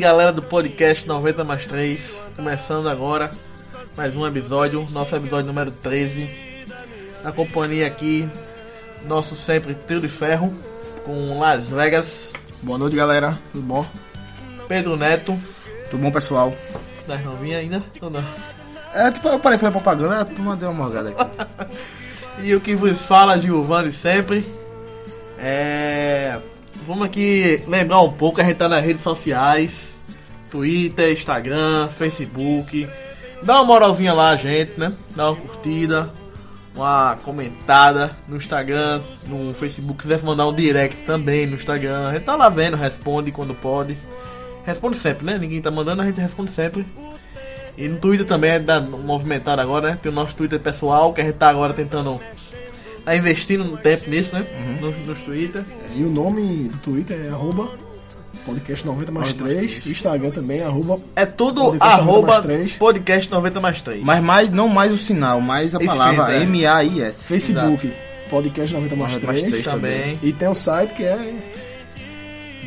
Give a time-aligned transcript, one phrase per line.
[0.00, 3.30] Galera do podcast 90 mais 3, começando agora
[3.94, 6.26] mais um episódio, nosso episódio número 13.
[7.22, 8.26] Na companhia aqui,
[9.06, 10.54] nosso sempre trio de ferro,
[11.04, 12.32] com Las Vegas,
[12.62, 13.36] Boa noite, galera.
[13.52, 13.86] Tudo bom?
[14.66, 15.38] Pedro Neto,
[15.90, 16.54] Tudo bom, pessoal?
[17.06, 18.24] das novinhas ainda, ou não?
[18.94, 21.70] É, tipo, eu parei fazer propaganda, a turma deu uma morgada aqui.
[22.42, 24.46] E o que vos fala, Giovanni, sempre.
[25.38, 26.38] É.
[26.86, 29.89] Vamos aqui lembrar um pouco, a gente tá nas redes sociais:
[30.50, 32.88] Twitter, Instagram, Facebook.
[33.42, 34.92] Dá uma moralzinha lá, gente, né?
[35.16, 36.10] Dá uma curtida,
[36.74, 40.02] uma comentada no Instagram, no Facebook.
[40.02, 43.54] Se quiser mandar um direct também no Instagram, a gente tá lá vendo, responde quando
[43.54, 43.96] pode.
[44.64, 45.38] Responde sempre, né?
[45.38, 46.84] Ninguém tá mandando, a gente responde sempre.
[47.78, 49.98] E no Twitter também é da movimentado agora, né?
[50.02, 52.20] Tem o nosso Twitter pessoal, que a gente tá agora tentando.
[53.04, 54.46] Tá investindo um tempo nisso, né?
[54.54, 54.80] Uhum.
[54.82, 55.64] Nos, nos Twitter.
[55.94, 57.70] E o nome do Twitter é arroba
[58.40, 59.72] podcast 90 mais 90 mais 3.
[59.82, 59.86] 3.
[59.96, 62.42] Instagram também, arroba É tudo Podcast 90 arroba
[62.78, 64.02] podcast 90 mais 3.
[64.04, 66.42] Mas mais, não mais o sinal, mais a Escrita, palavra é.
[66.42, 67.24] M-A-I-S.
[67.24, 67.92] Facebook,
[68.28, 69.52] podcast 90 mais 90 mais 3.
[69.52, 69.64] três.
[69.66, 70.18] também.
[70.22, 71.34] E tem o site que é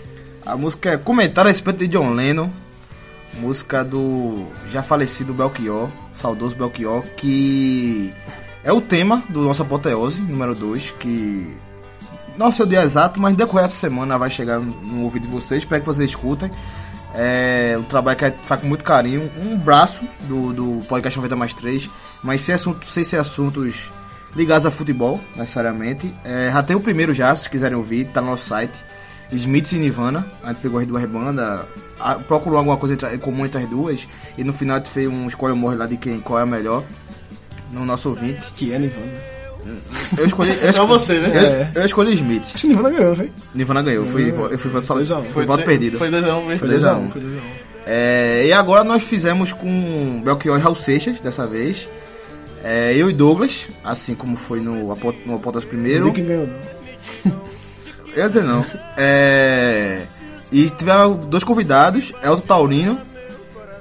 [0.46, 2.50] A música é Comentário a respeito de John Lennon.
[3.36, 8.12] Música do já falecido Belchior, saudoso Belchior, que
[8.64, 11.56] é o tema do nosso apoteose, número 2, que
[12.38, 15.62] não sei o dia exato, mas decorrer essa semana vai chegar no ouvido de vocês,
[15.62, 16.50] espero que vocês escutem.
[17.14, 21.36] É um trabalho que a faz com muito carinho, um braço do, do podcast 90
[21.36, 21.90] mais 3,
[22.24, 23.92] mas sem, assunto, sem ser assuntos
[24.36, 26.14] ligados a futebol, necessariamente.
[26.24, 28.74] É, já tem o primeiro já, se quiserem ouvir, tá no nosso site.
[29.32, 31.62] Smiths e Nirvana, a gente pegou as duas bandas,
[32.28, 35.28] procurou alguma coisa em comum entre as duas, e no final a gente fez um
[35.28, 36.84] escolha morre lá de quem, qual é a melhor,
[37.72, 38.42] no nosso ouvinte.
[38.56, 39.12] Que é Nirvana.
[40.18, 41.32] Eu escolhi, eu Pra escolhi, você, né?
[41.34, 41.72] eu, É.
[41.76, 42.44] eu escolhi Smith.
[42.46, 43.32] Acho que Nirvana ganhou, foi?
[43.54, 45.24] Nirvana ganhou, fui, eu fui Dois a um.
[45.26, 45.98] foi voto perdido.
[45.98, 46.60] Foi 2x1 mesmo.
[46.60, 47.10] Foi dois a um.
[47.10, 47.42] Foi 2 a 1.
[47.86, 51.88] É, e agora nós fizemos com Belchior e Raul Seixas, dessa vez.
[52.64, 56.06] É, eu e Douglas, assim como foi no, no Apotas primeiro.
[56.06, 57.32] Não quem ganhou, não.
[58.16, 58.66] Eu ia dizer não.
[58.98, 60.02] É,
[60.52, 63.00] e tiveram dois convidados, Elton Taurino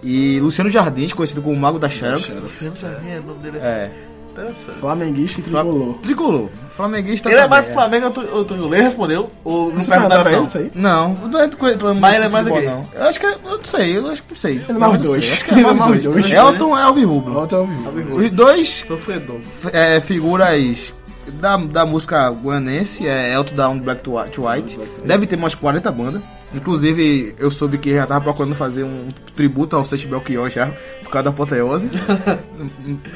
[0.03, 2.41] e Luciano Jardins, conhecido como Mago da Xerox.
[2.41, 3.91] Luciano Jardim, o nome dele é É,
[4.33, 4.79] interessante.
[4.81, 5.95] Flamenguista e tricolor.
[6.03, 6.49] tricolor.
[6.77, 9.29] Flamenguista Ele é mais Flamengo ou tu- ou tu ele respondeu?
[9.45, 10.71] Ou não perguntaram ele isso aí?
[10.75, 12.61] Não, não Mas ele é mais o quê?
[12.63, 12.87] não.
[12.95, 14.53] Eu acho que é- eu não sei, eu acho que não sei.
[14.53, 15.33] Ele é mais dois.
[15.33, 16.31] Acho que Ele é mais dois.
[16.33, 17.33] Elton é Alvirrubro.
[17.33, 18.17] Volta ao vivo.
[18.17, 19.41] Os dois Sofredor.
[19.73, 20.93] é, figuras
[21.41, 24.31] da, da música guanense, é Elton Down Black to White.
[24.31, 24.79] to White.
[25.05, 26.23] Deve ter umas 40 bandas.
[26.55, 30.67] Inclusive, eu soube que já tava procurando fazer um tributo ao Seixas Belchior já,
[31.03, 31.89] por causa da apoteose.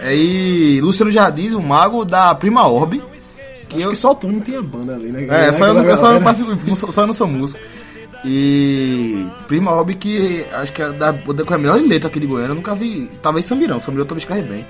[0.02, 3.02] É, e Luciano Jardins, o mago da Prima Orbe.
[3.68, 5.26] Que Acho eu, que só o Tony tinha banda ali, né?
[5.48, 7.60] é, só eu, não- só, eu não só eu não sou músico.
[8.24, 12.26] E Prima Orbe que acho que era da, da, com a melhor letra aqui de
[12.26, 13.10] Goiânia, eu nunca vi.
[13.22, 14.66] Talvez Samirão, Samirão também escreve bem.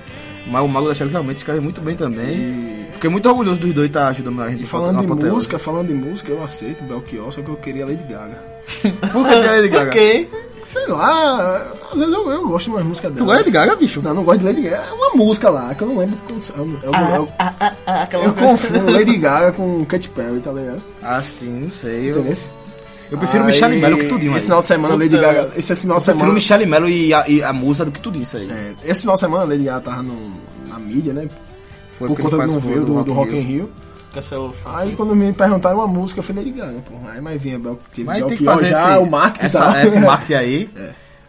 [0.47, 2.35] Mas o Mago da Xerox realmente escreve muito bem também.
[2.35, 5.59] E- Fiquei muito orgulhoso dos dois estar ajudando a gente E falando na de música,
[5.59, 8.52] falando de música, eu aceito Belchior, só que eu queria Lady Gaga.
[9.11, 9.89] Por que Lady Gaga?
[9.89, 10.29] Ok.
[10.65, 13.27] Sei lá, às vezes eu, eu gosto de umas músicas Tu dela.
[13.27, 14.01] gosta de Gaga, bicho?
[14.01, 14.85] Não, não gosto de Lady Gaga.
[14.89, 16.17] É uma música lá, que eu não lembro.
[16.25, 16.41] como-
[16.81, 20.51] Eu, eu, eu, Ah, ah, ah, aquela eu confundo Lady Gaga com Katy Perry, tá
[20.51, 20.81] ligado?
[21.03, 22.11] Ah, sim, não sei.
[22.11, 22.37] Eu, Entendeu?
[23.11, 24.31] eu prefiro Aí, Michelle Mello que tudinho.
[24.31, 24.45] Esse aí.
[24.45, 25.49] final de semana, Lady Gaga.
[25.55, 26.33] Esse final Eu de prefiro semana.
[26.33, 28.49] Michelle Mello e a, e a música do que tudo isso aí.
[28.49, 30.31] é, esse final de semana, Lady Gaga tava no,
[30.69, 31.29] na mídia, né?
[31.99, 33.47] Foi por porque conta do veio do, do Rock in in Rio.
[33.65, 33.69] Rio.
[34.13, 34.71] Cancelou o show.
[34.73, 36.95] Aí quando me perguntaram uma música, eu falei Gaga, pô.
[37.09, 39.59] Aí mas vinha Bel, teve Mas tem que Belchior fazer já, esse, o marketing essa,
[39.59, 39.83] tá.
[39.85, 40.69] esse marketing aí.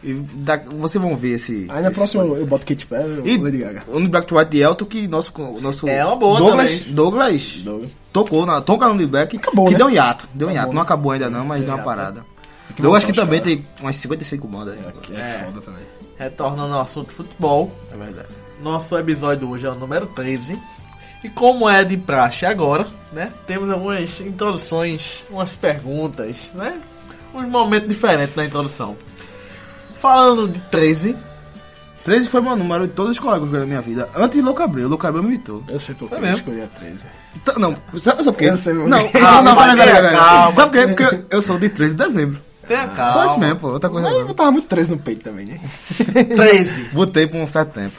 [0.02, 1.66] E da- vocês vão ver esse...
[1.70, 3.84] Aí na esse- próxima eu, eu boto Katy Perry E ou Lady Gaga.
[4.10, 5.32] Black to White de Elton que nosso,
[5.62, 6.92] nosso É uma boa Douglas, também.
[6.94, 7.90] Douglas Douglas.
[8.12, 9.78] tocou, na, toca no Black Acabou, que né?
[9.78, 10.74] deu um hiato, deu um hiato, né?
[10.74, 12.20] não acabou ainda não, mas deu uma hiato, parada.
[12.76, 13.54] que Douglas voltar que também caras.
[13.56, 14.78] tem umas 55 bandas.
[15.02, 15.82] Que é, foda também.
[16.18, 17.72] Retornando ao assunto futebol.
[17.90, 18.28] É verdade.
[18.62, 20.58] Nosso episódio hoje é o número 13.
[21.24, 23.32] E como é de praxe agora, né?
[23.46, 26.78] Temos algumas introduções, umas perguntas, né?
[27.34, 28.96] Um momento diferente na introdução.
[30.00, 31.16] Falando de 13,
[32.04, 34.06] 13 foi meu número de todos os colegas da minha vida.
[34.14, 35.64] Antes de Louco Abreu, Louco Abreu me imitou.
[35.66, 37.06] Eu sei por que É eu escolhi a 13.
[37.36, 38.44] Então, não, sabe, sabe por quê?
[38.50, 40.12] Eu sei não, não, não, Calma, peraí, peraí, peraí.
[40.16, 40.52] calma.
[40.52, 40.94] Sabe por quê?
[40.94, 42.40] Porque eu, sou de 13 de dezembro.
[42.68, 43.12] tenha calma.
[43.12, 43.68] Só isso mesmo, pô.
[43.68, 44.34] Outra coisa Mas eu não.
[44.34, 45.60] tava muito 13 no peito também, né?
[46.36, 46.88] 13.
[46.92, 47.96] Botei por um certo tempo.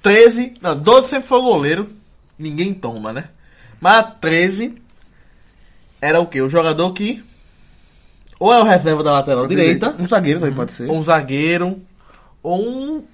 [0.00, 0.54] 13.
[0.62, 1.88] Não, 12 sempre foi goleiro.
[2.38, 3.28] Ninguém toma, né?
[3.80, 4.74] Mas 13
[6.00, 6.40] era o quê?
[6.42, 7.24] O jogador que.
[8.38, 10.90] Ou é o reserva da lateral direita, Um zagueiro também pode ser.
[10.90, 11.80] um zagueiro,
[12.42, 13.04] ou um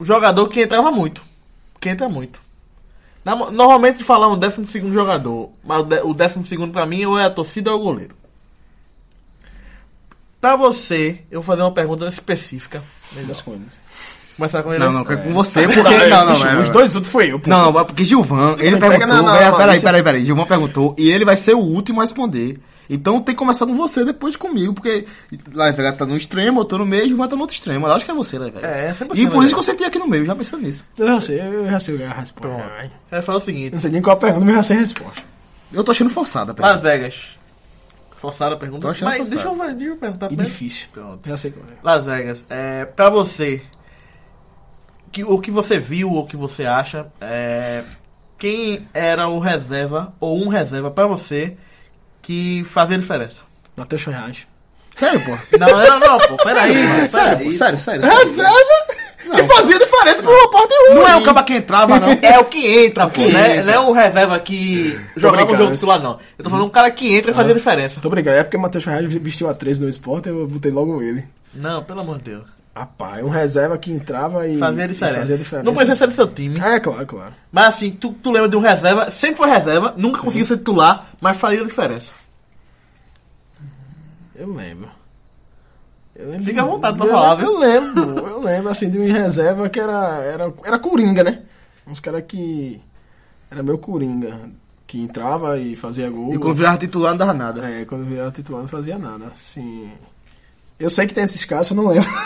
[0.00, 1.22] jogador que entrava muito.
[1.80, 2.40] Que entra muito.
[3.24, 7.30] Na- Normalmente falamos 12 jogador, mas o de- o 12 pra mim ou é a
[7.30, 8.14] torcida ou é o goleiro.
[10.40, 12.82] Pra você, eu vou fazer uma pergunta específica.
[13.28, 13.66] Das coisas.
[14.42, 14.84] Começar com ele?
[14.84, 15.80] Não, não, é com você, porque.
[16.08, 16.62] Não, não, não.
[16.62, 17.48] Os dois outros foi eu, pô.
[17.48, 19.22] Não, não, porque Gilvan, ele pega perguntou.
[19.22, 20.24] na- na- é, na- peraí, peraí, peraí.
[20.24, 22.58] Gilvan perguntou e ele vai ser o último a responder.
[22.90, 25.06] Então tem que começar com você, depois comigo, porque
[25.54, 27.86] lá Vega tá no extremo, eu tô no meio, Gilvan tá no outro extremo.
[27.86, 28.58] Eu acho que é você, Vega.
[28.66, 30.62] É, é sempre E você, por isso que eu sentei aqui no meio, já pensando
[30.64, 30.84] nisso.
[30.98, 32.72] Eu já sei, eu já sei a resposta.
[33.12, 35.22] Ele falou o seguinte: Não sei nem qual a pergunta, mas já sei a resposta.
[35.72, 36.72] Eu tô achando forçada, pera.
[36.72, 37.28] Las Vegas.
[38.20, 38.82] Forçaram a pergunta.
[38.82, 39.36] Tô achando Mas forçado.
[39.36, 40.52] deixa eu, ver- deixa eu perguntar E primeiro.
[40.52, 40.86] difícil.
[40.92, 41.20] Pronto.
[41.28, 41.74] Já sei qual é.
[41.82, 43.62] Las Vegas, é, pra você,
[45.12, 47.84] que, o que você viu, o que você acha, é,
[48.38, 51.56] quem era o reserva, ou um reserva pra você,
[52.22, 53.42] que fazia diferença?
[53.76, 54.46] Matheus Reais.
[54.96, 55.30] Sério, pô.
[55.58, 58.02] Não, não, não, pô, peraí, Sério, pô, sério, sério.
[58.02, 59.02] Reserva?
[59.22, 60.94] Que fazia diferença pro repórter ruim.
[60.96, 62.18] Não é o caba que entrava, não.
[62.20, 63.58] É o que entra, pô, que né?
[63.58, 63.64] entra.
[63.64, 66.18] Não é o reserva que jogava o jogo titular, não.
[66.36, 68.00] Eu tô falando um cara que entra e fazia diferença.
[68.00, 71.24] Tô brincando, é porque Matheus Reais vestiu a 13 no esporte, eu botei logo ele.
[71.54, 72.61] Não, pelo amor de Deus.
[72.74, 74.58] Rapaz, um reserva que entrava e.
[74.58, 75.18] Fazia e diferença.
[75.20, 75.64] Fazia diferença.
[75.66, 76.58] Não precisa ser do seu time.
[76.58, 77.34] É, claro, claro.
[77.52, 81.06] Mas assim, tu, tu lembra de um reserva, sempre foi reserva, nunca conseguiu ser titular,
[81.20, 82.12] mas fazia diferença.
[84.34, 84.88] Eu lembro.
[86.16, 89.10] Eu lembro Fica à vontade pra falar, lembro- Eu lembro, eu lembro, assim, de um
[89.12, 91.40] reserva que era, era, era coringa, né?
[91.86, 92.80] Uns caras que.
[93.50, 94.38] Era meio coringa.
[94.86, 96.34] Que entrava e fazia gol.
[96.34, 97.66] E quando virava titular não dava nada.
[97.68, 99.26] É, quando virava titular não fazia nada.
[99.26, 99.90] Assim.
[100.78, 102.08] Eu sei que tem esses caras, eu não lembro.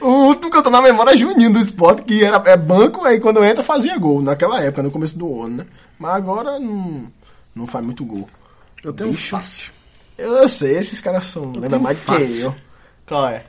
[0.00, 3.04] O último que eu tô na memória é Juninho do esporte, que era é banco,
[3.04, 5.66] aí quando entra fazia gol, naquela época, no começo do ano, né?
[5.98, 7.06] Mas agora não,
[7.54, 8.28] não faz muito gol.
[8.82, 9.30] Eu tenho um Bicho.
[9.30, 9.70] fácil.
[10.18, 11.52] Eu, eu sei, esses caras são.
[11.52, 12.46] Lembra tenho mais do que fácil.
[12.46, 12.54] eu.
[13.06, 13.44] Qual é?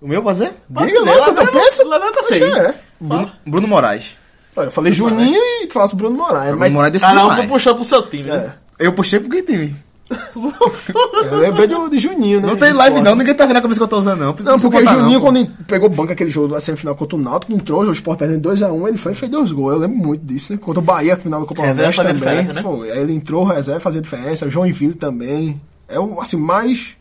[0.00, 0.50] O meu fazer?
[0.70, 1.88] Diga lá, quando eu penso.
[1.88, 2.74] Levanta é.
[2.98, 4.16] Bruno, Bruno Moraes.
[4.56, 6.46] Olha, eu falei Juninho e tu falasse Bruno Moraes.
[6.46, 7.38] Bruno Mas, Moraes desse Cada um demais.
[7.40, 8.54] foi puxando pro seu time, é, né?
[8.78, 9.76] Eu puxei porque time.
[10.10, 12.48] Eu lembrei do, de Juninho, né?
[12.48, 14.26] Não tem do live não, ninguém tá vendo a camisa que eu tô usando não.
[14.26, 15.26] Não, porque o botar, Juninho, pô.
[15.26, 18.88] quando pegou banco aquele jogo da semifinal contra o Náutico, entrou, o Sport perdendo 2x1,
[18.88, 19.72] ele foi e fez dois gols.
[19.74, 20.58] Eu lembro muito disso, né?
[20.60, 22.54] Contra o Bahia, final do Copa Reserva Nordeste também.
[22.54, 22.62] né?
[22.62, 22.88] Foi.
[22.90, 24.46] Ele entrou, reserva, fazia diferença.
[24.46, 25.60] O Joinville também.
[25.88, 26.96] É o, assim, mais...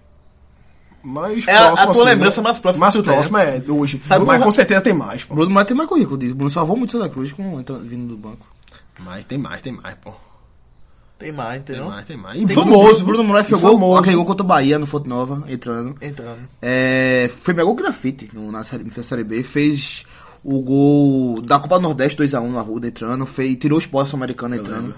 [1.03, 4.01] Mais É a- a tua assim, lembrança mais próxima Mais que tem, próxima é, hoje.
[4.05, 5.33] Sabe mas com certeza tem mais, pô.
[5.33, 6.17] Bruno Moraes tem mais currículo.
[6.35, 8.45] Bruno salvou muito Santa Cruz com vindo do banco.
[8.99, 10.11] Mas tem mais, tem mais, pô.
[11.19, 11.91] Tem mais, Tem entendeu?
[11.91, 12.41] mais, tem mais.
[12.41, 13.03] E Tem famoso.
[13.03, 13.99] Bruno Moraes fez gol, famoso.
[13.99, 15.97] aquele gol contra o Bahia no Fonte Nova, entrando.
[16.01, 16.39] Entrando.
[16.61, 19.43] É, foi meu gol grafite no, na, série, na Série B.
[19.43, 20.05] Fez
[20.45, 23.25] o gol da Copa do Nordeste 2x1 no Arruda entrando.
[23.25, 24.95] Fez, tirou o esporte americano entrando.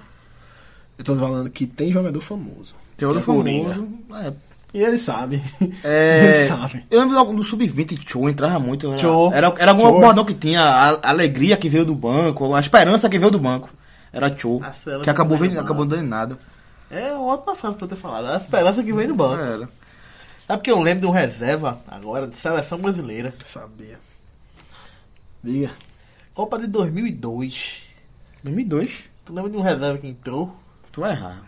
[0.95, 2.75] Eu tô falando que tem jogador famoso.
[2.95, 3.89] Tem outro Que é famoso.
[4.13, 4.34] É,
[4.75, 5.41] E ele sabe.
[5.84, 6.84] É, ele sabe.
[6.91, 8.86] Eu lembro logo do Sub-20, Show entrava muito.
[8.89, 9.31] Era, Tchô.
[9.34, 13.10] Era, era algum bordão que tinha, a, a alegria que veio do banco, a esperança
[13.10, 13.72] que veio do banco.
[14.13, 16.38] Era célula Que acabou, vendo, do acabou dando em nada.
[16.89, 18.27] É uma ótima frase pra eu ter falado.
[18.27, 19.41] A esperança que vem do banco.
[19.41, 19.70] Era.
[20.46, 23.34] Sabe que eu lembro de um reserva agora de seleção brasileira.
[23.46, 23.98] Sabia.
[25.41, 25.72] Diga.
[26.34, 27.84] Copa de 2002.
[28.44, 29.03] 2002.
[29.25, 30.53] Tu lembra de um reserva que entrou?
[30.91, 31.41] Tu vai errar.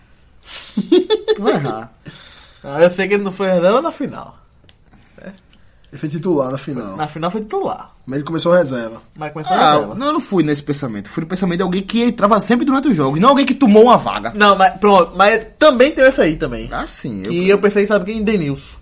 [1.35, 1.93] tu vai errar.
[2.63, 4.37] Ah, eu sei que ele não foi reserva na final.
[5.93, 6.97] Ele foi titular na final.
[6.97, 7.91] Na final foi titular.
[8.03, 8.99] Mas ele começou reserva.
[9.15, 9.93] Mas começou Ah, reserva.
[9.93, 11.07] não, eu não fui nesse pensamento.
[11.07, 13.15] Fui no pensamento de alguém que entrava sempre durante o jogo.
[13.15, 14.33] E não alguém que tomou uma vaga.
[14.35, 15.13] Não, mas pronto.
[15.15, 16.67] Mas também tem esse aí também.
[16.71, 17.19] Ah, sim.
[17.23, 18.23] eu- Que eu pensei, sabe quem?
[18.23, 18.75] Denilson.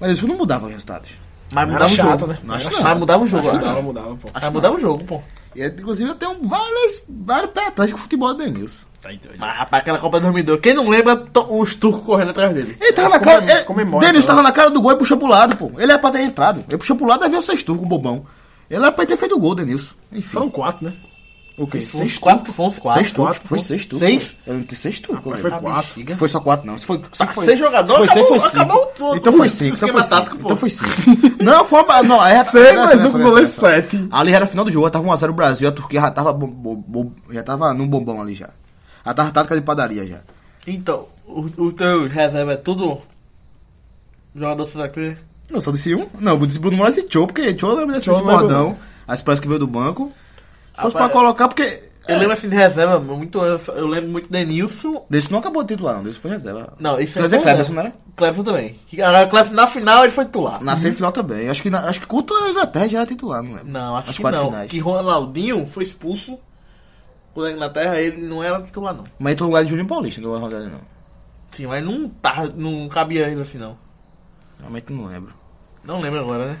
[0.00, 1.10] Mas isso não mudava os resultados.
[1.52, 2.32] Mas mudava o chato, jogo.
[2.32, 2.38] né?
[2.42, 3.82] Mas mudava o jogo, Acho eu que acho.
[3.82, 4.30] mudava, mudava, pô.
[4.32, 5.22] Mas mudava o jogo, pô.
[5.54, 8.84] E, inclusive, eu tenho várias, vários pés atrás com o futebol do Denilson.
[9.06, 9.38] Tá doido.
[9.40, 10.60] Mas rapaz, aquela Copa de 2002.
[10.60, 12.76] Quem não lembra os turcos correndo atrás dele?
[12.80, 13.50] Ele tava na cara.
[13.52, 14.36] Ele, comemora, Denilson então.
[14.36, 15.70] tava na cara do gol e puxou pro lado, pô.
[15.78, 16.64] Ele era pra ter entrado.
[16.68, 18.24] Ele puxou pro lado e veio o sexto com o bobão.
[18.70, 19.94] Ele era pra ter feito o gol, Denilson.
[20.12, 20.22] Enfim.
[20.22, 20.92] Foram quatro, né?
[21.58, 21.80] o quê?
[21.80, 23.00] Foi uns quatro, foi uns quatro.
[23.00, 23.38] Seis turcos.
[23.44, 24.06] Foi seis turcos.
[24.06, 24.36] Seis?
[24.46, 25.40] Eu não tenho seis turcos.
[25.40, 25.64] Foi lembro.
[25.64, 26.16] quatro.
[26.16, 26.76] Foi só quatro, não.
[26.76, 28.62] Se foi, se Tá, foi, seis jogadores, se foi seis, acabou- foi cinco.
[28.62, 29.16] acabou tudo.
[29.16, 29.76] Então foi O cinco.
[29.76, 30.14] Então foi cinco.
[30.16, 30.36] tático.
[30.44, 31.42] Então foi cinco.
[31.42, 32.02] Não, foi uma...
[32.02, 32.44] Não, aí...
[32.48, 33.60] Sei, nessa- mas nessa- o nessa- goleiro nessa.
[33.60, 34.08] sete.
[34.12, 36.38] Ali era final do jogo, tava 1x0 o Brasil, a Turquia já tava,
[37.30, 38.50] já tava num bombom ali já.
[39.06, 40.18] Já tava tática de padaria já.
[40.66, 43.00] Então, o, o teu reserva é tudo
[44.34, 45.18] jogador Santa?
[45.48, 46.08] Não, só disse um?
[46.18, 48.76] Não, eu disse Bruno Moraes e Tchô, porque Tchô lembra desse, bordão.
[49.06, 50.12] A expressa que veio do banco.
[50.74, 51.84] Se fosse pra colocar, porque...
[52.08, 55.04] Eu lembro assim de reserva, muito, eu, lembro muito de Denilson.
[55.10, 56.04] Desse não acabou de titular, não.
[56.04, 56.72] Desse foi reserva.
[56.78, 57.82] Não, isso Quer dizer, foi Cleberson, reserva.
[57.82, 58.14] não era?
[58.16, 58.80] Cleberson também.
[59.28, 60.62] Cleberson, na final ele foi titular.
[60.62, 61.48] Na semifinal também.
[61.48, 63.72] Acho que, na, acho que contra a Inglaterra já era titular, não lembro.
[63.72, 64.44] Não, acho Nas que não.
[64.46, 64.70] finais.
[64.70, 66.38] Que Ronaldinho foi expulso
[67.36, 69.04] pela Inglaterra, ele não era titular, não.
[69.18, 70.80] Mas entrou no lugar de Juninho Paulista, não vai rodar não.
[71.48, 73.76] Sim, mas não, tá, não cabia ele assim, não.
[74.58, 75.32] Realmente não lembro.
[75.84, 76.58] Não lembro agora, né?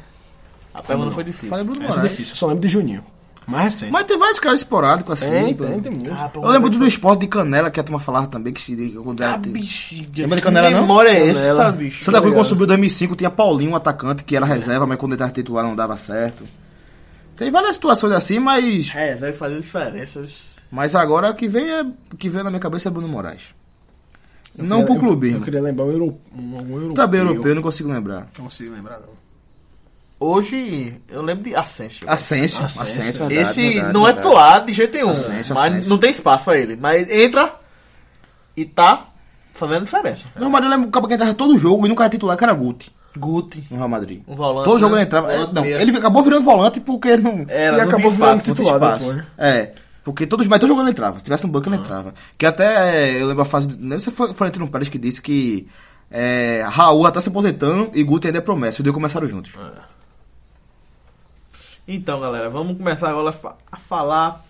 [0.72, 1.48] A pergunta foi difícil.
[1.48, 2.10] Falei Bruno Essa é Moraes.
[2.12, 3.04] difícil, eu só lembro de Juninho.
[3.46, 3.92] Mais recente.
[3.92, 5.30] Mas tem vários caras esporádicos assim.
[5.30, 5.64] tem, pô.
[5.64, 6.12] tem, tem muito.
[6.12, 8.74] Ah, pô, Eu lembro do esporte de Canela, que a turma falava também, que se
[9.02, 10.22] quando Ah, era- bexiga.
[10.22, 10.80] Lembra de Que Canela, não?
[10.80, 12.04] memória é essa, bicho?
[12.04, 15.12] Santa Cruz, quando subiu em 2005, tinha Paulinho, um atacante, que era reserva, mas quando
[15.12, 16.42] ele tava titular não dava certo.
[17.36, 20.24] Tem várias situações assim, mas, É, vai fazer diferença.
[20.70, 23.54] Mas agora o que vem, é, o que vem na minha cabeça é Bruno Moraes.
[24.56, 25.38] Eu não queria- pro eu- clubismo.
[25.38, 26.94] Eu queria lembrar um, euro, um, algum europeu.
[26.94, 28.26] Também europeu, eu não consigo lembrar.
[28.38, 29.16] Não consigo lembrar, não.
[30.18, 32.08] Hoje, eu lembro de Asensio.
[32.08, 34.14] Ascenso, Ascenso, Ascenso, verdade, Esse não é tolar.
[34.14, 35.10] titular de jeito nenhum.
[35.10, 35.90] Asensio, mas Asensio.
[35.90, 36.74] não tem espaço pra ele.
[36.74, 37.52] Mas entra
[38.56, 39.08] e tá
[39.52, 40.26] fazendo diferença.
[40.36, 42.90] Não, mas eu lembro que entrava todo jogo e nunca era titular, que era Guti,
[43.14, 43.66] Guti.
[43.70, 44.22] no Real Madrid.
[44.26, 45.02] Um volante, Todo jogo né?
[45.02, 45.30] ele entrava.
[45.30, 45.80] é, Volante não, mesmo.
[45.82, 47.44] ele acabou virando volante porque não.
[47.46, 48.46] Era, E não acabou virando espaço.
[48.46, 49.06] Muito titular espaço.
[49.16, 49.26] depois.
[49.36, 49.74] É.
[50.06, 51.18] Porque todos, mas todo jogo ele entrava.
[51.18, 52.14] Se tivesse no banco, ele entrava.
[52.38, 53.76] Que até é, eu lembro a fase.
[53.76, 55.66] Não sei se foi Florentino Pérez que disse que
[56.08, 58.78] é, Raul já tá se aposentando e Guti ainda é promessa.
[58.78, 59.50] Os dois começaram juntos.
[61.88, 63.36] Então, galera, vamos começar agora
[63.72, 64.44] a falar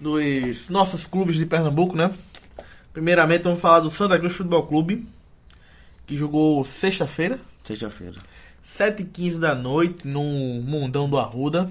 [0.00, 2.10] dos nossos clubes de Pernambuco, né?
[2.94, 5.06] Primeiramente, vamos falar do Santa Cruz Futebol Clube,
[6.06, 8.20] que jogou sexta-feira, Sexta-feira.
[8.64, 10.22] 7h15 da noite, no
[10.62, 11.70] Mundão do Arruda.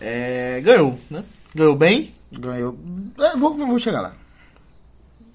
[0.00, 1.24] É, ganhou, né?
[1.54, 2.14] Ganhou bem.
[2.32, 2.76] Ganhou.
[3.18, 4.12] É, vou, vou chegar lá.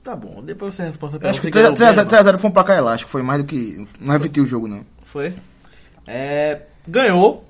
[0.03, 1.85] Tá bom, depois você responde a acho que pergunta.
[1.85, 3.09] 3x0 foi um placar elástico.
[3.09, 3.85] Foi mais do que.
[3.99, 4.85] Não repetiu o jogo, não.
[5.05, 5.33] Foi.
[6.05, 7.45] É, ganhou.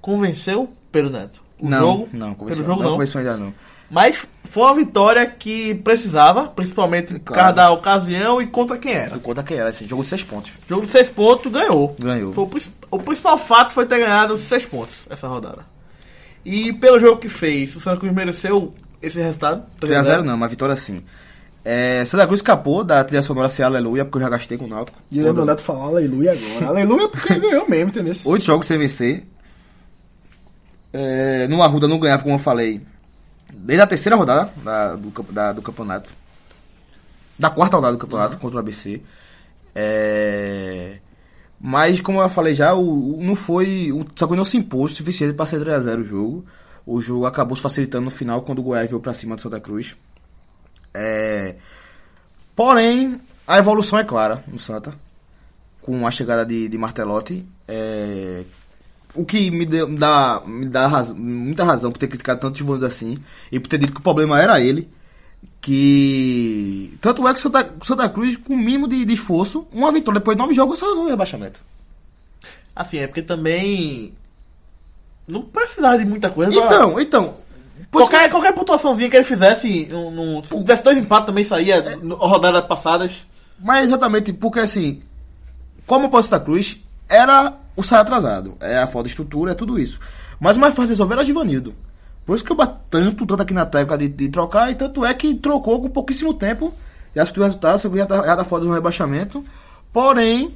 [0.00, 1.42] Convenceu pelo Neto.
[1.58, 2.92] O não, jogo, não, pelo convenceu, jogo não, não.
[2.96, 3.54] convenceu ainda não.
[3.90, 7.40] Mas foi uma vitória que precisava, principalmente por Claro.
[7.40, 9.10] causa da ocasião e contra quem era.
[9.14, 10.50] Do conta que era, assim, jogo de 6 pontos.
[10.68, 11.94] Jogo de 6 pontos, ganhou.
[12.00, 12.32] Ganhou.
[12.32, 12.50] Foi o,
[12.90, 15.64] o principal fato foi ter ganhado 6 pontos essa rodada.
[16.44, 19.62] E pelo jogo que fez, o Santa Cruz mereceu esse resultado.
[19.80, 21.02] 3x0 não, mas vitória sim.
[21.64, 24.68] É, Santa Cruz escapou da trilha sonora Se Aleluia, porque eu já gastei com o
[24.68, 24.98] Náutico.
[25.10, 26.66] E eu lembro o Neto falar aleluia agora.
[26.68, 28.12] aleluia porque ganhou mesmo, entendeu?
[28.26, 29.24] Oito jogos sem vencer.
[30.92, 32.80] É, no Arruda não ganhava, como eu falei,
[33.52, 36.10] desde a terceira rodada da- do, da- do campeonato.
[37.38, 39.00] Da quarta rodada do campeonato contra o ABC.
[39.74, 40.98] É,
[41.66, 43.90] mas, como eu falei já, o, o- não foi.
[43.92, 46.44] O Cruz não se impôs o suficiente para ser 3x0 o jogo.
[46.86, 49.58] O jogo acabou se facilitando no final quando o Goiás veio para cima do Santa
[49.60, 49.96] Cruz.
[50.92, 51.56] É,
[52.54, 54.94] porém, a evolução é clara no Santa
[55.80, 57.44] com a chegada de, de Martelotti.
[57.66, 58.42] É,
[59.14, 62.54] o que me, deu, me dá, me dá raz- muita razão por ter criticado tanto
[62.54, 63.18] o Givanildo assim
[63.50, 64.88] e por ter dito que o problema era ele.
[65.64, 66.96] Que.
[67.00, 70.36] Tanto é que Santa, Santa Cruz, com o mínimo de, de esforço, uma vitória depois
[70.36, 71.60] de nove jogos, só o rebaixamento.
[72.76, 74.12] Assim, é porque também.
[75.26, 76.52] Não precisava de muita coisa.
[76.52, 77.34] pra- Então, então.
[77.90, 81.96] pois Qualquer, qualquer pontuaçãozinha que ele fizesse, no, no- se tivesse dois empates também saía
[81.96, 83.24] no, rodadas passadas.
[83.58, 85.00] Mas exatamente, porque assim,
[85.86, 86.78] como o Santa Cruz
[87.08, 89.98] era o sair atrasado, é a falta de estrutura, é tudo isso.
[90.38, 91.74] Mas o mais fácil de resolver era Givanildo.
[92.24, 95.04] Por isso que eu bato tanto, tanto aqui na técnica de, de trocar, e tanto
[95.04, 96.72] é que trocou com pouquíssimo tempo,
[97.14, 99.44] já assistiu o resultado, que já tá, já tá fora do rebaixamento,
[99.92, 100.54] porém,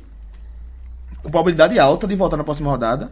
[1.23, 3.11] com probabilidade alta de voltar na próxima rodada,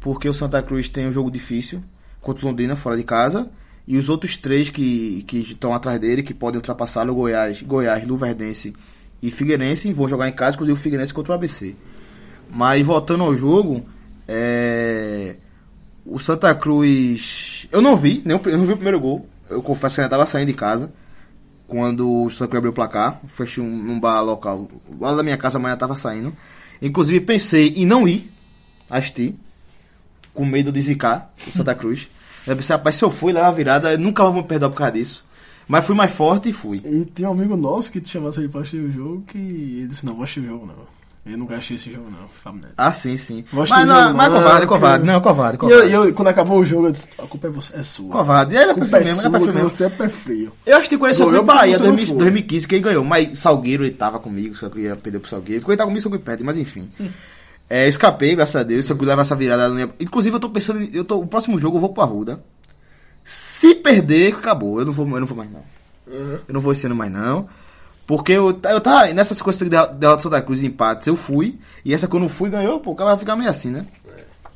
[0.00, 1.82] porque o Santa Cruz tem um jogo difícil
[2.20, 3.48] contra o Londrina fora de casa,
[3.86, 8.74] e os outros três que, que estão atrás dele, que podem ultrapassá-lo, Goiás, Goiás, Luverdense
[9.22, 11.74] e Figueirense, vão jogar em casa, inclusive o Figueirense contra o ABC.
[12.50, 13.82] Mas voltando ao jogo,
[14.26, 15.36] é,
[16.10, 17.68] o Santa Cruz.
[17.70, 19.28] Eu não vi, nem eu não vi o primeiro gol.
[19.48, 20.90] Eu confesso que ainda estava saindo de casa.
[21.66, 24.68] Quando o Santa Cruz abriu o placar, fechei um, num bar local.
[24.98, 26.34] Lá da minha casa amanhã estava saindo.
[26.80, 28.30] Inclusive pensei em não ir
[28.88, 29.34] assistir.
[30.32, 32.08] Com medo de zicar o Santa Cruz.
[32.46, 34.76] Eu pensei, rapaz, se eu fui lá a virada, eu nunca vou me perder por
[34.76, 35.24] causa disso.
[35.66, 36.80] Mas fui mais forte e fui.
[36.84, 39.88] E tem um amigo nosso que te chamasse aí pra assistir o jogo que ele
[39.88, 40.97] disse, não, vou assistir o jogo não.
[41.26, 42.72] Eu nunca assisti esse jogo não, Neto.
[42.76, 43.44] Ah, sim, sim.
[43.52, 45.04] Mas, não, jogo, mas é não, covarde, é covarde.
[45.04, 45.92] Não, covarde, E covarde.
[45.92, 48.10] eu, eu, quando acabou o jogo, eu disse, a culpa é, você, é sua.
[48.10, 48.54] Covarde.
[48.54, 50.52] Ele A é culpa pé é mesmo, sua, é você é pé frio.
[50.64, 52.16] Eu acho que com o Bahia porque você não 2000 foi.
[52.16, 53.04] 2015, que ele ganhou.
[53.04, 55.60] Mas Salgueiro ele tava comigo, só que ia perder pro Salgueiro.
[55.60, 56.88] Ficou ele tá comigo, só que perde, mas enfim.
[57.68, 58.86] É, escapei, graças a Deus.
[58.86, 59.68] Se eu levar essa virada.
[59.68, 60.80] não ia- Inclusive, eu tô pensando.
[60.94, 62.40] Eu tô, o próximo jogo eu vou pro Arruda.
[63.22, 64.78] Se perder, acabou.
[64.78, 65.62] Eu não vou, eu não vou mais, não.
[66.06, 67.46] Eu não vou esse ano mais, não.
[68.08, 69.12] Porque eu, eu tava.
[69.12, 71.60] Nessa sequência de derro- derrota Santa Cruz empates, eu fui.
[71.84, 73.84] E essa que eu não fui ganhou, pô, o cara vai ficar meio assim, né?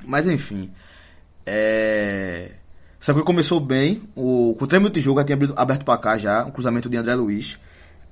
[0.06, 0.70] Mas enfim.
[1.46, 2.50] É.
[2.98, 4.02] Santa Cruz começou bem.
[4.16, 6.44] O, com 3 minutos de jogo já tinha abrido- aberto o placar já.
[6.46, 7.58] Um cruzamento de André Luiz.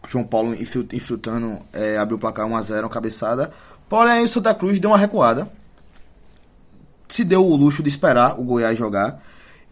[0.09, 3.51] João Paulo infil- infiltrando, é, abriu o placar 1x0, uma cabeçada.
[3.89, 5.49] Porém, o Santa Cruz deu uma recuada.
[7.09, 9.21] Se deu o luxo de esperar o Goiás jogar.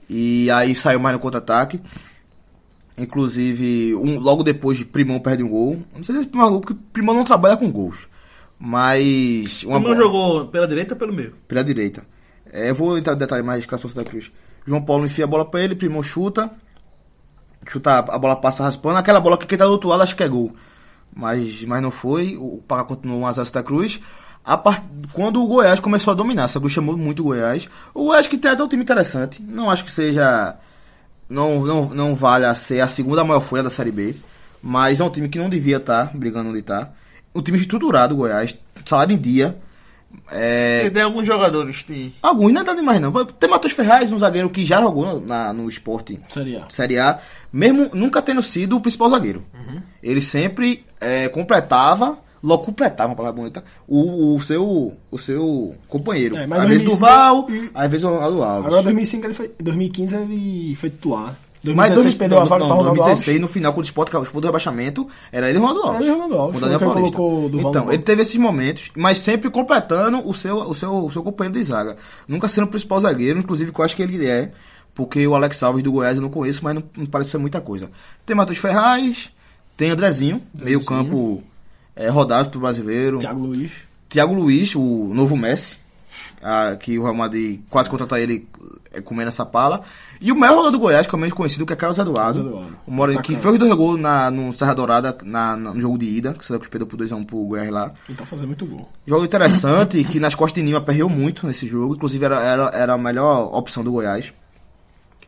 [0.09, 1.81] E aí saiu mais no contra-ataque.
[2.99, 5.83] Inclusive, um, logo depois de Primão perde um gol.
[5.97, 8.09] Não sei se é Primão gol, porque Primão não trabalha com gols.
[8.59, 9.63] Mas.
[9.65, 11.33] O não bola- jogou pela direita ou pelo meio?
[11.47, 12.03] pela direita.
[12.53, 14.31] É, eu vou entrar no detalhe mais com a Santa Cruz.
[14.67, 16.51] João Paulo enfia a bola pra ele, Primão chuta.
[17.67, 18.97] Chuta, a bola passa raspando.
[18.99, 20.53] Aquela bola que quem tá do outro lado acho que é gol.
[21.15, 22.37] Mas, mas não foi.
[22.37, 24.01] O Pará continuou 1x0 Santa Cruz.
[24.65, 24.83] Part...
[25.13, 27.69] Quando o Goiás começou a dominar, Santa Cruz chamou muito o Goiás.
[27.93, 29.43] O Goiás que tem até um time interessante.
[29.43, 30.57] Não acho que seja.
[31.29, 34.15] Não, não, não vale a ser a segunda maior folha da Série B.
[34.63, 36.91] Mas é um time que não devia estar brigando onde está.
[37.35, 38.57] Um time estruturado, Goiás.
[38.85, 39.57] Salário em dia.
[40.31, 42.15] É, E tem alguns jogadores que.
[42.23, 43.13] Alguns não é nada demais não.
[43.27, 46.65] Tem Matheus Ferraz, um zagueiro que já jogou na, no esporte Seria.
[46.71, 47.21] Série A,
[47.53, 49.45] mesmo nunca tendo sido o principal zagueiro.
[50.03, 56.37] Ele sempre é, completava, logo completava, uma palavra bonita, o, o, seu, o seu companheiro.
[56.37, 58.67] É, às vezes 2005 Duval, e- às vezes o Ronaldo Alves.
[58.67, 61.37] Agora 2005 ele foi, 2015 ele foi titular.
[61.65, 63.41] mas 2016 perdeu a vaga não, para Ronaldo 2016, Alves.
[63.41, 65.97] no final, quando o Sport acabou do rebaixamento, era ele e o Ronaldo Alves.
[65.97, 67.17] Era ele o Ronaldo Alves, o Daniel Paulista.
[67.19, 71.23] Duval Então, ele teve esses momentos, mas sempre completando o seu, o seu, o seu
[71.23, 71.97] companheiro de zaga.
[72.27, 74.53] Nunca sendo o principal zagueiro, inclusive que eu acho que ele é,
[74.95, 77.61] porque o Alex Alves do Goiás eu não conheço, mas não, não parece ser muita
[77.61, 77.91] coisa.
[78.27, 79.31] Tem Matheus Ferraz,
[79.77, 81.43] tem Andrezinho, meio campo
[81.99, 83.19] é, rodado pro brasileiro.
[83.19, 83.73] Thiago Luiz.
[84.09, 85.77] Thiago Luiz, o novo Messi,
[86.43, 88.49] ah, que o Real Madrid quase contratar ele
[88.91, 89.83] é, comendo essa pala.
[90.21, 92.41] E o maior jogador do Goiás, que é o menos conhecido, que é Carlos Eduardo.
[92.41, 92.77] Eduardo.
[92.87, 93.43] O Moreno, que Atacante.
[93.57, 96.59] fez dois gols na, no Serra Dourada na, na- no jogo de ida, que o
[96.59, 97.93] Cruz perdeu por 2x1 pro Goiás lá.
[98.09, 98.89] Ele tá fazendo muito gol.
[99.07, 102.93] Jogo interessante, que nas costas de Nima aperreou muito nesse jogo, inclusive era, era, era
[102.95, 104.33] a melhor opção do Goiás.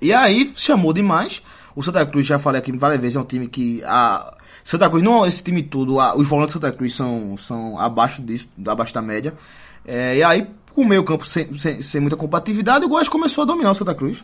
[0.01, 1.43] E aí chamou demais.
[1.77, 3.83] O Santa Cruz, já falei aqui várias vezes, é um time que.
[3.85, 8.23] A, Santa Cruz, não esse time todo, os volantes do Santa Cruz são, são abaixo
[8.23, 9.35] disso, abaixo da média.
[9.85, 13.43] É, e aí, com o meio campo sem, sem, sem muita compatibilidade, o Goiás começou
[13.43, 14.23] a dominar o Santa Cruz.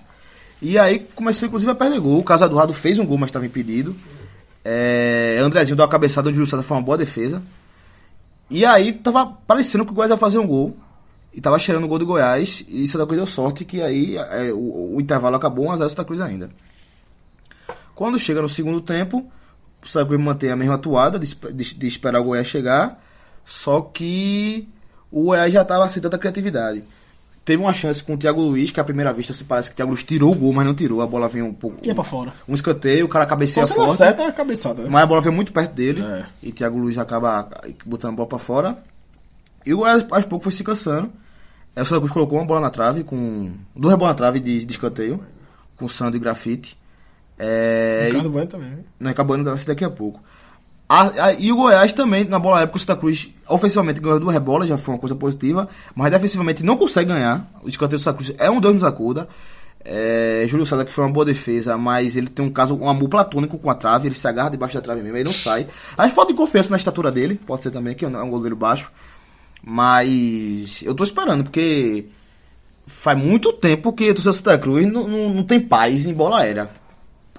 [0.60, 2.18] E aí começou inclusive a perder gol.
[2.18, 3.94] O Casa do Rado fez um gol, mas estava impedido.
[4.64, 7.42] É, Andrezinho deu uma cabeçada onde o César foi uma boa defesa.
[8.50, 10.76] E aí tava parecendo que o Goiás ia fazer um gol.
[11.34, 12.64] E tava cheirando o gol do Goiás.
[12.66, 16.20] E Santa Cruz deu sorte que aí é, o, o intervalo acabou 1x0 Santa Cruz
[16.20, 16.50] ainda.
[17.94, 19.30] Quando chega no segundo tempo,
[19.86, 23.02] o Santa Cruz mantém a mesma atuada de, de- de esperar o Goiás chegar.
[23.44, 24.68] Só que
[25.10, 26.82] o Goiás já tava sem tanta criatividade.
[27.44, 29.76] Teve uma chance com o Thiago Luiz, que à primeira vista se parece que o
[29.76, 31.00] Thiago Luiz tirou o gol, mas não tirou.
[31.00, 31.78] A bola veio um pouco.
[31.86, 32.34] Ia pra fora.
[32.48, 33.92] Um escanteio, o cara cabeceia Você forte.
[33.92, 34.82] acerta é a cabeçada.
[34.82, 34.88] né?
[34.90, 36.02] Mas a bola veio muito perto dele.
[36.02, 36.24] É.
[36.42, 37.48] E Thiago Luiz acaba
[37.84, 38.76] botando a bola pra fora.
[39.64, 41.12] E o Goiás aos poucos foi se cansando.
[41.76, 43.52] Aí o Santa Cruz colocou uma bola na trave, com.
[43.76, 45.22] Duas bolas na trave de, de escanteio.
[45.76, 46.76] Com Sandro e grafite.
[47.38, 48.70] É, Ricardo Bueno também.
[48.70, 48.84] né?
[48.98, 50.20] não, acabando vai ser daqui a pouco.
[50.88, 54.32] A- a- e o Goiás também, na bola época, o Santa Cruz ofensivamente ganhou duas
[54.32, 57.46] rebolas, já foi uma coisa positiva, mas defensivamente não consegue ganhar.
[57.64, 59.26] O escanteio do Santa Cruz é um Deus nos acuda.
[59.84, 63.08] É, Júlio César que foi uma boa defesa, mas ele tem um caso, um amor
[63.08, 65.66] platônico com a trave, ele se agarra debaixo da trave mesmo, aí não sai.
[65.98, 68.90] Aí falta de confiança na estatura dele, pode ser também, que é um goleiro baixo.
[69.62, 72.06] Mas eu tô esperando, porque
[72.86, 76.68] faz muito tempo que o Santa Cruz não, não, não tem paz em bola aérea.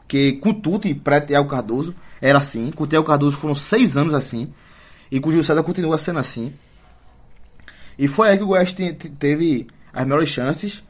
[0.08, 2.72] Porque com Tuti pré-Tiago Cardoso era assim.
[2.72, 4.54] Com o Tiago Cardoso foram seis anos assim.
[5.12, 6.54] E com o Gil César continua sendo assim.
[8.00, 10.82] E foi aí que o Goiás te- te- teve as melhores chances.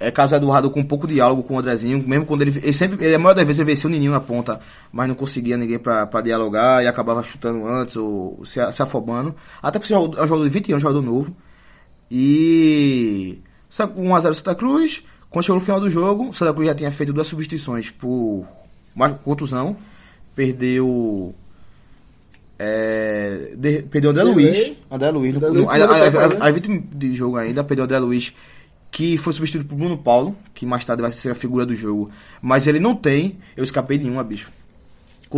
[0.00, 2.72] É caso Eduardo com um pouco de diálogo com o Andrezinho, mesmo quando ele, ele
[2.72, 4.58] sempre, ele, a maioria das vezes ele vencia o Nininho na ponta,
[4.92, 9.34] mas não conseguia ninguém pra dialogar e acabava chutando antes ou se, se afobando.
[9.62, 11.34] Até porque é um jogador de 20 anos, jogador novo.
[12.10, 13.38] E.
[13.70, 15.02] Só com 1x0 Santa Cruz.
[15.34, 18.46] Quando chegou no final do jogo, o Santa Cruz já tinha feito duas substituições por
[18.94, 19.76] mais contusão.
[20.32, 21.34] Perdeu.
[22.56, 24.44] É, de- perdeu o André Delay.
[24.44, 24.76] Luiz.
[24.88, 25.34] André Luiz.
[25.34, 28.32] André no, aí 20 de jogo ainda, perdeu o André Luiz,
[28.92, 32.12] que foi substituído por Bruno Paulo, que mais tarde vai ser a figura do jogo.
[32.40, 33.36] Mas ele não tem.
[33.56, 34.52] Eu escapei de uma, bicho.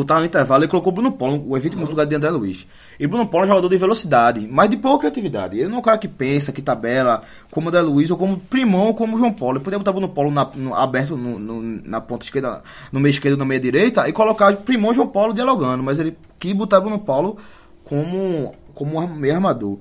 [0.07, 2.67] Tava no intervalo, ele colocou o Bruno Paulo, o evento no lugar de André Luiz.
[2.99, 5.59] E Bruno Paulo é um jogador de velocidade, mas de pouca criatividade.
[5.59, 8.87] Ele não é um cara que pensa, que tabela, como André Luiz, ou como Primão,
[8.87, 9.57] ou como João Paulo.
[9.59, 13.11] Ele poderia botar Bruno Paulo na- no- aberto no- no- na ponta esquerda, no meio
[13.11, 15.83] esquerdo, na meia direita, e colocar Primão e João Paulo dialogando.
[15.83, 17.37] Mas ele quis botar Bruno Paulo
[17.85, 19.79] como, como meio armador.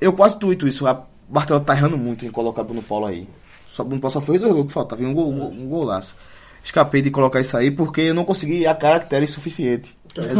[0.00, 0.86] Eu quase tuito isso.
[0.86, 3.28] A Bartolomeu tá errando muito em colocar Bruno Paulo aí.
[3.72, 5.02] Só, Bruno Paulo só foi dois gols que faltava.
[5.02, 6.14] Um, gol, um golaço.
[6.62, 9.96] Escapei de colocar isso aí porque eu não consegui a caractere suficiente.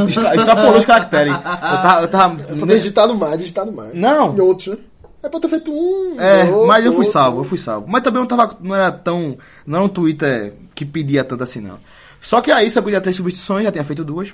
[0.06, 1.32] Extra- Extrapolou os caracteres.
[1.32, 2.02] Eu tava.
[2.02, 3.94] Eu tava É pra ter digitado mais, digitado mais.
[3.94, 4.34] Não.
[4.36, 4.76] Em outros, né?
[5.22, 6.20] É pra ter feito um.
[6.20, 7.12] é, outro, mas eu fui outro.
[7.12, 7.86] salvo, eu fui salvo.
[7.88, 8.56] Mas também eu não tava.
[8.60, 9.36] Não era tão.
[9.66, 11.78] Não era um Twitter que pedia tanto assim, não.
[12.20, 14.32] Só que aí você podia ter substituições, já tinha feito duas.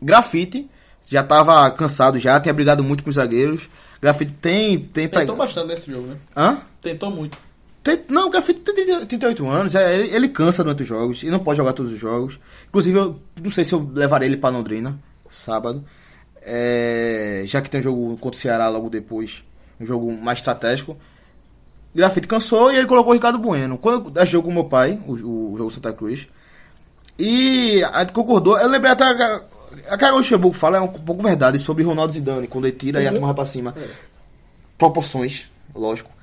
[0.00, 0.68] Grafite,
[1.06, 3.68] já tava cansado já, tinha brigado muito com os zagueiros.
[4.00, 4.78] Grafite tem.
[4.78, 6.16] tem Tentou bastante nesse jogo, né?
[6.36, 6.58] Hã?
[6.82, 7.36] Tentou muito.
[8.08, 11.26] Não, o Grafite tem 30 38 anos, é, ele, ele cansa durante os jogos e
[11.26, 12.38] não pode jogar todos os jogos.
[12.68, 14.98] Inclusive, eu não sei se eu levarei ele pra Londrina,
[15.30, 15.84] sábado.
[16.42, 19.42] É, já que tem um jogo contra o Ceará logo depois,
[19.80, 20.96] um jogo mais estratégico.
[21.94, 23.78] Grafite cansou e ele colocou o Ricardo Bueno.
[23.78, 25.12] Quando eu jogo com meu pai, o,
[25.52, 26.28] o jogo Santa Cruz,
[27.18, 29.42] e a concordou, eu lembrei até a,
[29.88, 33.02] a que o Luxemburgo fala é um pouco verdade sobre Ronaldo Zidane, quando ele tira
[33.02, 33.74] e a turma vai pra cima.
[34.76, 36.15] Proporções, lógico.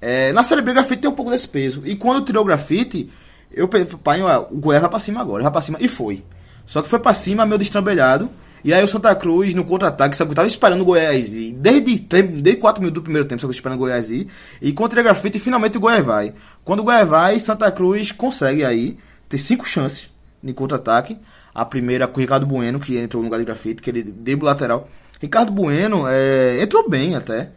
[0.00, 1.82] É, na Série B, o grafite tem um pouco desse peso.
[1.84, 3.10] E quando tirou o grafite,
[3.52, 5.78] eu pensei, pai, o Goiás vai pra cima agora, vai pra cima.
[5.80, 6.22] E foi.
[6.66, 8.30] Só que foi pra cima, meio destrambelhado.
[8.64, 11.52] E aí o Santa Cruz, no contra-ataque, sabe, que tava esperando o Goiás ir.
[11.52, 14.28] Desde, desde 4 minutos do primeiro tempo, sabe, esperando o Goiás ir.
[14.60, 16.34] E contra o grafite, finalmente o Goiás vai.
[16.64, 20.10] Quando o Goiás vai, Santa Cruz consegue aí ter cinco chances
[20.42, 21.18] de contra-ataque.
[21.54, 24.38] A primeira com o Ricardo Bueno, que entrou no lugar de grafite, que ele deu
[24.40, 24.88] lateral.
[25.20, 27.50] Ricardo Bueno é, entrou bem até.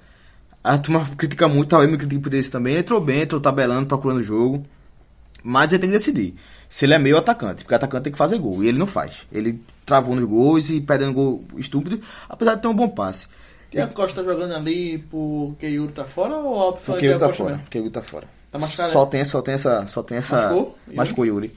[0.63, 2.77] A turma critica muito, talvez me critique por isso também.
[2.77, 4.65] Entrou bem, entrou tabelando, procurando o jogo.
[5.43, 6.35] Mas ele tem que decidir
[6.69, 8.63] se ele é meio atacante, porque atacante tem que fazer gol.
[8.63, 9.23] E ele não faz.
[9.31, 13.25] Ele travou nos gols e perdendo gol estúpido, apesar de ter um bom passe.
[13.71, 17.19] Tiago Costa tá jogando ali porque Yuri tá fora ou a opção Porque é Yuri
[17.19, 17.49] tá Thiago fora.
[17.51, 17.63] mesmo?
[17.63, 18.27] Porque Yuri tá fora.
[18.51, 19.09] Tá machucado, Só né?
[19.11, 19.87] tem, só tem essa.
[19.87, 20.35] Só tem essa.
[20.35, 20.77] Machucou?
[20.85, 20.97] Yuri?
[20.97, 21.51] Machucou Yuri.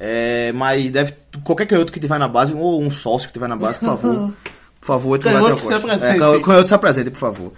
[0.00, 1.12] É, mas deve.
[1.44, 4.32] Qualquer canhoto que tiver na base, ou um sócio que tiver na base, por favor.
[4.80, 5.96] Por favor, entre Canhoto se Thiago Costa.
[5.96, 6.16] apresente.
[6.16, 7.52] É, can- canhoto se apresente, por favor.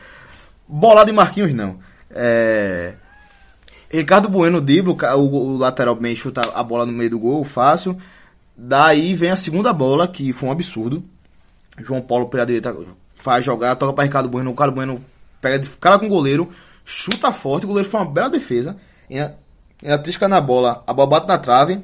[0.72, 1.78] Bolado e Marquinhos, não.
[2.10, 2.94] É.
[3.90, 7.98] Ricardo Bueno dribla, o, o, lateral bem chuta a bola no meio do gol, fácil.
[8.56, 11.02] Daí vem a segunda bola, que foi um absurdo.
[11.80, 12.76] João Paulo pela direita
[13.16, 15.00] faz jogar, toca para Ricardo Bueno, o Ricardo Bueno
[15.40, 16.48] pega cara com o goleiro,
[16.84, 18.76] chuta forte, o goleiro foi uma bela defesa.
[19.08, 19.32] E a,
[19.82, 21.80] e a trisca na bola, a bola bate na trave,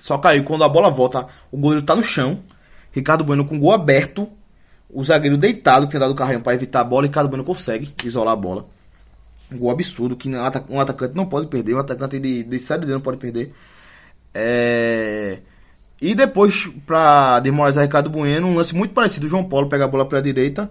[0.00, 0.44] só caiu.
[0.44, 2.38] Quando a bola volta, o goleiro tá no chão.
[2.92, 4.28] Ricardo Bueno com o gol aberto,
[4.94, 7.44] o zagueiro deitado, que tem dado o carrinho para evitar a bola, e Ricardo Bueno
[7.44, 8.66] consegue isolar a bola.
[9.52, 12.86] Um gol absurdo que um ata- atacante não pode perder, um atacante de, de série
[12.86, 13.52] D não pode perder.
[14.32, 15.40] É...
[16.00, 19.28] E depois, pra desmoralizar Ricardo Bueno, um lance muito parecido.
[19.28, 20.70] João Paulo pega a bola pela direita,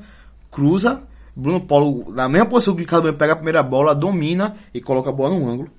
[0.50, 1.02] cruza.
[1.36, 4.80] Bruno Paulo, na mesma posição que o Ricardo Bueno, pega a primeira bola, domina e
[4.82, 5.72] coloca a bola no ângulo.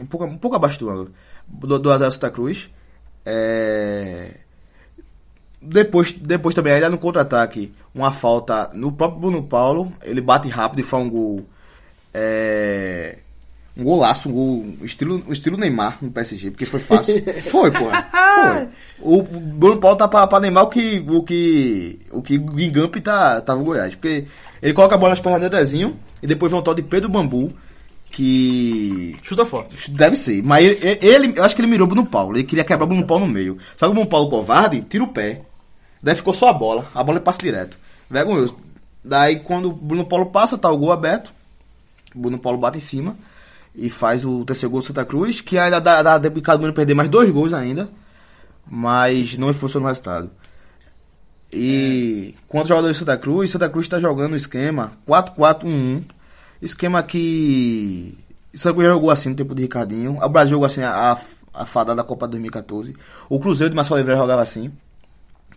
[0.00, 1.12] Um pouco, um pouco abaixo do ângulo.
[1.46, 2.70] Do, do Azar Santa Cruz.
[3.24, 4.40] É...
[5.68, 9.92] Depois, depois também, ainda no contra-ataque, uma falta no próprio Bruno Paulo.
[10.02, 11.44] Ele bate rápido e faz um gol.
[12.14, 13.18] É...
[13.76, 17.22] Um golaço, um gol estilo, estilo Neymar no PSG, porque foi fácil.
[17.50, 18.08] foi, porra.
[18.10, 18.68] Foi.
[19.00, 22.96] O Bruno Paulo tá pra, pra Neymar o que o que o que o Guingamp
[23.02, 23.94] tá, tava no Goiás.
[23.94, 24.24] Porque
[24.62, 27.10] ele coloca a bola nas pernas do Andrezinho e depois vem um tal de Pedro
[27.10, 27.52] Bambu,
[28.10, 29.90] que Chuta forte.
[29.90, 30.42] Deve ser.
[30.42, 32.34] Mas ele, ele- eu acho que ele mirou o Bruno Paulo.
[32.34, 33.58] Ele queria quebrar o Bruno Paulo no meio.
[33.76, 35.42] Só que o Bruno Paulo covarde tira o pé.
[36.06, 36.86] Daí ficou só a bola.
[36.94, 37.76] A bola passa direto.
[38.08, 38.56] Vergonhoso.
[39.02, 41.32] Daí quando o Bruno Paulo passa, tá o gol aberto.
[42.14, 43.16] O Bruno Paulo bate em cima.
[43.74, 45.40] E faz o terceiro gol do Santa Cruz.
[45.40, 47.90] Que ainda dá, dá cada Bruno perder mais dois gols ainda.
[48.70, 50.30] Mas não funcionou o resultado.
[51.52, 56.04] E quanto ao jogador de Santa Cruz, Santa Cruz está jogando o esquema 4-4-1-1.
[56.62, 58.16] Esquema que.
[58.54, 60.22] Santa Cruz jogou assim no tempo de Ricardinho.
[60.22, 61.18] O Brasil jogou assim a,
[61.52, 62.94] a fada da Copa 2014.
[63.28, 64.70] O Cruzeiro de Marcelo Oliveira jogava assim.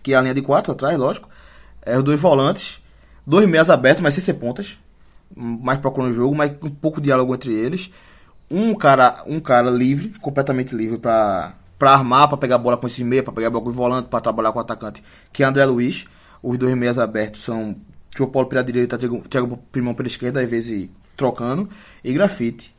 [0.01, 1.29] Que é a linha de quatro atrás, lógico.
[1.85, 2.81] É, os dois volantes.
[3.25, 4.77] Dois meias abertos, mas sem ser pontas.
[5.35, 7.91] Mais procurando o jogo, mas um pouco de diálogo entre eles.
[8.49, 13.03] Um cara, um cara livre, completamente livre pra, pra armar, pra pegar bola com esse
[13.03, 15.65] meia, pra pegar bola com o volante, pra trabalhar com o atacante, que é André
[15.65, 16.05] Luiz.
[16.41, 17.75] Os dois meias abertos são
[18.15, 21.69] João Paulo pela direita, Thiago, Thiago Primão pela esquerda, às vezes trocando,
[22.03, 22.73] e grafite.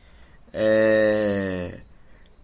[0.53, 1.79] É...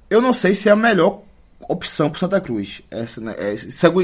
[0.10, 1.22] Eu não sei se é a melhor
[1.68, 2.82] opção pro Santa Cruz.
[2.90, 3.56] Essa, né, é,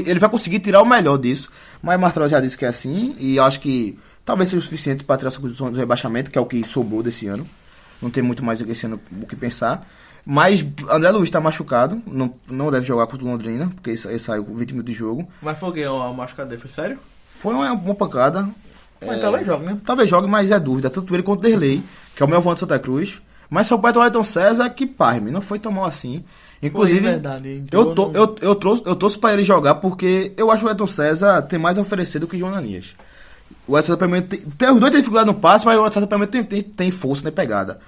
[0.06, 1.48] ele vai conseguir tirar o melhor disso,
[1.82, 5.18] mas Martelo já disse que é assim, e acho que talvez seja o suficiente para
[5.18, 7.46] tirar essa condição do rebaixamento, que é o que sobrou desse ano.
[8.00, 9.86] Não tem muito mais esse ano o que pensar.
[10.26, 14.18] Mas André Luiz está machucado, não, não deve jogar contra o Londrina, porque ele, ele
[14.18, 15.28] saiu com 20 minutos de jogo.
[15.42, 15.86] Mas foi o quê?
[15.86, 16.60] Uma machucada dele?
[16.60, 16.98] Foi sério?
[17.28, 18.48] Foi uma, uma pancada.
[19.04, 19.78] Mas talvez jogue, né?
[19.84, 20.88] Talvez jogue, mas é dúvida.
[20.88, 21.82] Tanto ele quanto o Derlei,
[22.16, 23.20] que é o meu volante de Santa Cruz.
[23.50, 26.24] Mas seu pai do Ayrton César, que parme, não foi tão mal assim.
[26.66, 30.32] Inclusive, Foi, verdade, eu, tô, no- eu, eu, trouxe, eu torço pra ele jogar porque
[30.36, 32.94] eu acho que o Ayrton César tem mais a oferecer do que o João Ananias.
[33.66, 35.80] O Ayrton César, pelo menos, tem, tem- os dois têm dificuldade no passe, mas o
[35.80, 37.78] Ayrton César, pelo menos, tem, tem, tem força na pegada.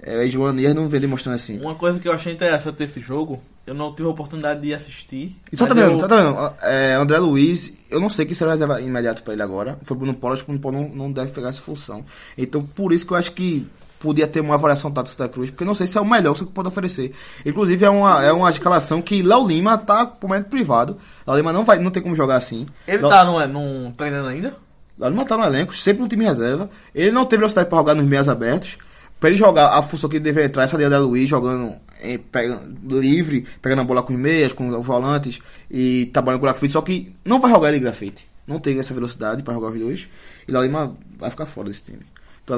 [0.00, 1.58] É, e o João Ananias não vê ele mostrando assim.
[1.60, 5.36] Uma coisa que eu achei interessante desse jogo, eu não tive a oportunidade de assistir.
[5.52, 6.52] E só tá vendo, eu- só tá vendo.
[6.62, 9.76] É, André Luiz, eu não sei quem será reserva imediato pra ele agora.
[9.82, 12.04] Foi Bruno Paulo, acho que o Bruno Paulo não, não deve pegar essa função.
[12.36, 13.66] Então, por isso que eu acho que
[14.00, 16.40] podia ter uma avaliação tática Santa Cruz, porque não sei se é o melhor que
[16.40, 17.12] você pode oferecer.
[17.44, 20.96] Inclusive, é uma, é uma escalação que Léo Lima tá por momento privado.
[21.26, 22.66] Léo Lima não, vai, não tem como jogar assim.
[22.86, 24.54] Ele Léo- tá num, num treinando ainda?
[24.98, 26.70] Léo Lima tá no elenco, sempre no time reserva.
[26.94, 28.78] Ele não teve velocidade pra jogar nos meias abertos.
[29.20, 32.16] Pra ele jogar a função que ele deveria entrar, essa de André Luiz jogando em,
[32.18, 36.50] pegando, livre, pegando a bola com os meias, com os volantes e trabalhando com o
[36.50, 36.72] grafite.
[36.72, 38.28] Só que não vai jogar ele grafite.
[38.46, 40.08] Não tem essa velocidade pra jogar os dois.
[40.46, 42.02] E Léo Lima vai ficar fora desse time.
[42.46, 42.54] Tu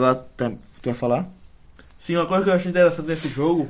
[0.85, 1.29] vai, tu falar?
[2.01, 3.69] Sim, uma coisa que eu achei interessante nesse jogo,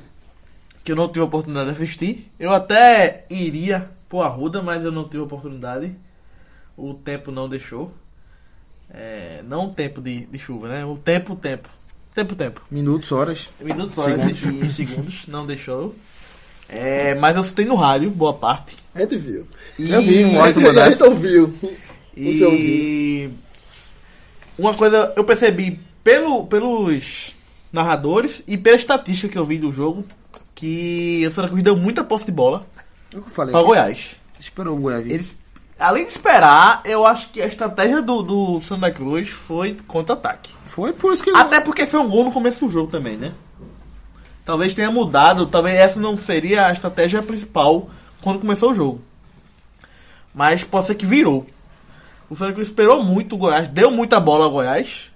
[0.85, 2.31] que eu não tive a oportunidade de assistir.
[2.39, 5.93] Eu até iria pro Arruda, mas eu não tive a oportunidade.
[6.77, 7.93] O tempo não deixou.
[8.93, 10.85] É, não o tempo de, de chuva, né?
[10.85, 11.69] O tempo, o tempo.
[12.15, 12.63] Tempo, tempo.
[12.71, 13.49] Minutos, horas.
[13.61, 15.95] Minutos, horas e e segundos, não deixou.
[16.69, 18.77] É, mas eu escutei no rádio, boa parte.
[18.95, 19.47] A gente viu.
[19.79, 20.93] E, Eu vi um mandasse.
[20.93, 21.55] gente ouviu.
[22.17, 22.61] Você ouviu.
[22.61, 23.31] E
[24.59, 27.35] uma coisa eu percebi pelo, pelos
[27.73, 30.05] narradores e pela estatística que eu vi do jogo
[30.55, 32.67] que o Santa Cruz deu muita posse de bola
[33.13, 33.53] eu falei.
[33.53, 34.15] para Goiás.
[34.39, 35.09] Esperou o Goiás.
[35.09, 35.35] Eles,
[35.79, 40.53] além de esperar, eu acho que a estratégia do, do Santa Cruz foi contra-ataque.
[40.67, 41.31] Foi por isso que...
[41.31, 43.33] Até porque foi um gol no começo do jogo também, né?
[44.45, 47.89] Talvez tenha mudado, talvez essa não seria a estratégia principal
[48.21, 49.01] quando começou o jogo.
[50.35, 51.47] Mas pode ser que virou.
[52.29, 55.11] O Santa Cruz esperou muito o Goiás, deu muita bola ao Goiás.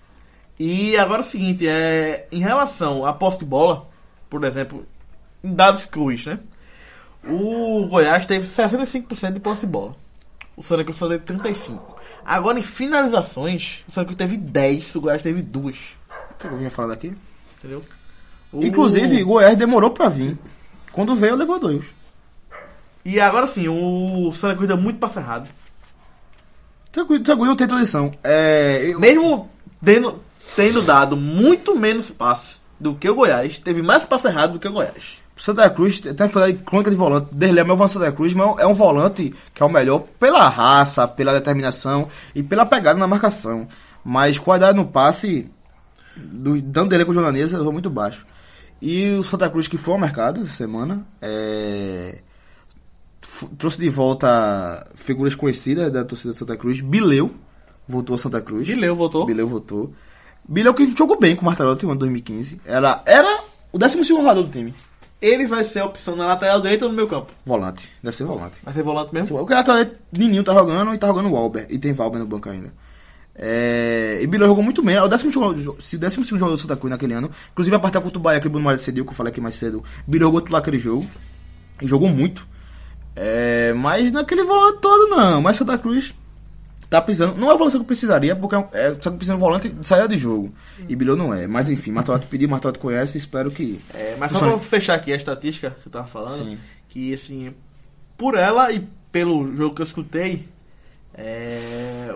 [0.58, 3.86] E agora é o seguinte, é, em relação à posse de bola,
[4.30, 4.86] por exemplo,
[5.42, 6.38] em dados cruz, né?
[7.26, 9.96] O Goiás teve 65% de posse de bola.
[10.56, 11.80] O Santa Cruz só teve 35%.
[12.24, 15.76] Agora em finalizações, o Santa Cruz teve 10, o Goiás teve 2.
[16.30, 17.16] O que eu vinha falando aqui?
[17.58, 17.82] Entendeu?
[18.52, 20.38] O- Inclusive, Goiás demorou pra vir.
[20.92, 21.86] Quando veio, levou dois.
[23.04, 25.48] E agora sim, o Santa Cruz deu muito passe errado.
[26.92, 28.12] Tranquilo, tranquilo, não tem tradição.
[28.22, 29.50] É, eu- Mesmo
[29.84, 30.22] tendo,
[30.56, 34.68] tendo dado muito menos passes do que o Goiás, teve mais passe errado do que
[34.68, 35.22] o Goiás.
[35.36, 38.66] Santa Cruz, até falei de crônica de volante, Derlei é meu Santa Cruz, mas é
[38.66, 43.66] um volante que é o melhor pela raça, pela determinação e pela pegada na marcação.
[44.04, 45.50] Mas qualidade no passe,
[46.16, 48.24] do, dando dele com o jornalista, eu muito baixo.
[48.80, 52.18] E o Santa Cruz que foi ao mercado essa semana, é,
[53.58, 56.80] trouxe de volta figuras conhecidas da torcida de Santa Cruz.
[56.80, 57.34] Bileu
[57.88, 58.68] voltou a Santa Cruz.
[58.68, 59.26] Bileu voltou.
[59.26, 59.92] Bileu voltou.
[60.48, 62.61] Bileu que jogou bem com o Martelotti no ano 2015.
[62.64, 63.40] Era, era
[63.72, 64.74] o 12 jogador do time.
[65.22, 67.33] Ele vai ser a opção na lateral direita ou no meu campo?
[67.46, 67.88] Volante.
[68.02, 68.57] Deve ser volante.
[68.62, 69.40] Vai ser volante mesmo?
[69.40, 71.66] O cara tá Nininho tá jogando e tá jogando o Walber.
[71.70, 72.70] E tem Valber no banco ainda.
[73.37, 74.96] É, e Bileu jogou muito bem.
[74.96, 77.30] É o décimo, jogador- se décimo segundo jogador do Santa Cruz naquele ano.
[77.52, 79.40] Inclusive a partida contra o Bahia, que o Bruno Mário cedeu, que eu falei aqui
[79.40, 79.83] mais cedo.
[80.07, 81.07] Bileu jogou titular aquele jogo.
[81.80, 82.46] E jogou muito.
[83.16, 85.40] É, mas naquele volante todo não.
[85.40, 86.14] Mas Santa Cruz
[86.94, 87.37] tá precisando.
[87.37, 89.38] Não é o volante que eu precisaria, porque é, é só que precisa de um
[89.38, 90.52] volante de saída de jogo.
[90.88, 91.46] E Bileu não é.
[91.46, 93.18] Mas enfim, Martotti pediu, Martotti conhece.
[93.18, 93.80] Espero que.
[93.92, 96.59] É, mas só pra fechar aqui a estatística que eu tava falando, Sim.
[96.88, 97.52] que assim,
[98.16, 100.48] por ela e pelo jogo que eu escutei,
[101.14, 102.14] é,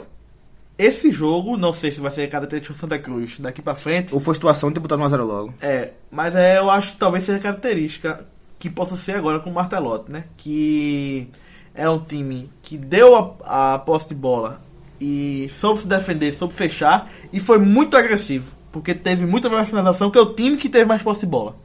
[0.78, 4.20] esse jogo, não sei se vai ser característica do Santa Cruz daqui pra frente, Ou
[4.20, 5.54] foi situação de ter botado 1x0 logo.
[5.60, 8.24] É, mas é, eu acho que talvez seja característica
[8.58, 10.24] que possa ser agora com o Martelotti, né?
[10.36, 11.28] Que
[11.74, 14.60] é um time que deu a, a posse de bola
[15.00, 20.10] e soube se defender, soube fechar e foi muito agressivo, porque teve muita mais finalização
[20.10, 21.56] que é o time que teve mais posse de bola.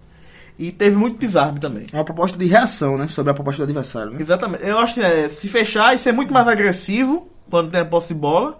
[0.58, 1.88] E teve muito desarme também.
[1.92, 3.08] É uma proposta de reação, né?
[3.08, 4.22] Sobre a proposta do adversário, né?
[4.22, 4.64] Exatamente.
[4.64, 8.10] Eu acho que é se fechar e ser muito mais agressivo quando tem a posse
[8.10, 8.60] de bola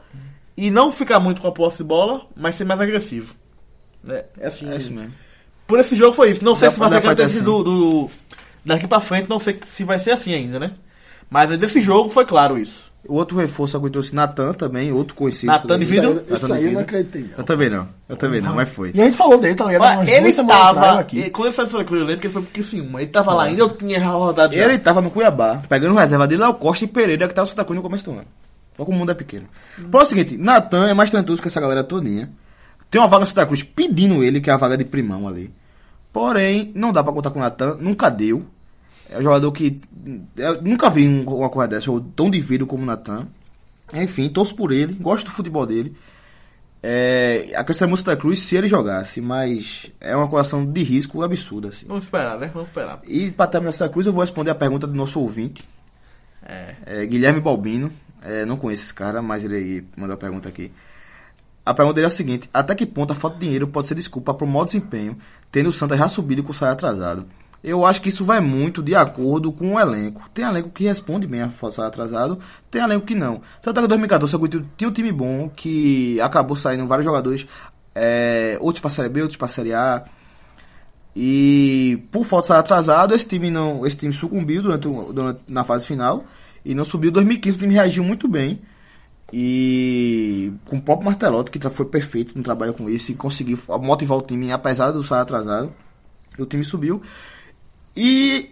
[0.58, 3.36] e não ficar muito com a posse de bola, mas ser mais agressivo.
[4.10, 4.68] É, é assim.
[4.72, 5.14] É isso mesmo.
[5.68, 6.44] Por esse jogo foi isso.
[6.44, 8.10] Não sei Dá se vai ser característica ter do, do-
[8.66, 10.72] Daqui pra frente, não sei se vai ser assim ainda, né?
[11.30, 12.92] Mas desse jogo foi claro isso.
[13.08, 15.48] O outro reforço que eu trouxe Natan também, outro conhecido.
[15.52, 17.38] Natan de Isso aí- eu não acreditei, não.
[17.38, 17.88] Eu também não.
[18.08, 18.92] Eu também não, mas foi.
[18.96, 19.66] E a gente falou dele, tá?
[19.66, 21.00] Olha, Umas ele duas semanas atrás tava.
[21.02, 21.30] aqui.
[21.30, 23.02] Quando ele saiu do Santa Cruz, eu lembro que ele foi pro Criciúma.
[23.02, 24.64] Ele tava lá ainda, eu tinha rodado já.
[24.64, 27.66] Ele tava no Cuiabá, pegando reserva de Léo Costa e Pereira, que tava no Santa
[27.66, 28.26] Cruz no começo do ano.
[28.78, 29.46] Só que o mundo é pequeno.
[29.92, 32.30] Por é o seguinte, Natan é mais talentoso que essa galera todinha.
[32.90, 35.52] Tem uma vaga no Santa Cruz pedindo ele, que é a vaga de primão ali.
[36.14, 38.46] Porém, não dá pra contar com o Natan, nunca deu.
[39.10, 39.80] É um jogador que.
[40.38, 43.28] Eu nunca vi um- uma coisa dessa, ou tão divido como o Natan.
[43.94, 45.96] Enfim, torço por ele, gosto do futebol dele.
[46.82, 50.84] É, a questão é muito Santa Cruz se ele jogasse, mas é uma coração de
[50.84, 51.70] risco absurda.
[51.70, 51.86] Assim.
[51.88, 52.50] Vamos esperar, né?
[52.54, 53.00] Vamos esperar.
[53.08, 55.64] E para terminar Santa Cruz, eu vou responder a pergunta do nosso ouvinte,
[56.46, 56.76] É.
[56.86, 57.92] é, Guilherme Balbino.
[58.22, 60.72] É, não conheço esse cara, mas ele mandou a pergunta aqui.
[61.66, 63.96] A pergunta dele é a seguinte: Até que ponto a falta de dinheiro pode ser
[63.96, 65.18] desculpa para o mau desempenho,
[65.52, 67.26] tendo o Santa já subido com o salário atrasado?
[67.64, 70.22] Eu acho que isso vai muito de acordo com o elenco.
[70.34, 73.42] Tem elenco que responde bem a salário atrasado, tem elenco que não.
[73.64, 77.48] Santa Cruz 2014 Santa Cruz tinha um time bom que acabou saindo vários jogadores,
[77.96, 80.04] é, outros para Série B, outros para Série A.
[81.16, 85.64] E por falta de atrasado, esse time não, esse time sucumbiu durante, o- durante na
[85.64, 86.26] fase final
[86.66, 87.12] e não subiu.
[87.12, 88.60] 2015 o time reagiu muito bem
[89.32, 94.18] e com o próprio Martelotti que foi perfeito no trabalho com isso e conseguiu motivar
[94.18, 95.72] o time apesar do salário atrasado.
[96.40, 97.02] O time subiu
[97.96, 98.50] e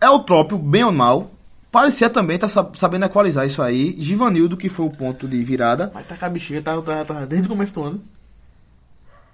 [0.00, 1.30] é o próprio bem ou mal.
[1.70, 3.94] Parecia também estar sabendo equalizar isso aí.
[3.98, 5.90] Givanildo, que foi o ponto de virada.
[5.92, 8.00] Mas tá com a bexiga, tá, tá, tá desde o começo do ano.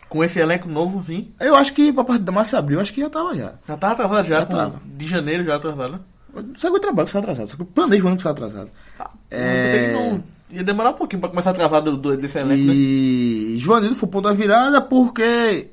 [0.09, 1.29] Com esse elenco novo, sim.
[1.41, 3.53] Eu acho que pra partir da Márcia Abril, acho que já tava já.
[3.67, 4.81] Já tava atrasado já, Já tava.
[4.85, 5.93] de janeiro já atrasado.
[5.93, 5.99] né?
[6.57, 8.71] Sabe o trabalho que você atrasado, só que eu planejo o ano que você atrasado.
[8.99, 9.11] Tá.
[9.31, 9.93] É.
[9.93, 12.73] Não, ia demorar um pouquinho pra começar a atrasar do, desse elenco, né?
[12.75, 15.69] E Joanildo foi o ponto da virada porque,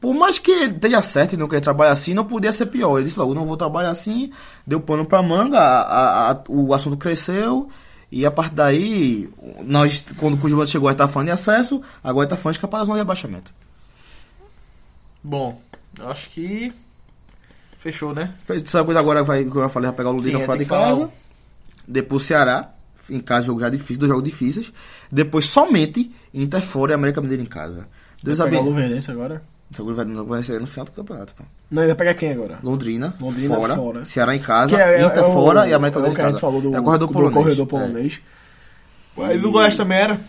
[0.00, 2.98] por mais que ele esteja certo e não querer trabalhar assim, não podia ser pior.
[2.98, 4.30] Ele disse logo, não vou trabalhar assim,
[4.66, 7.68] deu pano pra manga, a- a- a- o assunto cresceu.
[8.12, 9.28] E a partir daí,
[9.64, 12.82] nós, quando o Joanildo chegou, a estar falando de acesso, agora está falando de capaz
[12.82, 13.52] de zona de abaixamento.
[15.22, 15.60] Bom,
[16.00, 16.72] acho que.
[17.80, 18.32] Fechou, né?
[18.44, 20.88] Fez- Sabe coisa agora vai, que eu falei, vai pegar o Londrina fora de falar
[20.96, 21.10] casa.
[21.86, 22.70] Depois o Ceará,
[23.10, 24.72] em casa jogo já difícil, dois jogos difíceis.
[25.10, 27.88] Depois somente Inter fora e América Mineira em casa.
[28.22, 29.42] Vai pegar o Luverdense agora?
[29.72, 31.34] O jogo vai, vai ser no final do campeonato.
[31.34, 31.42] Pô.
[31.70, 32.58] Não, ele vai pegar quem agora?
[32.62, 34.04] Londrina, Londrina fora, fora.
[34.04, 36.12] Ceará em casa, é- é- Inter é o- fora e América é o que em
[36.12, 36.30] a casa.
[36.30, 37.34] gente falou do, é o corredor do polonês.
[37.42, 37.68] corredor É.
[37.68, 38.20] polonês.
[39.16, 40.20] Mas o Goiás também era.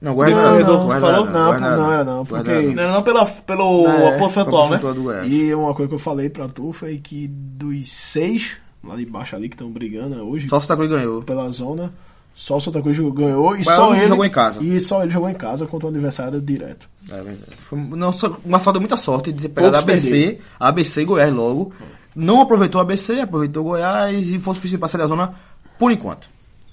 [0.00, 1.26] Não, o Goiás Não, não, era, não, o Goiás falou?
[1.26, 4.10] era, Não, o Goiás não era não, o porque- era Não, não pela, pelo É,
[4.12, 4.18] né?
[4.18, 5.32] Percentual do Goiás.
[5.32, 9.34] E uma coisa que eu falei pra tu foi que dos seis lá de baixo
[9.34, 11.22] ali que estão brigando hoje Só o Santa Cruz ganhou.
[11.22, 11.92] pela zona,
[12.38, 14.62] só o Santa Cruz ganhou e Mas só ele ele jogou em casa.
[14.62, 16.88] E só ele jogou em casa contra o adversário direto.
[17.10, 17.56] É verdade.
[17.56, 18.28] Foi não, só
[18.70, 20.44] deu muita sorte de ter pegado Outros ABC, perderam.
[20.60, 21.74] ABC e Goiás logo.
[22.14, 25.34] Não aproveitou o ABC, aproveitou o Goiás e foi suficiente para sair da zona
[25.80, 26.28] por enquanto.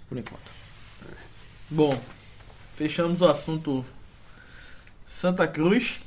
[0.07, 0.43] Por enquanto.
[1.67, 1.99] Bom,
[2.75, 3.83] fechamos o assunto
[5.19, 5.99] Santa Cruz.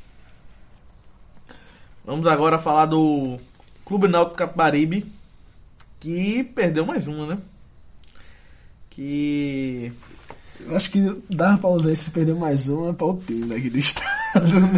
[2.05, 3.41] Vamos agora falar do
[3.85, 5.05] Clube Náutico Capibaribe,
[5.99, 7.39] que perdeu mais uma, né?
[8.99, 9.93] Que
[10.69, 13.79] Eu acho que dava pra usar esse perder mais uma pra o time daqui do
[13.79, 14.09] estado.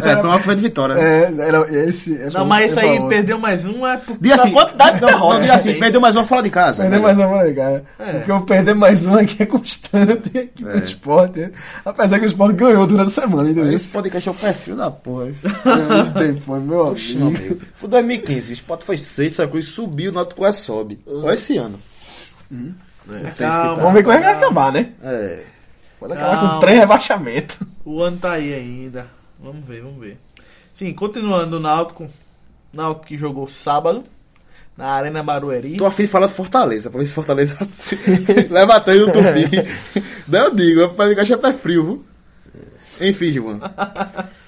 [0.03, 0.93] É, pro Náutico foi de vitória.
[0.93, 1.23] né?
[1.23, 2.15] É, era esse.
[2.21, 3.09] é não, mas é isso aí outro.
[3.09, 5.41] perdeu mais uma é por Diga da assim, quantidade de derrotas.
[5.41, 5.79] diga assim, tem.
[5.79, 6.83] perdeu mais uma fora de casa.
[6.83, 7.01] Perder né?
[7.03, 7.81] mais uma legal.
[7.97, 8.11] É.
[8.13, 11.49] Porque eu perder mais uma aqui é constante aqui no esporte.
[11.83, 13.73] Apesar que o esporte ganhou durante a semana, entendeu?
[13.73, 15.29] Esse podcast é o perfil da porra.
[15.33, 17.25] Isso depois, meu meu amigo.
[17.25, 17.61] amigo.
[17.75, 20.99] Foi 2015, o Sport foi 6, Santa Cruz subiu, o Náutico quase sobe.
[21.07, 21.79] Olha esse ano.
[23.09, 23.75] É, que Calma.
[23.75, 24.91] Vamos ver como é que vai acabar, né?
[25.03, 25.43] É.
[25.99, 26.53] Pode acabar Calma.
[26.53, 27.57] com três rebaixamentos.
[27.85, 29.07] O ano tá aí ainda.
[29.39, 30.17] Vamos ver, vamos ver.
[30.77, 32.09] Sim, continuando o Náutico.
[32.73, 34.03] Náutico que jogou sábado
[34.77, 35.77] na Arena Barueri.
[35.77, 37.57] Tô afim de falar de Fortaleza, pra ver se Fortaleza
[38.49, 40.01] leva três no Tupi.
[40.27, 42.05] Daí eu digo, é pra ficar chapé frio, viu?
[43.09, 43.59] Enfim, Gilvan.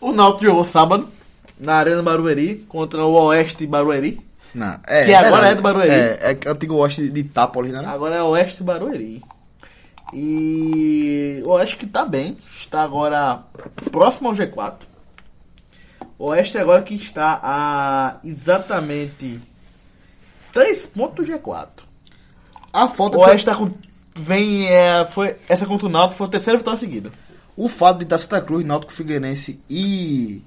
[0.00, 1.08] O Náutico jogou sábado
[1.58, 4.18] na Arena Barueri contra o Oeste Barueri.
[4.54, 5.52] Não, é, Que agora verdade.
[5.52, 5.90] é do Barueri.
[5.90, 7.82] É, é o antigo Oeste de Itápolis, né?
[7.86, 9.22] Agora é Oeste Barueri.
[10.12, 12.36] E o Oeste que tá bem.
[12.58, 13.40] Está agora
[13.90, 14.74] próximo ao G4.
[16.18, 19.40] O Oeste agora que está a exatamente
[20.52, 21.68] 3 pontos do G4.
[22.72, 23.68] A falta O Oeste tá com.
[24.16, 24.66] Vem.
[24.68, 27.10] É, foi, essa contra o Náutico foi a terceira vitória seguida.
[27.56, 30.42] O fato de estar Santa Cruz, Náutico Figueirense e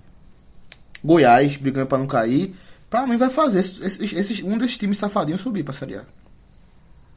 [1.03, 2.55] Goiás brigando pra não cair,
[2.93, 6.03] pra mim vai fazer esses, esses- um desses times safadinhos subir pra Série A.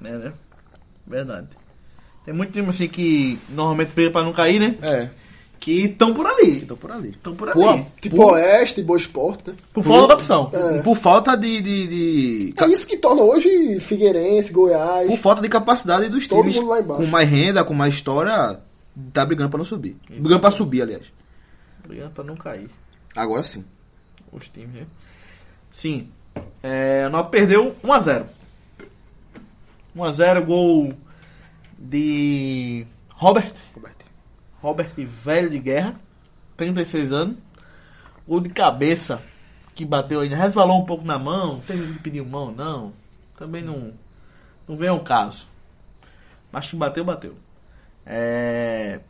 [0.02, 0.32] É, né?
[1.06, 1.48] Verdade.
[2.24, 4.74] Tem muito time assim que normalmente briga pra não cair, né?
[4.80, 5.10] É,
[5.60, 6.64] Que estão por ali.
[6.64, 7.10] tô por ali.
[7.10, 7.60] Estão por ali.
[7.60, 9.56] Pô, Tipo por, Oeste, Boa Esporte, né?
[9.74, 10.50] por falta da opção.
[10.54, 10.80] É.
[10.80, 11.86] por falta de, de,
[12.52, 15.06] de- É isso que torna hoje Figueirense, Goiás.
[15.08, 17.02] por falta de capacidade dos Todo times mundo lá embaixo.
[17.02, 18.58] com mais renda, com mais história,
[19.12, 19.96] tá brigando pra não subir.
[20.08, 21.04] Brigando pra subir, aliás.
[21.87, 22.70] Brigando pra não cair.
[23.14, 23.62] Agora sim.
[24.33, 24.87] Os times, né?
[25.77, 26.08] Sim.
[26.62, 28.24] É, nós perdeu 1x0.
[29.94, 30.94] 1x0, gol
[31.79, 33.52] de Robert.
[34.62, 35.94] Robert velho de guerra.
[36.56, 37.37] 36 anos.
[38.27, 39.20] Gol de cabeça.
[39.74, 40.35] Que bateu ainda.
[40.35, 41.60] Resvalou um pouco na mão.
[41.66, 42.94] Tem gente que pediu mão, não.
[43.37, 43.92] Também não.
[44.66, 45.46] Não vem ao caso.
[46.50, 47.37] Mas que bateu, bateu.
[48.06, 49.00] É.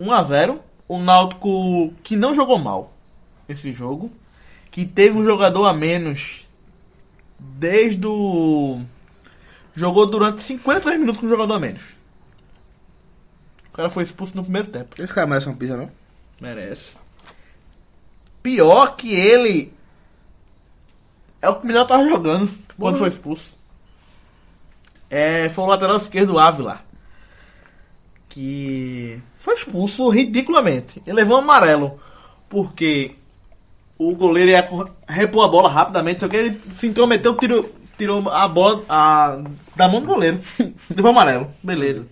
[0.00, 0.58] 1x0.
[0.88, 2.92] O Náutico que não jogou mal
[3.48, 4.10] esse jogo.
[4.72, 6.44] Que teve um jogador a menos
[7.38, 8.80] desde o.
[9.74, 11.82] Jogou durante 53 minutos com um jogador a menos.
[13.68, 15.00] O cara foi expulso no primeiro tempo.
[15.00, 15.90] Esse cara merece uma pizza, não?
[16.40, 16.96] Merece.
[18.42, 19.72] Pior que ele.
[21.40, 23.54] É o que o melhor tava jogando quando foi expulso.
[25.08, 26.80] É, foi o lateral esquerdo Ávila.
[28.28, 31.02] Que foi expulso ridiculamente.
[31.06, 32.00] Ele levou um amarelo.
[32.48, 33.14] Porque
[34.10, 34.64] o goleiro ia
[35.08, 36.20] repor a bola rapidamente.
[36.20, 39.38] Só que ele se intrometeu, tirou, tirou a bola a-
[39.76, 40.40] da mão do goleiro.
[40.94, 41.48] levou amarelo.
[41.62, 42.04] Beleza.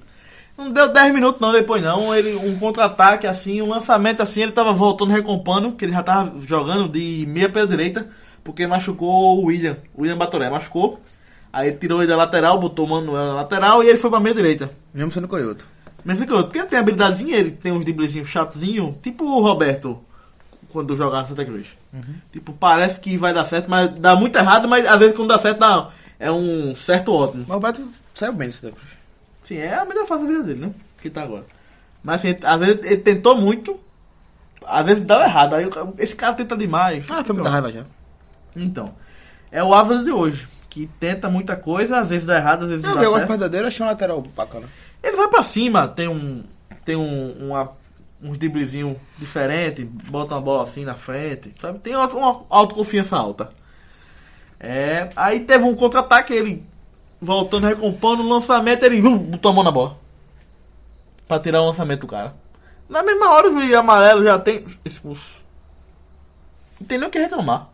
[0.58, 2.14] Não deu 10 minutos não, depois não.
[2.14, 6.38] Ele, um contra-ataque assim, um lançamento assim, ele tava voltando recompondo, que ele já tava
[6.40, 8.08] jogando de meia pela direita,
[8.44, 9.76] porque machucou o William.
[9.94, 11.00] O William Batoré machucou.
[11.52, 14.20] Aí ele tirou ele da lateral, botou o Manuel na lateral e ele foi pra
[14.20, 14.70] meia direita.
[14.94, 15.28] Mesmo sendo.
[16.04, 19.40] Mas é que eu- porque ele tem habilidadezinha, ele tem uns driblezinhos chatozinhos, tipo o
[19.42, 19.98] Roberto,
[20.70, 21.68] quando jogava no Santa Cruz.
[22.32, 25.38] Tipo, parece que vai dar certo, mas dá muito errado, mas às vezes quando dá
[25.38, 27.44] certo, dá, é um certo ótimo.
[27.46, 28.88] Mas o Roberto saiu bem disso da Cruz.
[29.44, 30.72] Sim, é a melhor fase da vida dele, né?
[31.00, 31.44] Que tá agora.
[32.02, 33.78] Mas assim, às vezes ele tentou muito,
[34.66, 35.54] às vezes dá errado.
[35.54, 35.68] Aí
[35.98, 37.04] esse cara tenta demais.
[37.10, 37.84] Ah, foi muita raiva já.
[38.56, 38.94] Então,
[39.50, 42.84] é o Ávila de hoje, que tenta muita coisa, às vezes dá errado, às vezes
[42.84, 43.28] Eu dá vi o certo.
[43.28, 44.66] verdadeiro, achei um lateral bacana.
[45.02, 46.42] Ele vai pra cima, tem um.
[46.84, 47.32] Tem um.
[47.48, 47.72] Uma,
[48.22, 51.78] uns driblezinhos diferentes, bota uma bola assim na frente, sabe?
[51.78, 53.50] Tem uma, uma autoconfiança alta.
[54.58, 56.64] É, aí teve um contra-ataque, ele
[57.20, 59.96] voltando, recompondo, no lançamento, ele uh, botou a mão na bola.
[61.26, 62.34] Pra tirar o lançamento do cara.
[62.88, 65.38] Na mesma hora o juiz amarelo já tem expulso.
[66.80, 67.68] Não tem nem o que reclamar.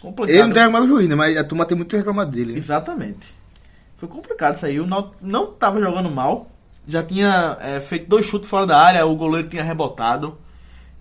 [0.00, 0.30] Complicado.
[0.30, 1.14] Ele não tem reclamado o juiz, né?
[1.14, 2.52] Mas a turma tem muito reclamado dele.
[2.52, 2.58] né?
[2.58, 3.34] Exatamente.
[3.96, 4.78] Foi complicado isso aí.
[4.78, 6.48] O Náutico não tava jogando mal.
[6.88, 9.06] Já tinha é, feito dois chutes fora da área.
[9.06, 10.38] O goleiro tinha rebotado.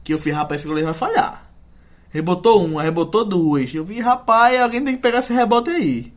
[0.04, 1.50] Que eu fiz, rapaz, esse goleiro vai falhar.
[2.10, 3.74] Rebotou um, rebotou duas.
[3.74, 6.14] Eu vi, rapaz, alguém tem que pegar esse rebote aí.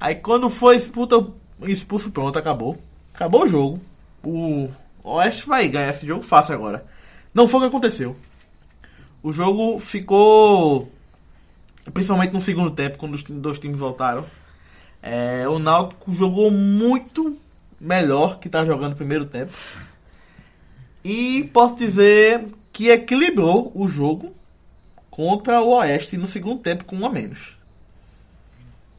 [0.00, 2.76] Aí quando foi expulso, expulso pronto, acabou.
[3.14, 3.80] Acabou o jogo.
[4.24, 4.68] O
[5.04, 6.84] Oeste vai ganhar esse jogo fácil agora.
[7.32, 8.16] Não foi o que aconteceu.
[9.22, 10.90] O jogo ficou
[11.90, 14.24] principalmente no segundo tempo, quando os dois times voltaram.
[15.02, 17.36] É, o Náutico jogou muito
[17.82, 19.52] melhor que tá jogando no primeiro tempo.
[21.04, 24.32] E posso dizer que equilibrou o jogo
[25.10, 27.56] contra o Oeste no segundo tempo com um a menos.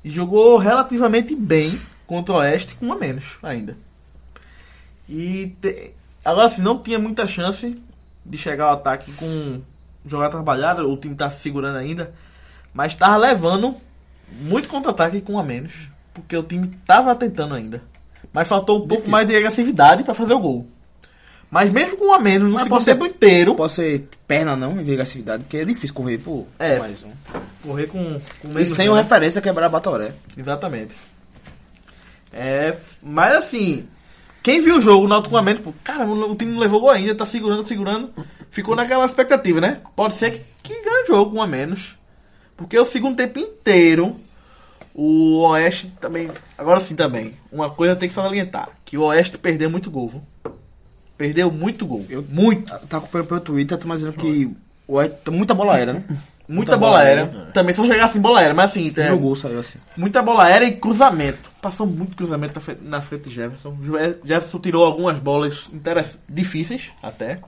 [0.04, 3.78] E jogou relativamente bem contra o Oeste com um a menos ainda.
[5.08, 5.92] E te-
[6.24, 7.82] agora assim, não tinha muita chance
[8.26, 9.62] de chegar ao ataque com
[10.06, 12.14] jogar trabalhado, o time tá se segurando ainda.
[12.74, 13.78] Mas tava levando
[14.30, 15.88] muito contra-ataque com um a menos.
[16.14, 17.82] Porque o time tava tentando ainda.
[18.34, 20.68] Mas faltou um pouco mais de agressividade pra fazer o gol.
[21.52, 24.56] Mas mesmo com um a menos, no segundo pode ser- tempo inteiro, pode ser perna
[24.56, 26.80] não, em agressividade, porque é difícil correr por É.
[26.80, 27.12] mais um.
[27.62, 29.02] correr com, com E menos sem um, o né?
[29.04, 30.14] referência quebrar a Batoré.
[30.36, 30.96] Exatamente.
[32.32, 33.86] É, mas assim,
[34.42, 36.80] quem viu o jogo no Náutico com a menos, pô, cara, o time não levou
[36.82, 38.10] gol ainda, tá segurando, segurando.
[38.50, 39.80] Ficou naquela expectativa, né?
[39.96, 41.96] Pode ser que, que ganhe o jogo com um a menos.
[42.58, 44.16] Porque o segundo tempo inteiro,
[44.94, 46.30] o Oeste também.
[46.58, 47.34] Agora sim também.
[47.52, 50.10] Uma coisa tem que salientar: que o Oeste perdeu muito gol.
[50.10, 50.22] viu?
[51.18, 52.06] Perdeu muito gol.
[52.30, 52.68] muito.
[52.88, 54.52] Tá acompanhando pelo Twitter, tô dizendo que
[54.88, 56.04] o Oeste- muita bola aérea, né?
[56.46, 57.28] Muita bola aérea.
[57.54, 58.54] Também só chegar assim, bola aérea.
[58.54, 59.80] Mas assim, é, No gol saiu assim.
[59.96, 61.50] Muita bola aérea e cruzamento.
[61.62, 63.78] Passou muito cruzamento na frente, de Jefferson.
[63.82, 67.40] Jo- Jefferson tirou algumas bolas interess- difíceis até.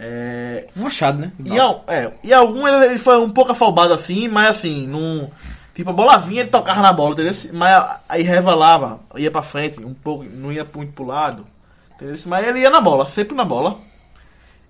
[0.00, 1.32] É, Machado, né?
[1.44, 5.30] e, al- é, e algumas ele foi um pouco afobado assim, mas assim, não.
[5.78, 7.32] Tipo, a bola vinha, ele tocava na bola, entendeu?
[7.52, 11.46] Mas aí revelava, ia pra frente, um pouco, não ia muito pro lado.
[11.94, 12.16] Entendeu?
[12.26, 13.78] Mas ele ia na bola, sempre na bola.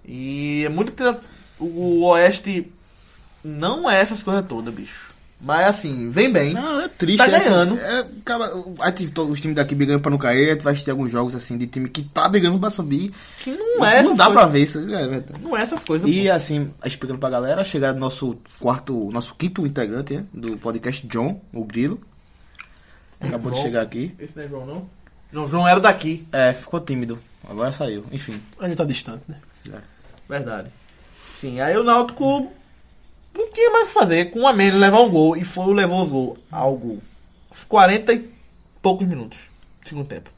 [0.04, 0.92] E é muito.
[1.58, 2.70] O Oeste
[3.42, 5.07] não é essas coisas todas, bicho.
[5.40, 6.52] Mas assim, vem bem.
[6.52, 7.18] Não, é triste.
[7.18, 7.78] Tá é assim, ganhando.
[7.78, 10.90] é, cara, aí tive todos os times daqui brigando pra não cair, tu vai assistir
[10.90, 13.12] alguns jogos assim de time que tá brigando pra subir.
[13.36, 14.42] Que não é não dá coisas.
[14.42, 15.22] pra ver isso, é.
[15.40, 16.10] Não é essas coisas.
[16.10, 16.32] E pô.
[16.32, 21.40] assim, explicando pra galera, chegar no nosso quarto, nosso quinto integrante né, do podcast, John,
[21.52, 22.00] o Grilo.
[23.20, 23.66] Acabou de João.
[23.66, 24.14] chegar aqui.
[24.18, 24.90] Esse não é João, não?
[25.32, 26.26] Não, o João era daqui.
[26.32, 27.18] É, ficou tímido.
[27.48, 28.04] Agora saiu.
[28.10, 28.40] Enfim.
[28.60, 29.36] Ainda tá distante, né?
[30.28, 30.68] Verdade.
[31.34, 32.52] Sim, aí o Náutico
[33.38, 34.24] não tinha mais o que fazer.
[34.30, 35.36] Com um a menos, levar um gol.
[35.36, 36.98] E foi, levou os gol ao gol.
[37.50, 38.28] Os 40 e
[38.82, 39.38] poucos minutos.
[39.82, 40.30] do Segundo tempo.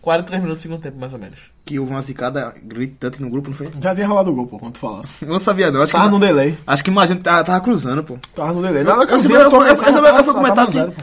[0.00, 1.38] 43 minutos do segundo tempo, mais ou menos.
[1.64, 3.68] Que houve uma zicada gritante no grupo, não foi?
[3.80, 5.16] Já tinha rolado o gol, pô, quando tu falasse.
[5.20, 5.82] Eu não sabia não.
[5.82, 6.56] Acho Tava que, no delay.
[6.66, 8.16] acho que mais gente tava, tava cruzando, pô.
[8.34, 8.84] Tava no delay.
[8.84, 10.94] Na hora que eu, vi, eu, fui comentar assim, zero,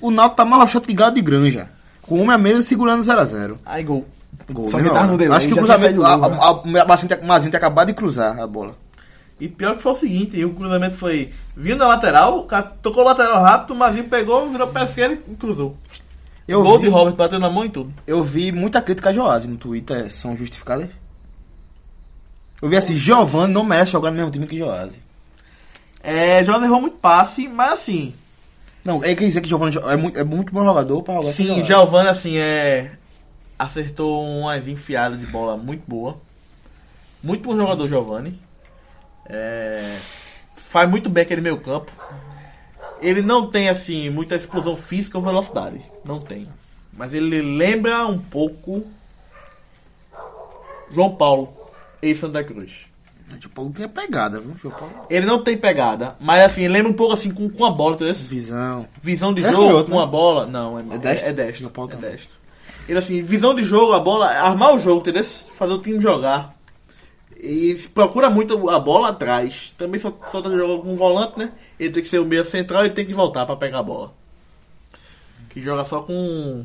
[0.00, 1.68] o Náutico tá mais rochado que galo de granja.
[2.02, 3.56] Com o homem a menos segurando 0x0.
[3.64, 4.06] Aí gol.
[4.50, 6.00] Gol, Só né, que tava no delay, Acho que o cruzamento.
[6.00, 8.76] o Mazinho tinha acabado de cruzar a bola.
[9.42, 13.02] E pior que foi o seguinte, o cruzamento foi vindo da lateral, o cara tocou
[13.02, 15.76] o lateral rápido, o Mazinho pegou, virou pra esquerda e cruzou.
[16.46, 17.92] Eu gol vi, de Robert bateu na mão e tudo.
[18.06, 20.08] eu vi muita crítica a Joás no Twitter.
[20.12, 20.88] São justificadas?
[22.62, 24.92] Eu vi assim, Giovanni não merece jogar no mesmo time que Joás.
[26.04, 28.14] É, João errou muito passe, mas assim,
[28.84, 31.64] Não, é quer dizer que Giovanni é muito, é muito bom jogador pra jogar Sim.
[31.64, 32.92] Giovanni, assim, é.
[33.58, 36.16] Acertou umas enfiadas de bola muito boa.
[37.20, 38.38] Muito bom jogador, Giovanni.
[39.32, 39.96] É,
[40.56, 41.90] faz muito bem aquele meio campo.
[43.00, 45.80] Ele não tem, assim, muita explosão física ou velocidade.
[46.04, 46.46] Não tem.
[46.92, 48.84] Mas ele lembra um pouco.
[50.92, 51.52] João Paulo,
[52.02, 52.72] ex-Santa Cruz.
[53.30, 54.54] O João Paulo tinha pegada, viu?
[54.62, 55.06] João Paulo.
[55.08, 57.94] Ele não tem pegada, mas assim, ele lembra um pouco assim com, com a bola,
[57.94, 58.14] entendeu?
[58.14, 58.86] Visão.
[59.02, 60.02] Visão de É jogo canhoto, com né?
[60.02, 60.46] a bola.
[60.46, 61.28] Não, é, É destro?
[61.28, 61.60] é destro.
[61.60, 62.36] João Paulo é destro.
[62.86, 65.24] Ele assim, visão de jogo, a bola, armar o jogo, entendeu?
[65.24, 66.54] Fazer o time jogar.
[67.42, 69.74] E procura muito a bola atrás.
[69.76, 71.50] Também só, só tá jogando com volante, né?
[71.78, 74.12] Ele tem que ser o meio central e tem que voltar pra pegar a bola.
[75.50, 76.64] Que joga só com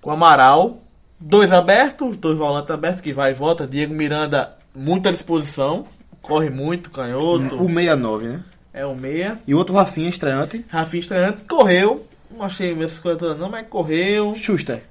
[0.00, 0.78] com Amaral,
[1.18, 3.68] dois abertos, dois volantes abertos que vai e volta.
[3.68, 5.86] Diego Miranda muito à disposição,
[6.20, 7.54] corre muito, canhoto.
[7.54, 8.42] O 69, né?
[8.72, 9.38] É o meia.
[9.46, 10.64] E outro Rafinha, estreante.
[10.68, 12.04] Rafinha estreante, correu.
[12.28, 14.34] Não achei essas coisas não, mas correu.
[14.34, 14.82] Schuster.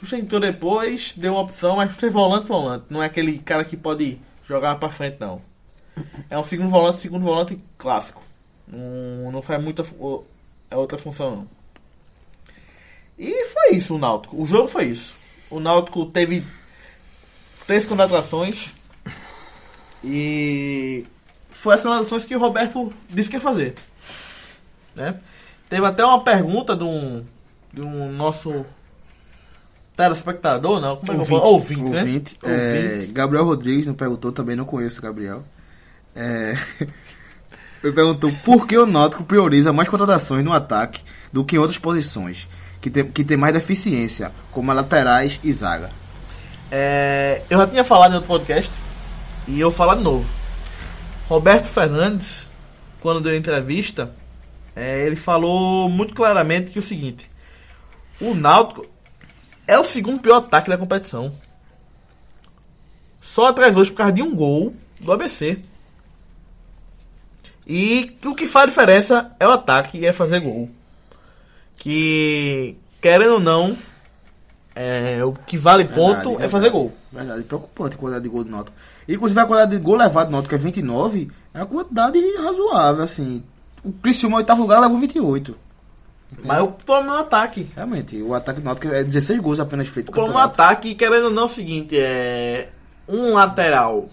[0.00, 2.86] Xuxa entrou depois, deu uma opção, mas Xuxa é volante, volante.
[2.88, 5.42] Não é aquele cara que pode jogar pra frente, não.
[6.30, 8.22] É um segundo volante, segundo volante clássico.
[8.66, 9.84] Não, não faz muita
[10.70, 11.48] é outra função, não.
[13.18, 14.40] E foi isso o Náutico.
[14.40, 15.14] O jogo foi isso.
[15.50, 16.42] O Náutico teve
[17.66, 18.72] três contratações
[20.02, 21.04] e
[21.50, 23.74] foi as contratações que o Roberto disse que ia fazer.
[24.94, 25.20] Né?
[25.68, 27.24] Teve até uma pergunta de um,
[27.72, 28.64] de um nosso
[30.00, 30.96] telespectador, não?
[30.96, 31.52] Como é que eu falo?
[31.52, 32.00] Ouvinte, né?
[32.00, 32.38] Ouvinte.
[32.42, 35.44] É, Gabriel Rodrigues não perguntou, também não conheço o Gabriel.
[36.16, 36.54] É,
[37.84, 41.78] ele perguntou por que o Náutico prioriza mais contratações no ataque do que em outras
[41.78, 42.48] posições,
[42.80, 45.90] que tem, que tem mais deficiência, como laterais e zaga.
[46.70, 48.72] É, eu já tinha falado em outro podcast
[49.46, 50.30] e eu falar de novo.
[51.28, 52.48] Roberto Fernandes,
[53.00, 54.14] quando deu a entrevista,
[54.74, 57.30] é, ele falou muito claramente que o seguinte:
[58.20, 58.86] o Náutico
[59.70, 61.32] é o segundo pior ataque da competição.
[63.20, 65.60] Só atrás hoje por causa de um gol do ABC.
[67.64, 70.68] E o que faz diferença é o ataque e é fazer gol.
[71.76, 73.76] Que, querendo ou não,
[74.74, 76.50] é, o que vale ponto Verdade, é verdade.
[76.50, 76.92] fazer gol.
[77.12, 78.76] Verdade, preocupante a quantidade de gol do Náutico.
[79.08, 83.04] Inclusive a quantidade de gol levado do Náutico, que é 29, é uma quantidade razoável,
[83.04, 83.44] assim.
[83.84, 85.56] O Criciúma, oitavo lugar, levou 28.
[86.44, 87.68] Mas o problema é o ataque.
[87.74, 90.10] Realmente, o ataque do Náutico é 16 gols apenas feito.
[90.10, 92.68] O problema é o ataque, querendo ou não, é o seguinte, é.
[93.08, 94.08] Um lateral,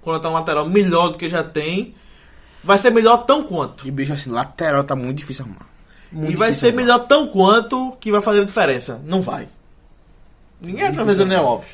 [0.00, 1.94] quando tá um lateral melhor do que já tem,
[2.64, 3.86] vai ser melhor tão quanto.
[3.86, 5.66] E bicho assim, lateral tá muito difícil arrumar.
[6.10, 9.00] Muito e vai ser melhor tão quanto que vai fazer diferença.
[9.04, 9.46] Não vai.
[10.60, 11.68] Ninguém vai trazer Daniel Alves.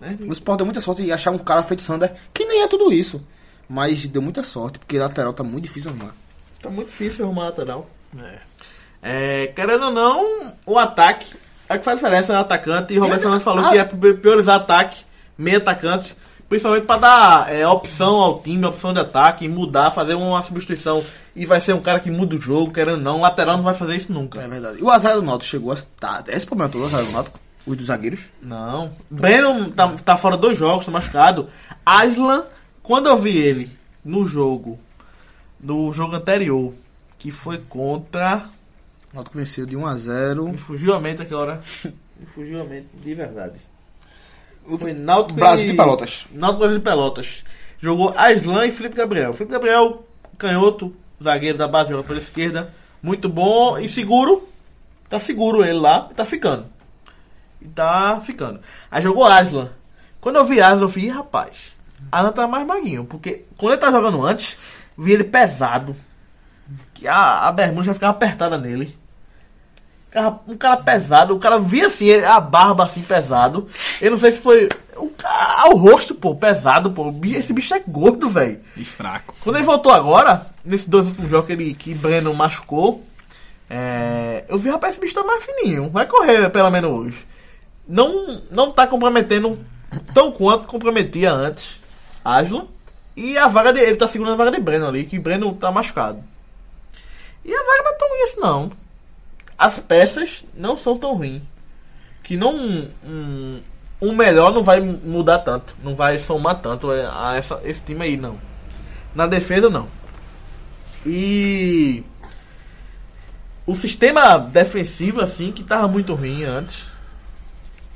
[0.00, 0.16] Né?
[0.26, 2.92] O Sport deu muita sorte de achar um cara feito Sander, que nem é tudo
[2.92, 3.22] isso.
[3.68, 6.14] Mas deu muita sorte, porque lateral tá muito difícil arrumar.
[6.62, 7.88] Tá muito difícil arrumar lateral.
[9.02, 11.34] É, querendo ou não, o ataque
[11.68, 12.94] é o que faz diferença no atacante.
[12.94, 13.70] E Roberto Fernandes falou ah.
[13.70, 15.04] que é pri- priorizar ataque,
[15.36, 16.16] meio atacante,
[16.48, 21.04] principalmente para dar é, opção ao time, opção de ataque, mudar, fazer uma substituição.
[21.36, 23.18] E vai ser um cara que muda o jogo, querendo ou não.
[23.18, 24.40] O lateral não vai fazer isso nunca.
[24.40, 24.78] É verdade.
[24.80, 25.76] E o azar do Náutico chegou a...
[26.00, 28.22] Tá, esse problema todo, o azar do Náutico, os dos zagueiros.
[28.42, 28.90] Não.
[29.08, 31.48] Breno tá, tá fora dois jogos, tá machucado.
[31.86, 32.42] Aslan,
[32.82, 33.70] quando eu vi ele
[34.04, 34.80] no jogo,
[35.60, 36.74] no jogo anterior,
[37.18, 38.48] que foi contra.
[39.12, 41.60] O Náutico venceu de 1 a 0 Me fugiu a mente aquela hora.
[42.18, 43.58] Me fugiu a mente, de verdade.
[44.78, 46.26] Foi Náutico Brasil e- de Pelotas.
[46.32, 47.44] Náutico Brasil de Pelotas.
[47.80, 49.32] Jogou Aslan e Felipe Gabriel.
[49.32, 50.04] Felipe Gabriel,
[50.36, 52.72] canhoto, zagueiro da base, joga pela esquerda.
[53.02, 54.48] Muito bom e seguro.
[55.08, 56.66] Tá seguro ele lá e tá ficando.
[57.62, 58.60] E tá ficando.
[58.90, 59.70] Aí jogou Aslan.
[60.20, 61.72] Quando eu vi Aslan, eu falei, "Ih, rapaz,
[62.12, 63.04] Aslan tá mais maguinho.
[63.04, 64.58] Porque quando ele tá jogando antes,
[64.98, 65.96] vi ele pesado.
[66.98, 68.96] Que a, a bermuda já ficava apertada nele.
[70.10, 73.68] Cara- Um cara pesado, o cara via assim, ele- a barba assim pesado.
[74.00, 74.68] Eu não sei se foi.
[74.96, 75.10] O,
[75.70, 77.14] o rosto, pô, pesado, pô.
[77.24, 78.58] Esse bicho é gordo, velho.
[78.76, 79.34] E fraco.
[79.40, 83.04] Quando ele voltou agora, nesses dois últimos jogos que, ele, que Breno machucou,
[83.70, 85.88] é, eu vi, rapaz, esse bicho tá mais fininho.
[85.90, 87.26] Vai correr pelo menos hoje.
[87.86, 89.58] Não, não tá comprometendo
[90.12, 91.80] tão quanto comprometia antes
[92.24, 92.66] Aslan.
[93.16, 95.70] E a vaga dele, ele tá segurando a vaga de Breno ali, que Breno tá
[95.70, 96.22] machucado.
[97.48, 98.72] E a vaga não é tão assim, não.
[99.56, 101.40] As peças não são tão ruins.
[102.22, 102.54] Que não.
[103.02, 103.60] Um,
[104.02, 105.74] um melhor não vai mudar tanto.
[105.82, 108.36] Não vai somar tanto a essa, esse time aí, não.
[109.14, 109.88] Na defesa, não.
[111.06, 112.04] E.
[113.66, 116.84] O sistema defensivo, assim, que tava muito ruim antes.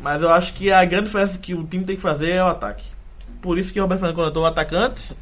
[0.00, 2.48] Mas eu acho que a grande diferença que o time tem que fazer é o
[2.48, 2.86] ataque.
[3.42, 5.14] Por isso que o Roberto Fernandes contratou o atacante.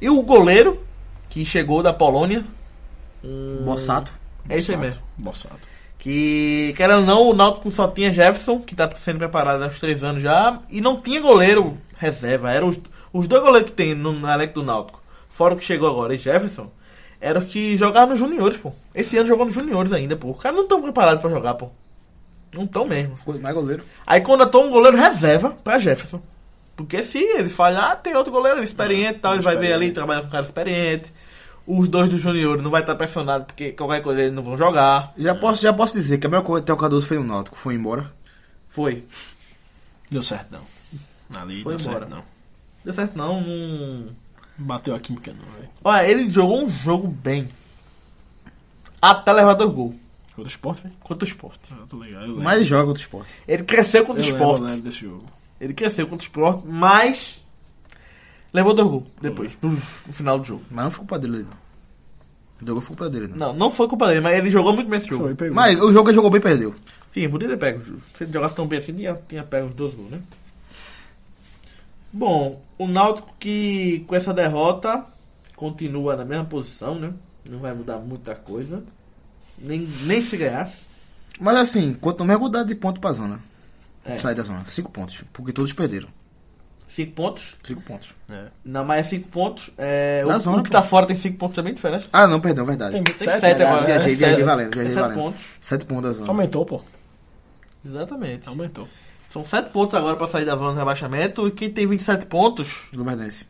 [0.00, 0.82] E o goleiro,
[1.28, 2.42] que chegou da Polônia.
[3.24, 4.12] Um- Bossato.
[4.48, 5.02] É isso aí mesmo.
[5.16, 5.56] Boçado.
[5.98, 9.80] Que, querendo ou não, o Náutico só tinha Jefferson, que tá sendo preparado há uns
[9.80, 12.52] três anos já, e não tinha goleiro reserva.
[12.52, 12.78] Eram os,
[13.10, 16.18] os dois goleiros que tem no, elenco do Náutico, fora o que chegou agora, e
[16.18, 16.70] Jefferson,
[17.18, 18.70] eram os que jogavam nos juniores, pô.
[18.94, 20.30] Esse ano jogou nos juniores ainda, pô.
[20.32, 21.70] Os caras não estão preparados pra jogar, pô.
[22.52, 23.16] Não estão mesmo.
[23.16, 23.82] Ficou mais goleiro.
[24.06, 26.20] Aí contratou um goleiro reserva pra Jefferson.
[26.76, 29.34] Porque se ele falhar, tem outro goleiro experiente e tal.
[29.34, 31.10] Ele vai ver ali, trabalhar com um cara experiente.
[31.66, 35.12] Os dois do Junior não vai estar pressionado porque qualquer coisa eles não vão jogar.
[35.16, 37.56] Já posso, já posso dizer que a melhor coisa que o Cardoso fez no Náutico
[37.56, 38.12] foi embora.
[38.68, 39.04] Foi.
[40.10, 40.60] Deu certo, não.
[41.40, 41.98] Ali Foi deu embora.
[42.00, 42.24] certo, não.
[42.84, 44.08] Deu certo não, não...
[44.58, 45.68] Bateu a química, não, velho.
[45.82, 47.48] Olha, ele jogou um jogo bem.
[49.00, 49.94] Até levar dois gols.
[50.36, 50.94] Contra o Sport, velho?
[51.00, 51.60] Contra o Sport.
[51.72, 52.36] Ah, tô ligado.
[52.40, 53.30] Mas joga outro esporte.
[53.48, 54.60] Ele cresceu contra o eu lembro, Sport.
[54.60, 55.24] eu lembro desse jogo.
[55.60, 57.43] Ele cresceu contra o Sport, mas...
[58.54, 59.76] Levou dois gols depois, no,
[60.12, 60.62] final do jogo.
[60.70, 61.64] Mas não foi culpa dele, não.
[62.62, 63.36] O jogo foi culpa dele, não.
[63.36, 65.24] Não, não foi culpa dele, mas ele jogou muito bem esse jogo.
[65.24, 65.56] Foi, pegou.
[65.56, 66.72] Mas o jogo que ele jogou bem perdeu.
[67.12, 68.02] Sim, podia ter pego o jogo.
[68.16, 70.20] Se ele jogasse tão bem assim, tinha, tinha pego os dois gols, né?
[72.12, 75.04] Bom, o Náutico que com essa derrota
[75.56, 77.12] continua na mesma posição, né?
[77.44, 78.84] Não vai mudar muita coisa.
[79.58, 80.84] Nem, nem se ganhasse.
[81.40, 83.40] Mas assim, quanto mais mudar de ponto pra zona.
[84.04, 84.16] É.
[84.16, 84.64] Sair da zona.
[84.68, 85.24] Cinco pontos.
[85.32, 86.08] Porque todos perderam.
[86.94, 87.56] Cinco pontos.
[87.64, 88.14] Cinco pontos.
[88.30, 88.44] É.
[88.64, 89.68] Não, mas é cinco pontos.
[89.76, 90.76] É, o, zona, o que pô.
[90.76, 92.06] tá fora tem cinco pontos também, diferença.
[92.12, 92.92] Ah, não, perdão, verdade.
[92.92, 93.64] Tem Tem sete, sete né?
[93.66, 93.84] agora.
[93.86, 94.44] Viajei, é viajei sete.
[94.46, 95.18] valendo, É viajei sete valendo.
[95.18, 95.40] pontos.
[95.60, 96.28] Sete pontos da zona.
[96.28, 96.80] Aumentou, pô.
[97.84, 98.48] Exatamente.
[98.48, 98.88] Aumentou.
[99.28, 101.48] São sete pontos agora pra sair da zona de rebaixamento.
[101.48, 103.46] E quem tem 27 pontos Luverdense.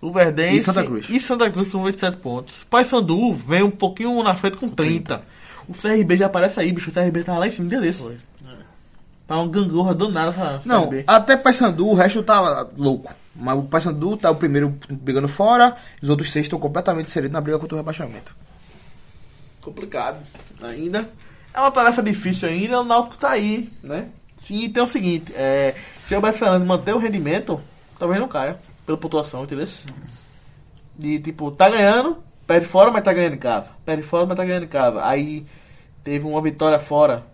[0.00, 1.08] O Verdense E Santa Cruz.
[1.08, 2.64] E Santa Cruz com 27 pontos.
[2.68, 5.22] Paysandu vem um pouquinho na frente com 30.
[5.68, 6.90] O CRB já aparece aí, bicho.
[6.90, 8.16] O CRB tá lá em cima um dia desse.
[9.28, 11.04] Tá um gangorra do nada Não, CRB.
[11.06, 13.12] até Paysandu, o resto tá louco.
[13.36, 17.40] Mas o Paysandu tá o primeiro brigando fora, os outros seis estão completamente inseridos na
[17.42, 18.34] briga contra o rebaixamento.
[19.60, 20.16] Complicado
[20.62, 21.06] ainda.
[21.52, 24.08] É uma tarefa difícil ainda, o Náutico tá aí, né?
[24.40, 25.74] Sim, e tem o seguinte, é,
[26.06, 27.60] se o Alberto Fernandes manter o rendimento,
[27.98, 29.66] talvez não caia, pela pontuação, entendeu?
[30.98, 32.16] De tipo, tá ganhando,
[32.46, 33.72] perde fora, mas tá ganhando em casa.
[33.84, 35.04] Perde fora, mas tá ganhando em casa.
[35.04, 35.44] Aí
[36.02, 37.24] teve uma vitória fora.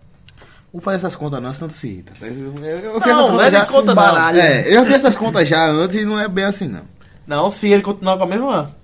[0.75, 2.11] Vou fazer essas contas não, senão tu se irrita.
[2.21, 2.27] Eu,
[2.65, 3.65] eu, Não, fiz essas é contas já.
[3.65, 3.95] conta, não.
[3.95, 4.39] baralho.
[4.41, 6.81] É, eu fiz essas contas já antes e não é bem assim, não.
[7.25, 8.75] Não, se ele continuar com a mesma.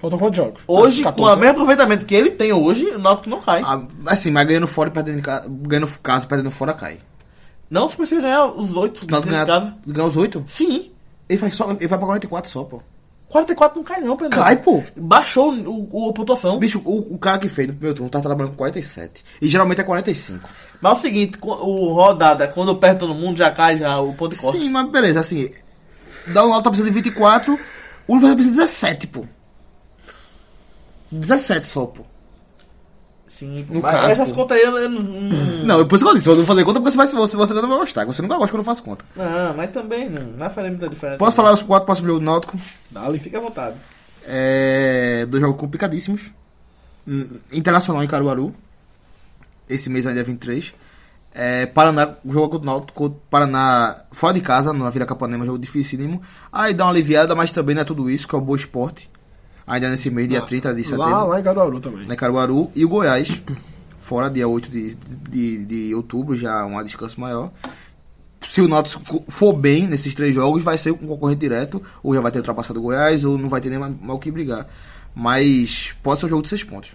[0.00, 0.60] Faltam quantos jogos?
[0.66, 1.40] Hoje, com o 14.
[1.40, 3.62] mesmo aproveitamento que ele tem hoje, o Náutico não cai.
[3.64, 6.98] Ah, Assim, mas ganhando fora e perdendo casa, ganhando casa e perdendo fora cai.
[7.70, 10.90] Não se você ganhar os oito Náutico ganhar, ganhar os oito, Sim.
[11.28, 12.82] ele, faz só, ele vai pra 44 só, pô.
[13.28, 14.38] 44 não cai não, Pedro.
[14.38, 14.82] Cai, pô.
[14.96, 16.58] Baixou o, o, a pontuação.
[16.58, 19.22] Bicho, o, o cara que fez no primeiro turno tá trabalhando com 47.
[19.42, 20.48] E geralmente é 45.
[20.80, 24.34] Mas é o seguinte, o rodada, quando perde todo mundo, já cai já o ponto
[24.34, 24.58] de corte.
[24.58, 25.50] Sim, mas beleza, assim.
[26.26, 27.58] Dá um alto precisa de 24,
[28.06, 29.24] o Luverdense precisa de 17, pô.
[31.12, 32.04] 17 só, pô.
[33.38, 34.34] Sim, No mas caso, essas pô.
[34.36, 36.46] contas aí eu, eu não, não- Não, por isso que eu disse, eu não vou
[36.46, 38.04] fazer conta porque você vai, você, você não vai gostar.
[38.06, 39.04] Você nunca gosta quando eu faço conta.
[39.14, 41.18] Não, mas também não vai fazer muita diferença.
[41.18, 42.58] Posso falar os quatro próximos jogos do Náutico?
[42.90, 43.76] Dali, fica à vontade.
[44.26, 46.30] É, dois jogos complicadíssimos.
[47.06, 48.52] Hum, Internacional em Caruaru.
[49.68, 50.74] Esse mês ainda é 23.
[51.34, 55.58] É, Paraná, jogo contra o Náutico, contra Paraná fora de casa, na Vila Capanema, jogo
[55.58, 56.20] dificílimo.
[56.52, 59.08] Aí dá uma aliviada, mas também não é tudo isso, que é o Boa Esporte.
[59.68, 61.04] Ainda nesse mês, dia 30 de setembro.
[61.10, 62.06] Lá, lá em Caruaru também.
[62.06, 63.40] Né, Caruaru e o Goiás,
[64.00, 64.94] fora dia 8 de,
[65.30, 67.50] de, de outubro, já um descanso maior.
[68.46, 72.14] Se o Náutico fo- for bem nesses três jogos, vai ser um concorrente direto, ou
[72.14, 74.66] já vai ter ultrapassado o Goiás, ou não vai ter nem mais o que brigar.
[75.14, 76.92] Mas pode ser um jogo de seis pontos.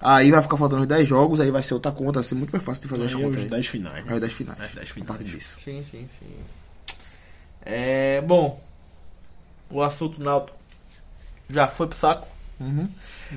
[0.00, 2.50] Aí vai ficar faltando os 10 jogos, aí vai ser outra conta, vai ser muito
[2.50, 3.36] mais fácil de fazer Aí as é contas.
[3.38, 3.50] os aí.
[3.50, 3.96] 10 finais.
[3.98, 4.14] Aí Né?
[4.14, 4.60] os 10 finais.
[4.60, 5.08] As 10 A finais.
[5.08, 5.56] parte disso.
[5.62, 6.96] Sim, sim, sim.
[7.62, 8.60] É, bom,
[9.70, 10.55] o assunto Náutico
[11.48, 12.26] já foi pro saco.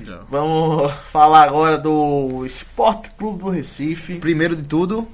[0.02, 0.18] Já.
[0.30, 4.14] Vamos falar agora do Esporte Clube do Recife.
[4.16, 5.06] Primeiro de tudo,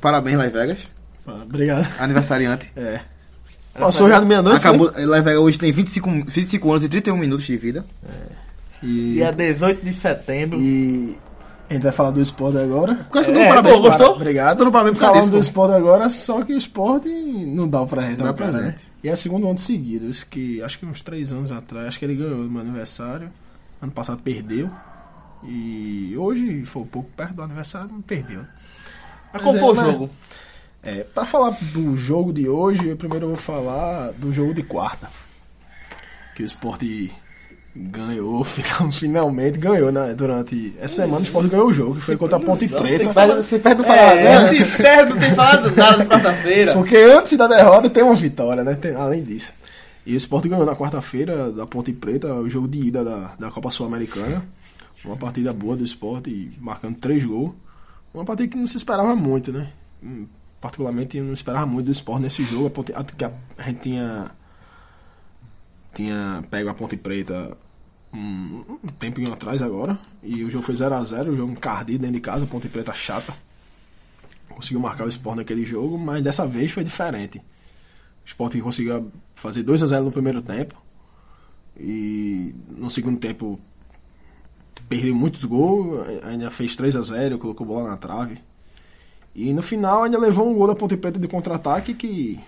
[0.00, 0.78] parabéns, Las Vegas.
[1.26, 1.86] Ah, Obrigado.
[1.98, 2.72] Aniversariante.
[2.76, 3.00] É.
[3.80, 4.58] Passou já de meia-noite.
[4.58, 7.84] Acabou, Las Vegas hoje tem 25, 25 anos e 31 minutos de vida.
[8.82, 10.58] E, Dia 18 de setembro.
[10.60, 11.16] e
[11.70, 12.94] A gente vai falar do esporte agora.
[12.94, 14.14] Porque você É, um parabéns, pô, gostou?
[14.16, 14.58] Obrigado.
[14.58, 17.68] Deu um parabéns por causa Falando disso, do esporte agora, só que o esporte não
[17.68, 18.18] dá o presente.
[18.18, 18.84] Não dá cara, presente.
[19.02, 20.08] E é segundo ano seguido.
[20.08, 23.32] Isso que acho que uns três anos atrás, acho que ele ganhou no meu aniversário.
[23.80, 24.70] Ano passado perdeu.
[25.44, 28.44] E hoje foi um pouco perto do aniversário, perdeu.
[29.32, 30.10] Mas como Mas foi é, o jogo?
[30.82, 35.08] É, pra falar do jogo de hoje, eu primeiro vou falar do jogo de quarta.
[36.34, 37.12] Que o esporte
[37.74, 40.14] ganhou, final- finalmente ganhou, né?
[40.14, 43.12] Durante essa semana o esporte ganhou o jogo, que foi contra a Ponte Preta.
[43.42, 44.52] Você perde pra falar, É, né?
[44.54, 46.72] se perde, não tem falado nada de quarta-feira.
[46.74, 48.74] Porque antes da derrota tem uma vitória, né?
[48.74, 49.52] Tem- além disso.
[50.06, 53.50] E o Sport ganhou na quarta-feira da Ponte Preta, o jogo de ida da, da
[53.50, 54.42] Copa Sul-Americana.
[55.04, 56.26] Uma partida boa do Sport,
[56.60, 57.52] marcando três gols.
[58.12, 59.68] Uma partida que não se esperava muito, né?
[60.02, 60.26] Hum,
[60.60, 62.66] Particularmente não esperava muito do Sport nesse jogo.
[62.66, 64.24] A, Ponte, a, que a, a gente tinha,
[65.94, 67.56] tinha pego a Ponte Preta
[68.12, 69.98] um, um tempinho atrás agora.
[70.22, 73.34] E o jogo foi 0x0, o jogo encardido dentro de casa, a Ponte Preta chata
[74.58, 77.38] conseguiu marcar o Sport naquele jogo, mas dessa vez foi diferente.
[77.38, 80.74] O Sport conseguiu fazer 2 a 0 no primeiro tempo.
[81.78, 83.58] E no no segundo tempo
[84.88, 88.38] perdeu muitos gols, ainda fez 3 a 0 colocou bola na trave.
[89.34, 92.40] E no final ainda levou um gol da Ponte Preta de contra-ataque que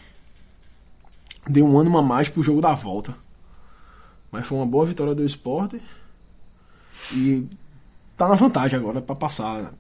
[1.49, 3.15] deu um ânimo a mais pro jogo da volta.
[4.31, 5.81] Mas foi uma boa vitória do esporte.
[7.13, 7.47] E
[8.17, 9.73] tá na vantagem agora para passar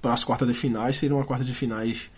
[0.00, 0.96] para as quartas de finais.
[0.96, 2.10] Seria uma quarta de finais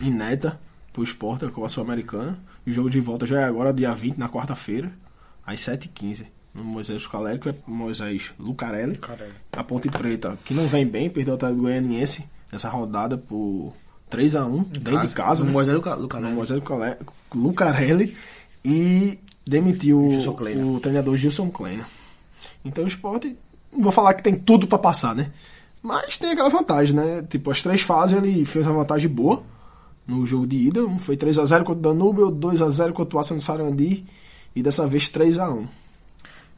[0.00, 0.58] ineta
[0.92, 2.38] pro esporte, com a Sul-Americana.
[2.66, 4.90] E o jogo de volta já é agora, dia 20, na quarta-feira,
[5.46, 6.26] às 7h15.
[6.54, 8.96] No Moisés Caleri, que é Moisés Lucarelli.
[9.56, 13.72] A Ponte Preta, que não vem bem, perdeu até o Goianiense nessa rodada por
[14.08, 15.40] 3x1, dentro de casa.
[15.42, 15.52] No né?
[15.52, 16.30] Moisés Luca- Lucarelli.
[16.30, 16.62] no Moisés
[17.34, 18.16] Lucarelli
[18.64, 21.86] e demitiu o, o treinador Gilson Kleina.
[22.64, 23.36] Então o esporte,
[23.72, 25.30] não vou falar que tem tudo pra passar, né?
[25.82, 27.22] Mas tem aquela vantagem, né?
[27.28, 29.42] Tipo, as três fases ele fez uma vantagem boa
[30.06, 30.84] no jogo de ida.
[30.84, 34.04] Um foi 3x0 contra o Danúbio, 2x0 contra o Ação Sarandi
[34.56, 35.66] e dessa vez 3x1.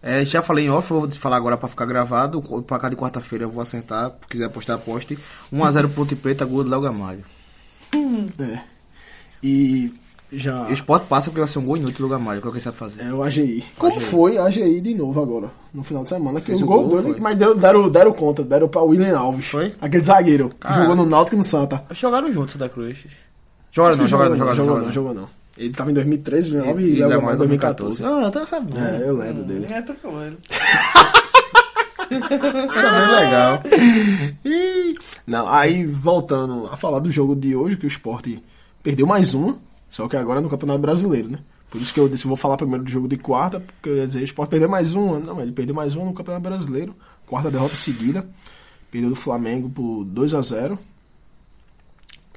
[0.01, 2.39] É, já falei em off, vou falar agora pra ficar gravado.
[2.39, 4.13] O placar de quarta-feira eu vou acertar.
[4.23, 5.19] Se quiser apostar, aposte.
[5.53, 7.25] 1x0 Ponte Preta, gol do Léo Gamalho.
[8.39, 8.61] É.
[9.43, 9.93] E
[10.33, 12.49] já E o Sport passa porque vai ser um gol inútil do Gamalho, que é
[12.49, 13.03] o que ele sabe fazer.
[13.03, 13.65] é o AGI.
[13.79, 16.41] Como foi a AGI de novo agora, no final de semana?
[16.41, 19.17] Que Fez o o gol, gol, dele, mas deu, deram, deram contra, deram pra William
[19.17, 19.47] Alves.
[19.47, 19.73] Foi?
[19.81, 20.49] Aquele zagueiro.
[20.51, 20.81] que Cara.
[20.83, 21.85] Jogou no Náutico e no Santa.
[21.93, 23.07] Jogaram juntos, Santa Cruz.
[23.71, 24.67] Joga não, Acho que joga não, joga não.
[24.67, 24.93] não, não.
[24.93, 25.29] jogou não.
[25.59, 28.05] Ele tava em 2013, 2009 e, E Léo Gamalho em 2014.
[28.05, 28.79] Ah, tá sabendo.
[28.79, 29.61] É, eu lembro dele.
[29.61, 30.37] Ninguém trocou ele.
[32.09, 33.63] Sabendo legal.
[34.45, 34.95] Ih,
[35.27, 38.27] Não, aí voltando a falar do jogo de hoje, que o Sport
[38.83, 39.59] perdeu mais uma,
[39.97, 41.39] só que agora no Campeonato Brasileiro, né?
[41.71, 43.97] Por isso que eu disse, eu vou falar primeiro do jogo de quarta, porque eu
[43.97, 45.19] ia dizer, o Sport perdeu mais uma.
[45.19, 46.95] Não, ele perdeu mais uma no Campeonato Brasileiro.
[47.27, 48.29] Quarta derrota seguida.
[48.91, 50.79] Perdeu do Flamengo por 2 a 0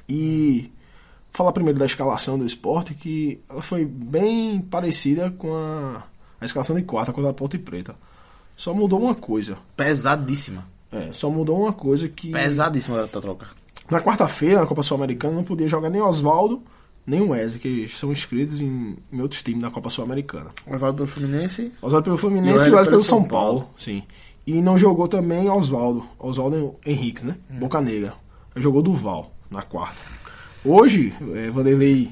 [0.08, 0.72] E
[1.32, 6.02] falar primeiro da escalação do Sport, que ela foi bem parecida com a,
[6.40, 7.94] a escalação de quarta contra a Ponte Preta.
[8.56, 9.58] Só mudou uma coisa.
[9.76, 10.66] Pesadíssima.
[10.90, 12.32] É, só mudou uma coisa que.
[12.32, 13.48] Pesadíssima a troca.
[13.90, 16.62] Na quarta-feira, na Copa Sul-Americana, não podia jogar nem Oswaldo,
[17.06, 20.50] nem o Wesley, que são inscritos em, em outros times da Copa Sul-Americana.
[20.66, 21.72] O Evaldo do Fluminense.
[21.82, 23.60] Oswaldo pelo Fluminense e o Wesley pelo pelo São Paulo.
[23.60, 23.74] Paulo.
[23.78, 24.02] Sim.
[24.46, 26.04] E não jogou também Oswaldo.
[26.18, 27.36] Oswaldo Henriques, né?
[27.50, 27.58] Hum.
[27.58, 28.14] Boca Negra.
[28.56, 29.98] Jogou Duval na quarta.
[30.64, 32.10] Hoje, é, Vanderlei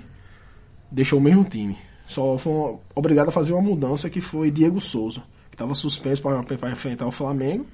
[0.90, 1.76] deixou o mesmo time.
[2.06, 6.70] Só foi obrigado a fazer uma mudança que foi Diego Souza, que estava suspenso para
[6.70, 7.66] enfrentar o Flamengo.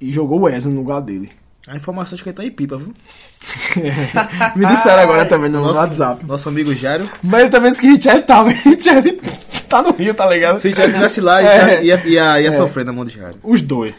[0.00, 1.30] E jogou o Wesley no lugar dele.
[1.68, 2.92] A informação de que ele tá em pipa, viu?
[4.56, 6.24] Me disseram agora também no Nosso- WhatsApp.
[6.26, 7.08] Nosso amigo Jário.
[7.22, 8.50] Mas ele também disse que Richard tava.
[8.64, 9.20] Richard
[9.68, 10.58] tá no Rio, tá ligado?
[10.58, 11.84] Se Jário estivesse lá, É.
[11.84, 13.38] ia, ia, ia sofrer na mão de Jário.
[13.42, 13.94] Os dois.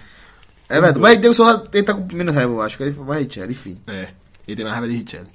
[0.70, 0.99] É verdade.
[0.99, 2.78] Mas Deus só ele tá com menos raiva, eu acho.
[2.78, 3.78] Que ele vai Jário, enfim.
[3.88, 4.09] É.
[4.47, 5.28] Ele tem mais raiva de Richard.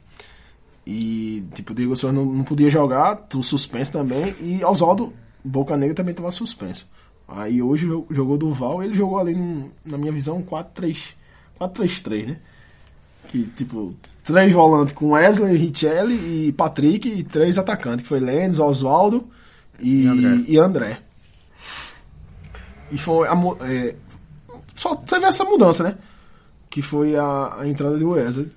[0.87, 4.35] E, tipo, o Diego Souza não, não podia jogar, tu suspenso também.
[4.41, 5.13] E Oswaldo
[5.45, 6.89] Boca Negra também tava suspenso.
[7.27, 11.15] Aí hoje jo- jogou Duval, ele jogou ali, num- na minha visão, um 4-3.
[11.61, 12.37] 4-3-3, né?
[13.29, 13.95] Que, tipo,
[14.25, 19.27] três volantes com Wesley, Richelli e Patrick, e três atacantes, que foi Lênis, Oswaldo
[19.81, 20.45] e, E André.
[20.49, 20.99] e André.
[22.91, 23.95] E foi a, é,
[24.75, 25.97] só teve essa mudança, né?
[26.71, 28.51] Que foi a, a entrada de Wesley.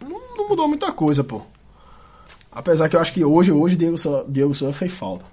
[0.00, 1.42] Não, não mudou muita coisa, pô.
[2.50, 3.96] Apesar que eu acho que hoje, hoje Diego
[4.28, 5.24] Diego Souza fez falta.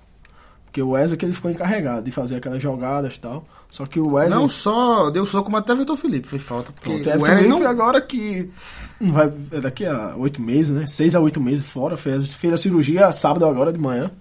[0.76, 3.47] Porque o Wesley que ele ficou encarregado de fazer aquelas jogadas e tal.
[3.71, 4.41] Só que o Wesley.
[4.41, 6.73] Não só Deus só como até Vitor Felipe fez falta.
[6.73, 7.65] Porque Pronto, o Everton Wesley não...
[7.65, 8.51] agora que
[8.99, 10.86] não vai, é daqui a oito meses, né?
[10.86, 11.95] Seis a oito meses fora.
[11.95, 14.11] Fez, fez a cirurgia sábado agora de manhã.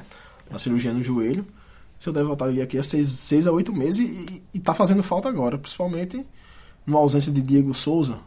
[0.49, 1.45] A cirurgia no joelho.
[1.99, 4.73] Se eu der voltar aqui a seis, seis a oito meses e, e, e tá
[4.73, 5.59] fazendo falta agora.
[5.59, 6.25] Principalmente
[6.87, 8.19] numa ausência de Diego Souza,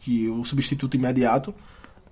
[0.00, 1.54] que o substituto imediato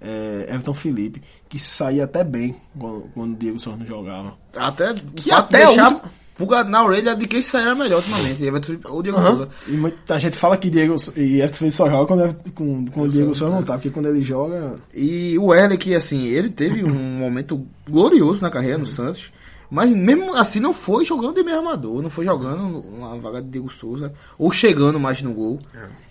[0.00, 4.34] é Everton Felipe, que saía até bem quando, quando o Diego Souza não jogava.
[4.56, 8.42] Até, Que até deixar último- pulga na orelha de quem sair era melhor ultimamente.
[8.42, 9.48] Everton Felipe ou Diego Souza.
[9.68, 13.08] E muita gente fala que Diego e Everton Felipe só joga quando, com, com o
[13.08, 14.76] Diego Souza não tá, porque quando ele joga.
[14.94, 16.88] E o Wesley, que assim, ele teve um
[17.18, 19.30] momento glorioso na carreira no Santos.
[19.70, 23.48] Mas mesmo assim não foi jogando de meio armador, não foi jogando uma vaga de
[23.50, 25.60] Diego Souza, ou chegando mais no gol.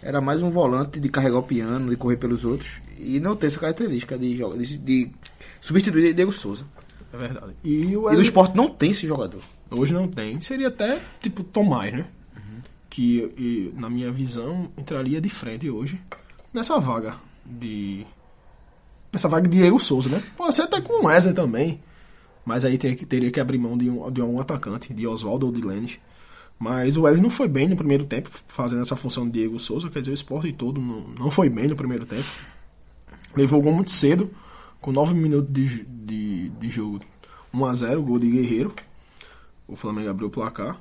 [0.01, 2.79] Era mais um volante de carregar o piano, de correr pelos outros.
[2.97, 5.11] E não ter essa característica de, de, de
[5.59, 6.63] substituir Diego Souza.
[7.11, 7.53] É verdade.
[7.63, 9.41] E o E Wesley esporte não tem esse jogador.
[9.71, 10.39] hoje não tem.
[10.39, 12.05] Seria até tipo Tomás, né?
[12.89, 15.99] Que e, na minha visão entraria de frente hoje
[16.53, 18.05] nessa vaga de.
[19.11, 20.23] Nessa vaga de Diego Souza, né?
[20.37, 21.79] Pode ser até com o Wesley também.
[22.49, 25.45] Mas aí teria que, teria que abrir mão de um, de um atacante, de Oswaldo
[25.45, 25.99] ou de Lênis.
[26.57, 29.87] Mas o Wesley não foi bem no primeiro tempo, fazendo essa função de Diego Souza.
[29.87, 32.27] Quer dizer, o esporte todo não, não foi bem no primeiro tempo.
[33.35, 34.31] Levou o gol muito cedo,
[34.81, 36.99] com 9 minutos de, de, de jogo.
[37.53, 38.73] 1x0, gol de Guerreiro.
[39.67, 40.75] O Flamengo abriu o placar.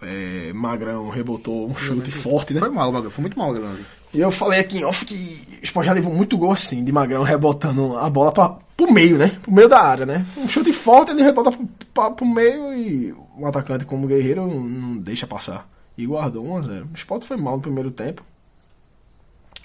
[0.00, 2.58] é, Magrão rebotou um chute forte, né?
[2.58, 3.10] Foi mal, o bagulho.
[3.12, 3.76] Foi muito mal, Magrão.
[4.14, 6.92] E eu falei aqui em off que o Sport já levou muito gol assim, de
[6.92, 9.28] Magrão rebotando a bola pra, pro meio, né?
[9.42, 10.26] Pro meio da área, né?
[10.36, 14.98] Um chute forte, ele rebota pro, pra, pro meio e um atacante como Guerreiro não,
[14.98, 15.66] deixa passar.
[15.96, 18.22] E guardou 1 a 0 O Sport foi mal no primeiro tempo.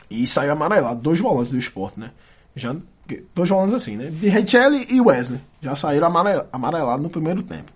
[0.10, 1.02] E saiu amarelado.
[1.02, 2.12] Dois volantes do Sport, né?
[2.56, 2.74] Já,
[3.36, 4.06] dois volantes assim, né?
[4.10, 5.40] De Richelli e Wesley.
[5.62, 7.72] Já saíram amare- amarelados no primeiro tempo.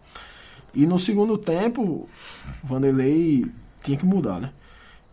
[0.74, 2.08] E no segundo tempo,
[2.64, 3.46] Vanderlei
[3.84, 4.52] tinha que mudar, né?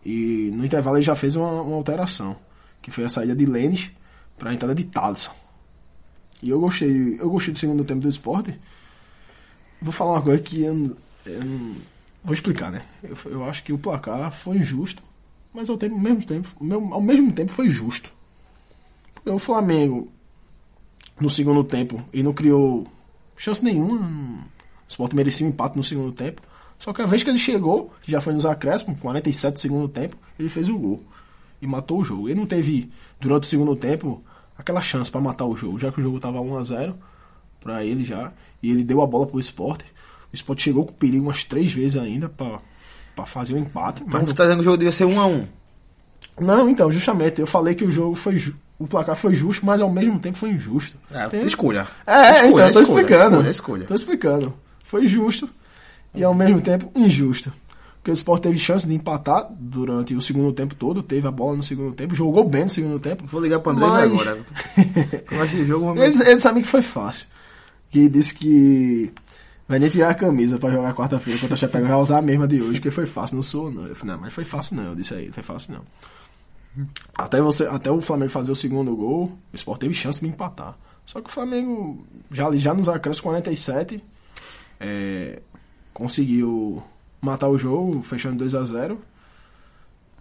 [0.05, 2.35] E no intervalo ele já fez uma, uma alteração,
[2.81, 3.89] que foi a saída de Lênis
[4.37, 5.31] para a entrada de Thaleson.
[6.41, 8.57] E eu gostei, eu gostei do segundo tempo do esporte.
[9.81, 10.95] Vou falar uma coisa que eu,
[11.25, 11.41] eu
[12.23, 12.85] vou explicar, né?
[13.03, 15.03] Eu, eu acho que o placar foi injusto,
[15.53, 16.49] mas ao, tempo, ao mesmo tempo,
[16.93, 18.11] ao mesmo- tempo foi justo.
[19.13, 20.09] Porque o Flamengo
[21.19, 22.87] no segundo tempo e não criou
[23.35, 23.99] chance nenhuma.
[23.99, 26.41] O Sport merecia um empate no segundo tempo.
[26.79, 29.87] Só que a vez que ele chegou, que já foi nos acréscimos, 47 do segundo
[29.89, 31.03] tempo, ele fez o gol.
[31.61, 32.29] E matou o jogo.
[32.29, 34.23] Ele não teve, durante o segundo tempo,
[34.57, 36.93] aquela chance pra matar o jogo, já que o jogo tava 1x0
[37.59, 38.31] pra ele já.
[38.63, 39.81] E ele deu a bola pro Sport.
[40.31, 42.59] O Sport chegou com perigo umas três vezes ainda pra,
[43.15, 44.03] pra fazer o empate.
[44.05, 45.45] Mas Mas tu tá dizendo que o jogo devia ser 1 a 1
[46.39, 48.41] não, então, justamente, eu falei que o jogo foi.
[48.77, 50.95] O placar foi justo, mas ao mesmo tempo foi injusto.
[51.11, 51.85] É, Tem- escolha.
[52.07, 53.35] É, Escolha, então, eu tô escolha, explicando.
[53.35, 53.85] escolha, escolha.
[53.85, 54.53] Tô explicando.
[54.85, 55.49] Foi justo
[56.13, 57.51] e ao mesmo tempo injusto.
[57.97, 61.57] Porque o Sport teve chance de empatar durante o segundo tempo todo, teve a bola
[61.57, 63.25] no segundo tempo, jogou bem no segundo tempo.
[63.25, 64.45] Vou ligar pro André Mas- agora.
[65.27, 66.01] Como é que jogo...
[66.01, 67.27] Eles, eles sabem que foi fácil.
[67.91, 69.11] Que disse que
[69.67, 72.47] vai nem tirar a camisa pra jogar quarta-feira contra a Chapecoense, vai usar a mesma
[72.47, 73.35] de hoje, que foi fácil.
[73.35, 73.85] Não sou, não.
[73.85, 75.81] Eu falei, não, mas foi fácil não, eu disse aí, foi fácil não.
[77.17, 80.75] Até, você, até o Flamengo fazer o segundo gol, o Sport teve chance de empatar.
[81.05, 84.01] Só que o Flamengo, já, já nos acréscimos 47,
[84.79, 85.41] é,
[85.93, 86.81] conseguiu
[87.21, 88.99] matar o jogo, fechando 2 a 0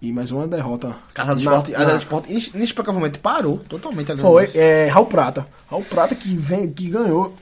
[0.00, 0.94] E mais uma derrota.
[1.14, 5.46] Casa do na- Sport, a na- inici- inexplicavelmente parou totalmente ali foi, é, Raul Prata.
[5.68, 7.34] Raul Prata que, vem, que ganhou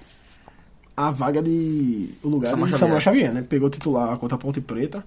[0.97, 2.15] a vaga de.
[2.23, 2.79] o lugar Samuel de Xavier.
[2.81, 3.43] Samuel Xavier, né?
[3.47, 5.05] Pegou titular contra a Ponte Preta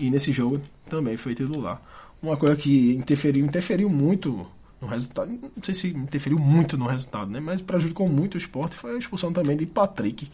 [0.00, 1.80] e nesse jogo também foi titular.
[2.22, 4.44] Uma coisa que interferiu, interferiu muito
[4.82, 5.30] no resultado.
[5.30, 7.38] Não sei se interferiu muito no resultado, né?
[7.38, 10.28] Mas prejudicou muito o esporte foi a expulsão também de Patrick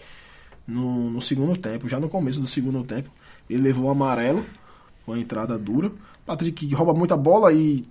[0.67, 1.89] no, no segundo tempo.
[1.89, 3.11] Já no começo do segundo tempo,
[3.49, 4.45] ele levou o amarelo
[5.05, 5.91] com a entrada dura.
[6.25, 7.87] Patrick rouba muita bola e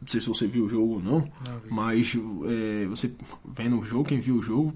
[0.00, 1.28] não sei se você viu o jogo ou não,
[1.70, 2.12] mas
[2.48, 3.12] é, você
[3.44, 4.74] vendo o jogo, quem viu o jogo,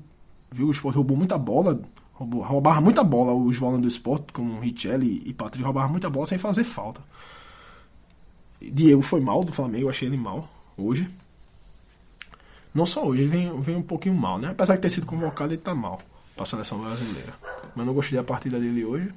[0.51, 1.81] viu o Sport roubou muita bola,
[2.13, 6.27] roubou, roubava muita bola os volantes do Sport, como Richelli e Patrick, roubavam muita bola
[6.27, 7.01] sem fazer falta.
[8.61, 11.09] Diego foi mal do Flamengo, achei ele mal hoje.
[12.75, 14.49] Não só hoje, ele vem, vem um pouquinho mal, né?
[14.51, 16.01] Apesar de ter sido convocado, ele tá mal
[16.37, 17.33] pra seleção brasileira.
[17.75, 19.11] Mas não gostei da partida dele hoje.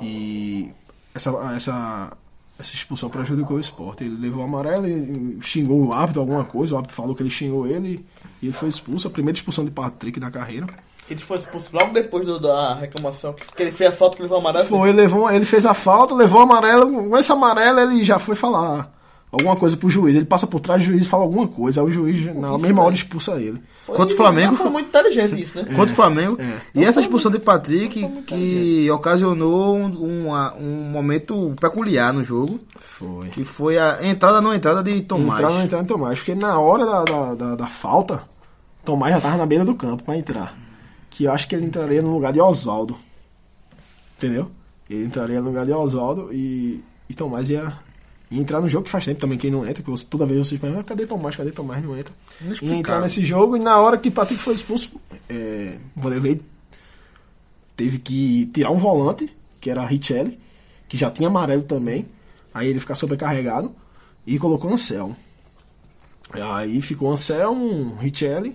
[0.00, 0.70] E
[1.14, 2.12] essa, essa,
[2.58, 4.04] essa expulsão prejudicou o esporte.
[4.04, 6.74] Ele levou o amarelo e xingou o árbitro, alguma coisa.
[6.74, 8.04] O árbitro falou que ele xingou ele
[8.40, 9.08] e ele foi expulso.
[9.08, 10.66] A primeira expulsão de Patrick na carreira.
[11.10, 14.38] Ele foi expulso logo depois do- da reclamação, que, ele fez a falta que levou
[14.38, 14.66] amarelo.
[14.68, 17.08] Foi, levou, ele fez a falta, levou o amarelo.
[17.08, 18.92] Com esse amarelo ele já foi falar
[19.30, 20.16] alguma coisa pro juiz.
[20.16, 21.80] Ele passa por trás do juiz e fala alguma coisa.
[21.80, 23.60] Aí o juiz, na mesma hora, expulsa ele.
[23.84, 25.64] Foi- Contra o Flamengo, Foi muito inteligente isso, né?
[25.64, 26.36] Contra o Flamengo.
[26.40, 26.60] É.
[26.74, 30.28] E essa expulsão de Patrick que ocasionou um,
[30.60, 32.60] um momento peculiar no jogo.
[32.80, 33.28] Foi.
[33.28, 35.40] Que foi a entrada não entrada de Tomás.
[35.40, 36.18] Entrar, não entrar em Tomás.
[36.18, 38.22] Porque na hora da, da, da, da falta,
[38.84, 40.56] Tomás já tava na beira do campo pra entrar.
[41.10, 42.96] Que eu acho que ele entraria no lugar de Oswaldo.
[44.16, 44.50] Entendeu?
[44.90, 47.72] Ele entraria no lugar de Oswaldo e, e Tomás ia,
[48.30, 50.46] ia entrar no jogo que faz tempo também, quem não entra, que você- toda vez
[50.46, 51.34] vocês perguntam, "Ah, cadê Tomás?
[51.36, 51.82] Cadê Tomás?
[51.82, 52.12] Não entra.
[52.62, 54.90] Ia entrar nesse jogo e na hora que Patrick foi expulso,
[55.28, 56.40] é, Vanderlei
[57.76, 60.38] teve que tirar um volante, que era Richelli,
[60.88, 62.06] que já tinha amarelo também.
[62.52, 63.70] Aí ele fica sobrecarregado
[64.26, 65.16] e colocou Anselmo.
[66.32, 68.54] Aí ficou Anselmo, Richelli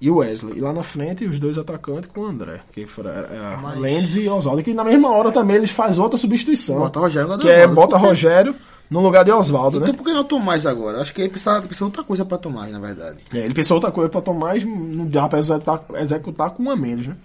[0.00, 0.56] e o Wesley.
[0.58, 4.14] E lá na frente os dois atacantes com o André, que era, era Mas- Lendes
[4.16, 4.62] e Oswaldo.
[4.62, 6.78] Que na mesma hora também eles fazem outra substituição.
[6.78, 7.96] Bota Rogério que é bota?
[7.96, 8.54] Rogério
[8.90, 9.94] no lugar de Oswaldo, Então né?
[9.94, 11.00] por que não Tomás agora?
[11.00, 13.18] Acho que ele precisa, precisa outra coisa pra Tomás, na verdade.
[13.32, 16.76] É, ele pensou outra coisa pra Tomás, não dá pra executar, executar com um a
[16.76, 17.16] menos, né?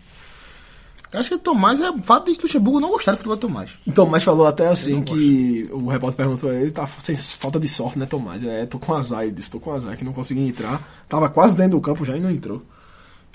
[1.14, 3.72] Acho que Tomás é o fato de Luxemburgo não gostar do futebol Tomás.
[3.94, 8.00] Tomás falou até assim que o repórter perguntou a ele, tá sem falta de sorte,
[8.00, 8.44] né, Tomás?
[8.44, 11.06] É, tô com azar, ele disse, tô com azar, que não consegui entrar.
[11.08, 12.64] Tava quase dentro do campo já e não entrou.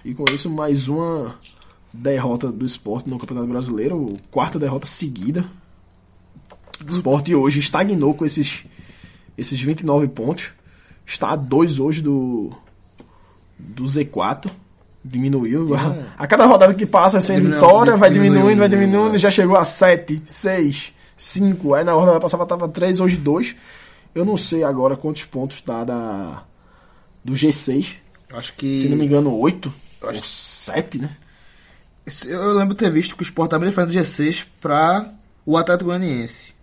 [0.05, 1.37] E com isso, mais uma
[1.93, 5.45] derrota do esporte no Campeonato Brasileiro, quarta derrota seguida.
[6.89, 8.65] O esporte hoje estagnou com esses,
[9.37, 10.51] esses 29 pontos.
[11.07, 12.53] Está a 2 hoje do,
[13.59, 14.51] do Z4.
[15.05, 15.71] Diminuiu.
[16.19, 19.19] A cada rodada que passa sem Diminuiu, vitória, vai diminuindo, vai diminuindo, é.
[19.19, 21.75] já chegou a 7, 6, 5.
[21.75, 23.55] Aí na rodada passada tava 3, hoje 2.
[24.15, 26.43] Eu não sei agora quantos pontos tá da,
[27.25, 27.97] do G6.
[28.33, 28.81] Acho que.
[28.81, 29.73] Se não me engano, 8
[30.03, 31.11] Eu acho ou 7, né?
[32.27, 35.11] Eu lembro de ter visto que o Sport abriu a diferença do G6 pra
[35.45, 36.58] o Atlético Goianiense.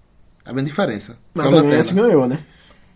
[0.45, 1.17] A diferença.
[1.33, 1.93] Mas o Lanterna.
[1.93, 2.39] ganhou, né?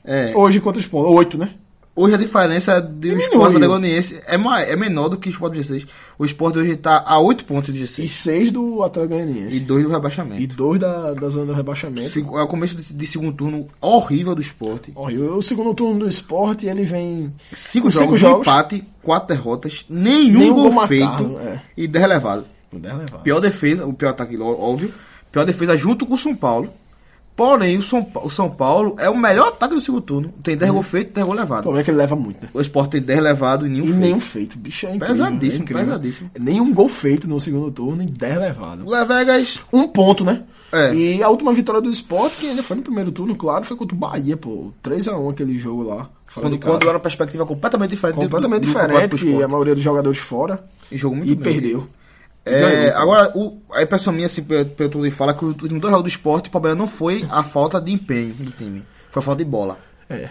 [0.06, 0.32] É.
[0.36, 1.12] Hoje quantos pontos?
[1.16, 1.50] 8, né?
[1.96, 3.30] Hoje a diferença do Diminuiu.
[3.32, 5.86] Sport do Goianiense é, ma- é menor do que o Sport do G6.
[6.18, 9.60] O Sport hoje tá a 8 pontos do E G6 6 do Atlético e Goianiense.
[9.62, 10.42] 2 do rebaixamento.
[10.42, 12.12] E 2 da, da zona do rebaixamento.
[12.12, 14.90] Segu- É o começo de, de segundo turno horrível do Sport.
[14.96, 17.34] Ó, e o segundo turno do esporte, ele vem.
[17.54, 18.48] Cinco Com jogos, cinco jogos.
[18.48, 21.60] empate, quatro derrotas, nenhum, Nenhum gol gol feito é.
[21.76, 22.46] e 10 levado.
[22.72, 23.24] com 10 levados.
[23.24, 24.94] Pior defesa, o pior ataque, óbvio.
[25.34, 26.70] Pior defesa junto com o São Paulo.
[27.40, 30.34] Porém, o São, o São Paulo é o melhor ataque do segundo turno.
[30.44, 31.62] Tem 10 gol feito, 10 gol O levado.
[31.64, 32.50] problema é que ele leva muito, né?
[32.54, 34.00] O Sport tem 10 levado e nenhum E feito.
[34.02, 34.58] nenhum feito.
[34.58, 35.08] Bicho, é incrível.
[35.16, 35.86] Pesadíssimo, é incrível.
[35.86, 36.32] pesadíssimo.
[36.38, 38.86] Nenhum gol feito no segundo turno e 10 levados.
[38.86, 40.42] O Levegas Um ponto, né?
[40.74, 40.94] É.
[40.94, 43.96] E a última vitória do Sport, que ainda foi no primeiro turno, claro, foi contra
[43.96, 44.72] o Bahia, pô.
[44.84, 46.10] 3x1 aquele jogo lá.
[46.34, 48.16] Quando, quando era uma perspectiva completamente diferente.
[48.18, 50.64] do- Completamente do, do diferente, do que a maioria dos jogadores fora.
[50.92, 51.54] E jogou muito E bem.
[51.54, 51.88] perdeu.
[52.50, 52.98] É, Ganhou.
[52.98, 56.10] agora, o, a impressão minha, assim, pelo que fala, que o último dois jogos do
[56.16, 58.84] esporte, o problema não foi a falta de empenho do time.
[59.12, 59.78] Foi a falta de bola.
[60.10, 60.30] É.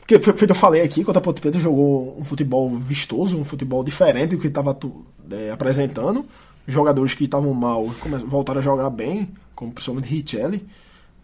[0.00, 3.44] Porque, foi- feito eu falei aqui, contra a Ponte Preta jogou um futebol vistoso, um
[3.44, 4.76] futebol diferente do que estava
[5.52, 6.24] apresentando.
[6.66, 7.88] Jogadores que estavam mal
[8.26, 10.64] voltaram a jogar bem, como principalmente Richelli.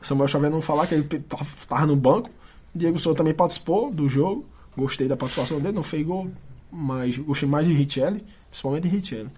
[0.03, 2.31] Samuel Xavier não falar que ele estava no banco.
[2.75, 4.45] Diego Souza também participou do jogo.
[4.77, 6.29] Gostei da participação dele, não fez gol,
[6.73, 9.29] mas gostei mais de Richelli, principalmente de Richelli.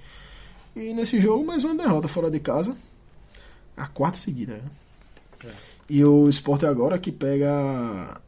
[0.77, 2.77] E nesse jogo, mais uma derrota fora de casa.
[3.77, 4.55] A quarta seguida.
[5.43, 5.51] né?
[5.89, 7.51] E o Sport agora que pega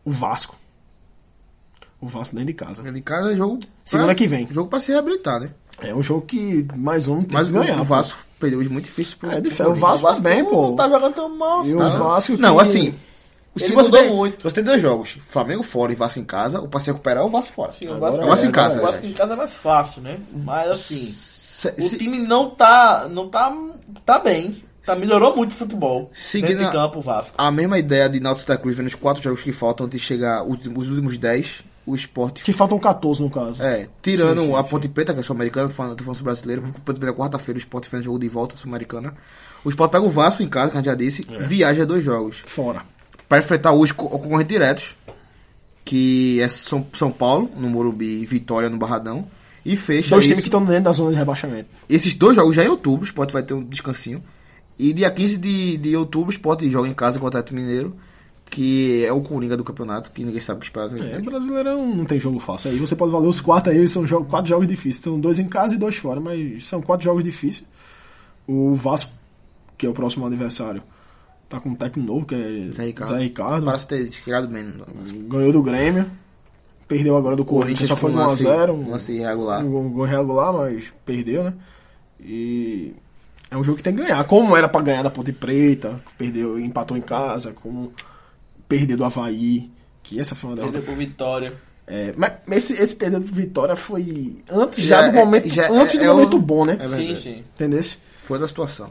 [0.04, 0.56] o Vasco.
[2.00, 2.82] O Vasco dentro de casa.
[2.82, 3.60] Dentro de casa é jogo.
[3.84, 4.48] Segunda pra- que vem.
[4.50, 5.50] Jogo pra se reabilitar, né?
[5.80, 7.74] É um jogo que mais um tem Mas que o, ganhar.
[7.76, 7.84] o pô.
[7.84, 9.16] Vasco perdeu hoje muito difícil.
[9.18, 9.70] pro- É pro difícil.
[9.70, 9.74] O.
[9.74, 10.68] Vasco também, pô.
[10.70, 11.64] Não tá jogando tão mal.
[11.64, 11.88] E o tá?
[11.90, 12.94] Vasco Não, que- assim.
[13.54, 14.38] Se você, tem, muito.
[14.38, 17.22] se você tem dois jogos, Flamengo fora e Vasco em casa, o pra se recuperar
[17.22, 17.72] é o Vasco fora.
[17.74, 19.14] Sim, o Vasco, é, Vasco em agora casa, O Vasco aliás.
[19.14, 20.20] em casa é mais fácil, né?
[20.32, 21.14] Mas assim,
[21.62, 23.56] Se- o se- time não tá, não tá,
[24.04, 24.62] tá bem.
[24.84, 26.10] Tá, melhorou muito o futebol.
[26.12, 27.34] Seguindo de campo, o Vasco.
[27.38, 30.04] a mesma ideia de Náutico Santa Cruz, vendo os quatro jogos que faltam antes de
[30.06, 32.42] chegar os, os últimos 10, o esporte.
[32.42, 33.62] Que faltam 14 no caso.
[33.62, 34.68] É, tirando Sim, sim, a sim.
[34.70, 37.58] Ponte Preta, que é sul-americana, tô falando, tô falando o brasileiro, Ponte Preta é quarta-feira,
[37.58, 39.14] o Sport fez um jogo de volta sul-americana.
[39.64, 41.38] O Sport pega o Vasco em casa, que a gente já disse, É.
[41.44, 42.42] viaja dois jogos.
[42.44, 42.82] Fora.
[43.28, 44.96] Para enfrentar hoje co- concorrentes diretos,
[45.84, 49.24] que é São, São Paulo, no Morumbi, e Vitória no Barradão.
[49.64, 50.28] E fecha Dois isso.
[50.30, 51.68] times que estão dentro da zona de rebaixamento.
[51.88, 54.22] Esses dois jogos já em outubro, o Sport vai ter um descansinho.
[54.78, 57.94] E dia 15 de, de outubro, o Sport joga em casa contra o Atlético Mineiro,
[58.50, 60.90] que é o Coringa do campeonato, que ninguém sabe o que esperar.
[61.00, 62.70] É, Brasileirão não tem jogo fácil.
[62.70, 65.04] Aí você pode valer os quatro aí, são jogo, quatro jogos difíceis.
[65.04, 67.64] São dois em casa e dois fora, mas são quatro jogos difíceis.
[68.46, 69.12] O Vasco,
[69.78, 70.82] que é o próximo aniversário,
[71.48, 73.12] tá com um técnico novo, que é Zé Ricardo.
[73.12, 73.64] Zé Ricardo.
[73.64, 74.72] Parece ter chegado bem.
[75.28, 76.10] Ganhou do Grêmio.
[76.92, 78.26] Perdeu agora do Corinthians, só foi um 1x0.
[78.26, 79.64] lance, um lance irregular.
[79.64, 81.54] Um gol regular, mas perdeu, né?
[82.20, 82.92] E
[83.50, 84.22] é um jogo que tem que ganhar.
[84.24, 87.92] Como era pra ganhar da Ponte Preta, perdeu, empatou em casa, como
[88.68, 89.70] perder do Havaí,
[90.02, 90.72] que essa foi uma derrota.
[90.74, 91.52] Perdeu por vitória.
[91.86, 92.32] É, mas
[92.70, 95.98] esse, esse perder do Vitória foi antes Já já, do é- momento, já é- antes
[95.98, 96.78] do é o- momento bom, né?
[96.80, 97.44] é sim, sim.
[97.54, 97.82] Entendeu?
[98.14, 98.88] Foi da situação.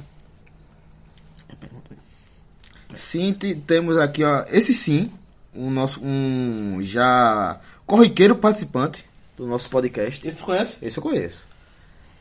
[2.95, 4.43] Sim, te- temos aqui, ó.
[4.49, 5.10] Esse sim,
[5.56, 9.06] o nosso um já corriqueiro participante
[9.38, 10.28] do nosso podcast.
[10.28, 10.78] Esse conhece?
[10.82, 11.48] Esse eu conheço.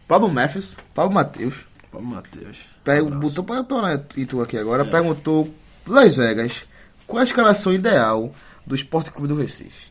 [0.06, 1.70] Pablo Matthews, Pablo Matheus.
[1.92, 2.58] Vamos, Matheus.
[2.86, 3.20] Abraço.
[3.20, 4.84] botou para tornar e tu aqui agora.
[4.84, 5.52] Perguntou
[5.86, 6.66] Las Vegas
[7.06, 8.32] qual a escalação ideal
[8.66, 9.90] do Esporte Clube do Recife.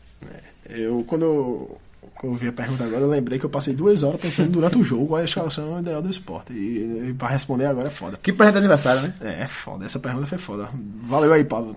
[0.68, 1.78] Eu, quando eu,
[2.14, 4.78] quando eu vi a pergunta agora, eu lembrei que eu passei duas horas pensando durante
[4.78, 6.52] o jogo qual é a escalação ideal do esporte.
[6.52, 8.18] E, e pra responder agora é foda.
[8.22, 9.14] Que presente de aniversário, né?
[9.20, 9.84] É, é foda.
[9.84, 10.68] Essa pergunta foi foda.
[11.02, 11.76] Valeu aí, Pablo.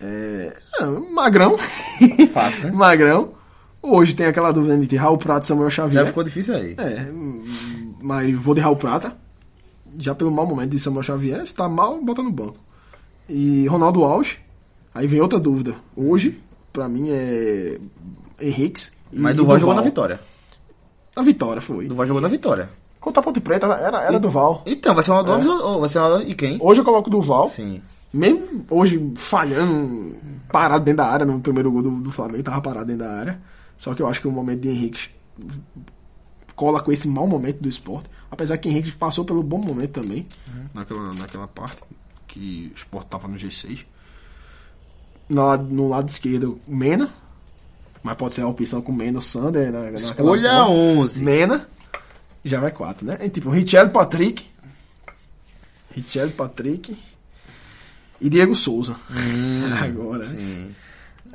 [0.00, 1.56] É, é, magrão.
[2.32, 2.70] Fácil, né?
[2.74, 3.30] magrão.
[3.82, 6.02] Hoje tem aquela dúvida entre Raul Prata e Samuel Xavier.
[6.02, 6.74] Já ficou difícil aí.
[6.76, 7.06] É,
[8.00, 9.16] mas vou de Raul Prata.
[9.98, 11.46] Já pelo mau momento de Samuel Xavier.
[11.46, 12.58] Se tá mal, bota no banco.
[13.28, 14.36] E Ronaldo Alves.
[14.94, 15.74] Aí vem outra dúvida.
[15.96, 16.40] Hoje,
[16.72, 17.78] pra mim, é
[18.40, 18.92] Henriques.
[19.12, 19.76] e Mas Duval jogou Duval.
[19.76, 20.20] na vitória.
[21.16, 21.86] Na vitória, foi.
[21.86, 22.68] Duval jogou na vitória.
[23.00, 24.62] Contra a Ponte Preta, era, era Duval.
[24.66, 26.58] Então, vai ser uma Alves ou vai ser uma e quem?
[26.60, 27.46] Hoje eu coloco Duval.
[27.48, 27.80] Sim.
[28.16, 30.16] Mesmo hoje falhando,
[30.50, 33.40] parado dentro da área, no primeiro gol do, do Flamengo, tava parado dentro da área.
[33.76, 35.10] Só que eu acho que o momento de Henrique
[36.54, 38.08] cola com esse mau momento do esporte.
[38.30, 40.26] Apesar que Henrique passou pelo bom momento também,
[40.74, 41.82] naquela, naquela parte
[42.26, 43.84] que o esporte tava no G6.
[45.28, 47.10] No, lado- no lado esquerdo, Mena.
[48.02, 49.70] Mas pode ser a opção com Mena ou Sander.
[49.72, 50.70] Na, naquela Escolha ponta.
[50.70, 51.22] 11.
[51.22, 51.68] Mena.
[52.44, 53.18] Já vai quatro, né?
[53.20, 54.46] E, tipo, Richelle Patrick.
[55.90, 56.96] Richelle Patrick.
[58.20, 58.96] E Diego Souza.
[59.82, 60.26] Agora.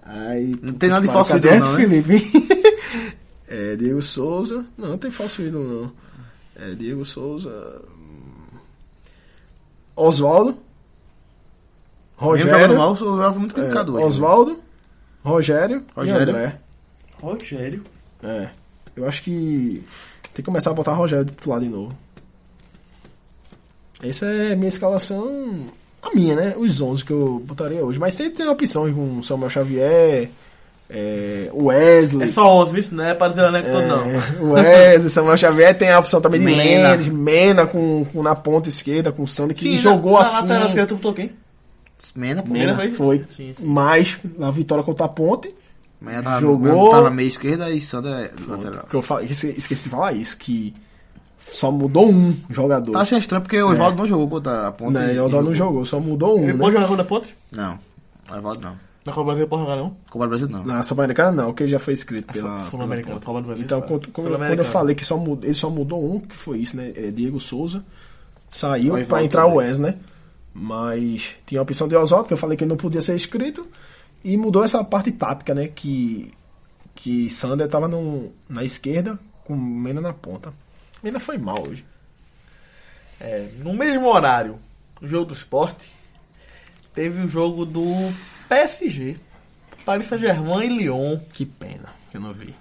[0.04, 1.78] Aí, Hum, Não tem nada de falso ídolo, não, né?
[1.78, 2.32] Felipe?
[3.48, 4.66] é, Diego Souza.
[4.78, 5.92] Não, não tem falso ídolo,
[6.56, 6.66] não.
[6.66, 7.82] É, Diego Souza.
[7.88, 8.58] hum.
[12.18, 12.78] Mesmo Rogério.
[12.78, 14.04] mal, o Oswaldo foi muito é, criticado né?
[14.06, 14.60] Oswaldo.
[15.24, 15.84] Rogério.
[15.96, 16.20] Rogério.
[16.20, 16.60] E André.
[17.22, 17.84] Rogério.
[18.24, 18.50] É.
[18.96, 19.84] Eu acho que
[20.24, 21.96] tem que começar a botar Rogério de titular de novo.
[24.04, 25.66] Essa é a minha escalação.
[26.02, 26.54] A minha, né?
[26.58, 28.00] Os 11 que eu botaria hoje.
[28.00, 30.30] Mas tem, tem opções com Samuel Xavier,
[30.90, 32.28] é, Wesley.
[32.28, 32.84] É só 11, viu?
[32.92, 34.58] Não é pra dizer o elenco todo, não.
[34.58, 36.90] É, Wesley, Samuel Xavier tem a opção também de Mena.
[36.90, 40.36] Mendes, Mena com, com na ponta esquerda, com o Sandro que Sim, jogou na, assim.
[40.36, 41.32] Na lateral esquerda, tu botou quem?
[42.16, 42.52] Mena, pô.
[42.52, 42.92] Mena foi?
[42.92, 43.18] Foi.
[43.38, 43.66] Sim, sim.
[43.66, 45.54] Mas na vitória contra a Ponte,
[46.02, 48.88] Mena tá, Jogou- tá na meia esquerda e Sandra é lateral.
[48.90, 50.74] que eu esqueci, esqueci de falar isso, que
[51.50, 52.92] só mudou um jogador.
[52.92, 55.04] Tá achando estranho porque o Oswaldo não jogou contra a ponta.
[55.12, 56.44] E- o Oswaldo não jogou, só mudou um.
[56.44, 56.60] Ele Né?
[56.60, 57.36] pode jogar contra a ponte?
[57.52, 57.80] Não,
[58.30, 58.92] o Oswaldo não.
[59.04, 59.96] Na Copa do Brasil pode jogar, não?
[60.12, 60.64] Copa do Brasil não.
[60.64, 62.58] Na Sul-Americana não, porque ele já foi inscrito pela.
[62.60, 63.64] Sul-Americana, Copa do Brasil.
[63.66, 66.60] Então, quando, quando- quando eu falei que só mudou, ele só mudou um, que foi
[66.60, 66.94] isso, né?
[66.96, 67.84] É Diego Souza.
[68.52, 69.68] Saiu voltar entrar o também.
[69.68, 69.96] Wes, né?
[70.54, 73.66] Mas tinha a opção de Oswaldo, que eu falei que ele não podia ser inscrito.
[74.24, 75.68] E mudou essa parte tática, né?
[75.68, 76.32] Que,
[76.94, 80.54] que Sander tava no, na esquerda, com Mena na ponta.
[81.04, 81.84] Mena foi mal hoje.
[83.20, 84.60] É, no mesmo horário,
[85.02, 85.92] o jogo do esporte,
[86.94, 87.84] teve o jogo do
[88.50, 89.18] PSG.
[89.86, 91.20] Paris Saint-Germain e Lyon.
[91.34, 92.54] Que pena que eu não vi.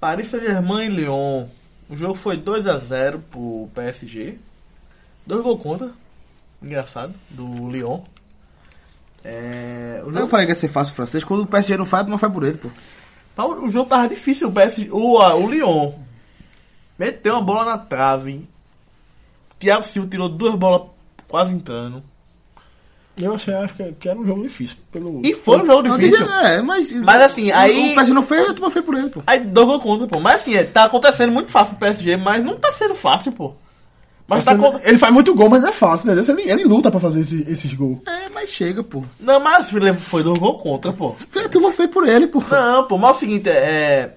[0.00, 1.46] Paris Saint-Germain e Lyon.
[1.88, 4.36] O jogo foi 2x0 pro PSG.
[5.26, 5.90] Dois gols contra.
[6.62, 7.14] Engraçado.
[7.30, 8.00] Do Lyon.
[9.24, 11.24] É, o, Eu jogo, falei que ia ser fácil o francês.
[11.24, 12.68] Quando o PSG não faz, não faz por ele, pô.
[13.64, 14.48] O jogo tava difícil.
[14.48, 15.92] O, PSG, o, a- o Lyon
[16.98, 18.44] meteu uma bola na trave.
[19.58, 20.82] Thiago Silva tirou duas bolas
[21.26, 22.02] quase entrando.
[23.20, 24.76] Eu achei acho que, que era um jogo difícil.
[24.92, 26.24] Pelo, E foi um jogo Não, difícil.
[26.40, 26.92] É, mas.
[26.92, 29.20] Mas assim, aí- O PSG não fez, a turma fez por ele, pô.
[29.26, 30.20] Aí dois gols contra, pô.
[30.20, 33.54] Mas assim, é, tá acontecendo muito fácil pro PSG, mas não tá sendo fácil, pô.
[34.28, 36.22] Mas tá, Ele- acon- Ele faz muito gol, mas não é fácil, né?
[36.22, 37.98] Ele, ele luta pra fazer esse- esses gols.
[38.06, 39.02] É, mas chega, pô.
[39.18, 39.68] Não, mas
[39.98, 41.16] foi dois gols contra, pô.
[41.44, 42.40] A turma fez por ele, pô.
[42.48, 44.14] Não, pô, mas é o seguinte, é.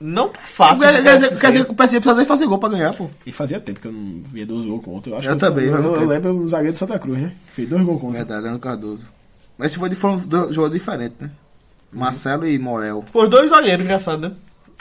[0.00, 0.80] Não tá fácil.
[0.80, 1.40] Quer, quer dizer, PSG.
[1.40, 3.08] quer dizer que o PSG precisa nem fazer gol pra ganhar, pô.
[3.24, 5.12] E fazia tempo que eu não via dois gols contra.
[5.12, 7.32] Eu, acho Eu que também, Eu, eu, lembro o zagueiro do Santa Cruz, né?
[7.54, 8.18] Fez dois gols contra.
[8.18, 9.08] Verdade, Leandro Cardoso.
[9.56, 11.30] Mas se for de foram dois jogadores diferentes, né?
[11.92, 13.04] Marcelo e Morel.
[13.12, 14.32] Foi os dois zagueiros, engraçado, né?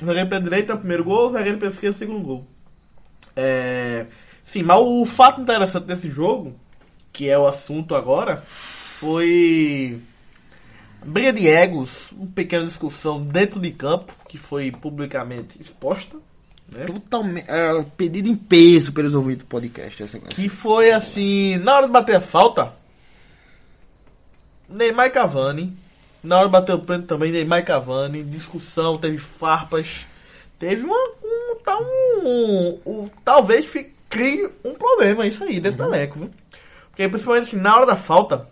[0.02, 2.44] O zagueiro pela direita, primeiro gol, o zagueiro pela esquerda, segundo gol.
[3.36, 4.08] É.
[4.46, 6.54] Sim, mas o fato interessante desse jogo,
[7.12, 8.44] que é o assunto agora,
[9.00, 10.02] foi.
[11.06, 16.18] Briga de egos, uma pequena discussão dentro de campo, que foi publicamente exposta.
[16.70, 16.86] Né?
[16.86, 17.50] Totalmente.
[17.50, 20.02] É, pedido em peso pelos ouvintes do podcast.
[20.02, 22.74] Essa, Que foi assim, na hora de bater a falta,
[24.70, 25.74] Neymar e Cavani.
[26.24, 28.24] Na hora de bater o pênalti também, Neymar e Cavani.
[28.24, 30.08] Discussão, teve farpas.
[30.58, 30.96] Teve uma.
[31.24, 36.32] Um, tá um, um- talvez fi- crie um problema isso aí dentro do elenco, viu?
[36.90, 38.48] Porque principalmente assim, na hora da falta,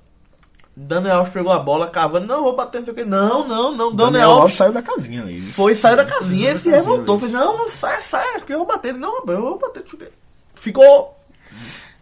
[0.83, 3.05] Daniel Alves pegou a bola, Cavani, não, vou bater, não sei o que.
[3.05, 5.41] Não, não, não, Daniel, Daniel Alves Alves saiu da casinha ali.
[5.53, 7.21] foi, saiu da casinha, ele se revoltou, né?
[7.21, 8.93] fez, não, não, sai, sai, que eu vou bater.
[8.93, 9.83] Não, eu vou bater.
[10.55, 11.17] Ficou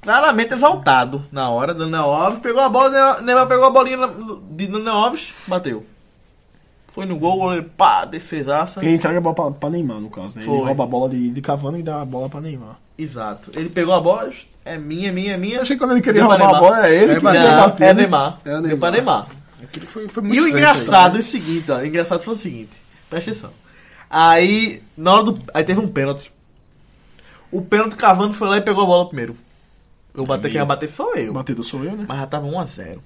[0.02, 3.98] claramente exaltado na hora, Daniel Alves, pegou a bola, Neymar- pegou a bolinha
[4.52, 5.86] de Daniel Alves, bateu.
[6.92, 8.84] Foi no gol, goleiro, pá, defesaça.
[8.84, 10.44] Ele entrega a bola pra, pra Neymar, no caso, né?
[10.44, 10.66] Ele Foi.
[10.66, 12.78] rouba a bola de, de Cavani e dá a bola pra Neymar.
[12.98, 13.52] Exato.
[13.56, 14.30] Ele pegou a bola,
[14.66, 15.56] é minha, minha, minha.
[15.58, 16.62] Eu achei que quando ele queria Deu roubar a Neymar.
[16.62, 18.02] bola, é ele que Não, ia bater, é né?
[18.02, 18.40] Neymar.
[18.46, 19.28] É o Deu pra Neymar.
[19.28, 19.40] Neymar.
[19.64, 21.78] Aquilo foi, foi muito E o engraçado é o seguinte, ó.
[21.78, 22.72] O engraçado foi o seguinte.
[23.10, 23.52] Presta atenção.
[24.10, 25.42] Aí, na hora do.
[25.54, 26.32] Aí teve um pênalti.
[27.52, 29.36] O pênalti cavando foi lá e pegou a bola primeiro.
[30.14, 31.32] Eu bater, quem ia bater sou eu.
[31.32, 32.06] O batedor sou eu, né?
[32.08, 33.00] Mas já tava 1x0.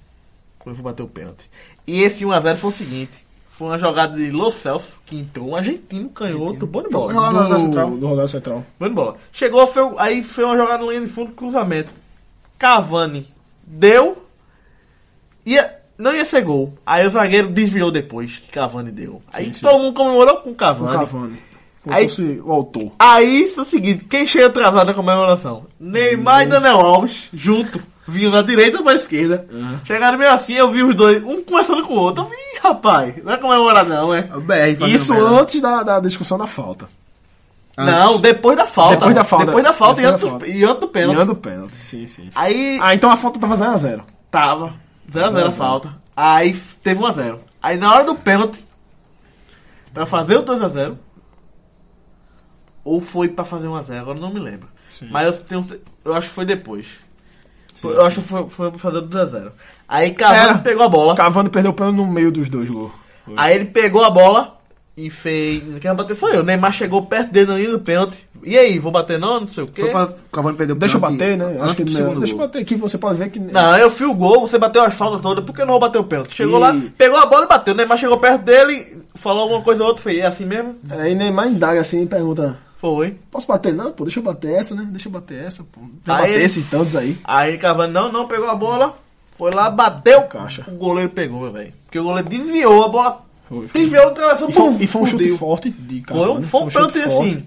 [0.59, 1.49] Quando eu fui bater o pênalti.
[1.85, 3.22] E esse 1x0 foi o seguinte.
[3.53, 7.13] Foi uma jogada de Lo Celso, que entrou um argentino, canhoto, bom de bola.
[7.59, 7.89] Central.
[7.91, 8.65] Do, do Rosário Central.
[8.79, 9.15] Bom de bola.
[9.31, 11.91] Chegou, foi, aí foi uma jogada na linha de fundo, cruzamento.
[12.57, 13.27] Cavani
[13.65, 14.25] deu.
[15.45, 16.73] Ia, não ia ser gol.
[16.85, 19.21] Aí o zagueiro desviou depois que Cavani deu.
[19.31, 19.61] Aí Sim, sim.
[19.65, 20.97] todo mundo comemorou com o O Cavani.
[20.97, 21.39] Cavani.
[21.83, 22.91] Como Aí- se fosse o autor.
[22.97, 25.65] Aí isso é o seguinte, quem chega atrasado na comemoração?
[25.79, 29.47] Neymar e Daniel Alves, junto, vinham da direita pra esquerda.
[29.85, 32.23] Chegaram meio assim, eu vi os dois, um conversando com o outro.
[32.23, 34.23] Eu vi, "Ih, rapaz, não é comemorar não, é?
[34.23, 35.29] BR Isso merda.
[35.41, 36.87] antes da, da discussão da falta.
[37.77, 37.93] Antes.
[37.93, 38.95] Não, depois da falta.
[38.97, 39.45] Depois da falta.
[39.47, 40.47] Depois da falta e Depois antes da do- falta.
[40.57, 41.15] e antes do pênalti.
[41.15, 42.29] Ganhando o pênalti, sim, sim.
[42.35, 44.01] Aí Ah, então a falta tava 0x0.
[44.29, 44.75] tava
[45.11, 45.51] 0x0 a 0 a 0.
[45.51, 45.95] falta.
[46.15, 46.53] Aí
[46.83, 47.39] teve 1x0.
[47.61, 48.63] Aí na hora do pênalti,
[49.93, 50.95] pra fazer o 2x0,
[52.83, 54.67] ou foi pra fazer 1x0, agora não me lembro.
[55.09, 56.85] Mas eu, tenho, eu acho que foi depois.
[57.83, 59.51] Foi- eu acho que foi, foi pra fazer o 2x0.
[59.87, 60.57] Aí Cavani Era.
[60.57, 61.15] pegou a bola.
[61.15, 62.91] Cavani perdeu o pênalti no meio dos dois gols.
[63.37, 64.57] Aí ele pegou a bola
[64.97, 65.61] e fez.
[65.79, 66.43] Quem vai bater foi eu.
[66.43, 68.25] Neymar chegou perto dele ali no pênalti.
[68.45, 69.39] E aí, vou bater não?
[69.41, 69.81] Não sei o quê.
[69.83, 71.45] Foi pra o Cavani perder o Deixa eu bater, né?
[71.45, 71.97] Antes Acho que do não.
[71.97, 73.39] segundo Deixa eu bater aqui, você pode ver que.
[73.39, 75.79] Não, eu fui o gol, você bateu as faltas todas, por que eu não vou
[75.79, 76.33] bater o pênalti?
[76.35, 77.73] Chegou E- lá, pegou a bola e bateu.
[77.73, 80.75] O Neymar chegou perto dele, falou alguma coisa ou outra, foi é assim mesmo?
[80.91, 83.15] Aí Neymar indaga assim e pergunta: Foi.
[83.31, 83.73] Posso bater?
[83.73, 84.85] Não, pô, deixa eu bater essa, né?
[84.91, 85.79] Deixa eu bater essa, pô.
[86.05, 87.17] Já Aí bater ele- esses tantos aí.
[87.23, 88.97] Aí Cavani não, não pegou a bola,
[89.37, 90.23] foi lá, bateu.
[90.23, 90.65] Caixa.
[90.67, 91.71] O goleiro pegou, velho.
[91.85, 93.21] Porque o goleiro desviou a bola.
[93.47, 93.81] Foi, foi.
[93.81, 95.37] Desviou, atravessou, E foi, e foi um chute fudeu.
[95.37, 96.39] forte de Foi Cavani.
[96.39, 97.29] um, foi um chute pênalti forte.
[97.35, 97.45] assim.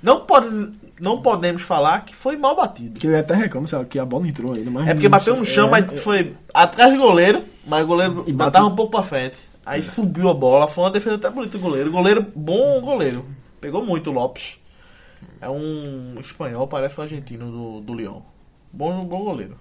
[0.00, 0.68] Não, pode,
[1.00, 3.00] não podemos falar que foi mal batido.
[3.00, 4.86] Que eu até reclamo sabe, que a bola entrou ainda, mas.
[4.86, 8.32] É porque bateu no chão, é, mas foi atrás do goleiro, mas o goleiro E
[8.32, 9.36] batava bateu- um pouco pra frente.
[9.66, 11.90] Aí subiu a bola, foi uma defesa até bonita do goleiro.
[11.90, 13.24] Goleiro, bom goleiro.
[13.60, 14.58] Pegou muito o Lopes.
[15.40, 18.20] É um espanhol, parece um argentino do, do Lyon.
[18.72, 19.56] Bom, bom goleiro.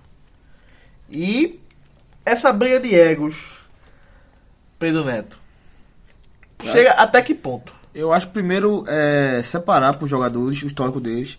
[1.10, 1.60] E
[2.26, 3.60] essa briga de egos,
[4.80, 5.40] Pedro Neto.
[6.62, 7.74] Chega até que ponto?
[7.94, 11.38] Eu acho que primeiro é separar para os jogadores o histórico deles.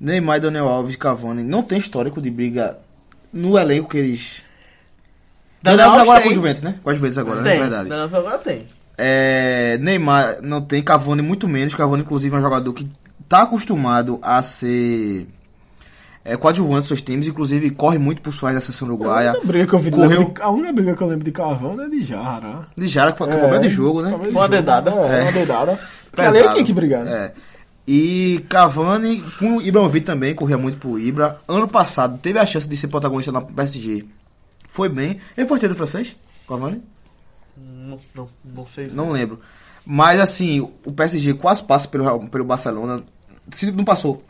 [0.00, 2.78] Neymar, Daniel Alves e Cavani não tem histórico de briga
[3.32, 4.42] no elenco que eles.
[5.62, 6.78] Daniel Alves agora com o Juventus, né?
[6.82, 7.50] Com as vezes agora, né?
[7.50, 7.58] tem.
[7.58, 7.88] É verdade.
[7.88, 8.66] Não, agora tem.
[8.96, 11.74] É, Neymar não tem, Cavani muito menos.
[11.74, 12.88] Cavani, inclusive, é um jogador que
[13.28, 15.26] tá acostumado a ser
[16.24, 19.30] é, coadjuvante dos seus times, inclusive corre muito por suas da seleção uruguaia.
[19.30, 21.24] A única briga que eu vi Correu- lembro de- a única briga que eu lembro
[21.24, 22.66] de Cavani é de Jara.
[22.76, 24.10] De Jara, que é problema de jogo, né?
[24.18, 24.90] Foi uma dedada.
[24.90, 25.78] É, uma dedada.
[26.16, 27.12] Ali tinha que brigar, né?
[27.12, 27.32] É.
[27.86, 31.38] E Cavani, com o Ibrahimovic também, corria muito pro Ibra.
[31.48, 34.04] Ano passado teve a chance de ser protagonista na PSG.
[34.68, 35.18] Foi bem.
[35.36, 36.14] Ele foi ter do francês?
[36.46, 36.82] Cavani?
[37.56, 38.88] Não, não, não sei.
[38.92, 39.40] Não lembro.
[39.86, 43.02] Mas assim, o PSG quase passa pelo, pelo Barcelona.
[43.52, 44.24] Se não passou,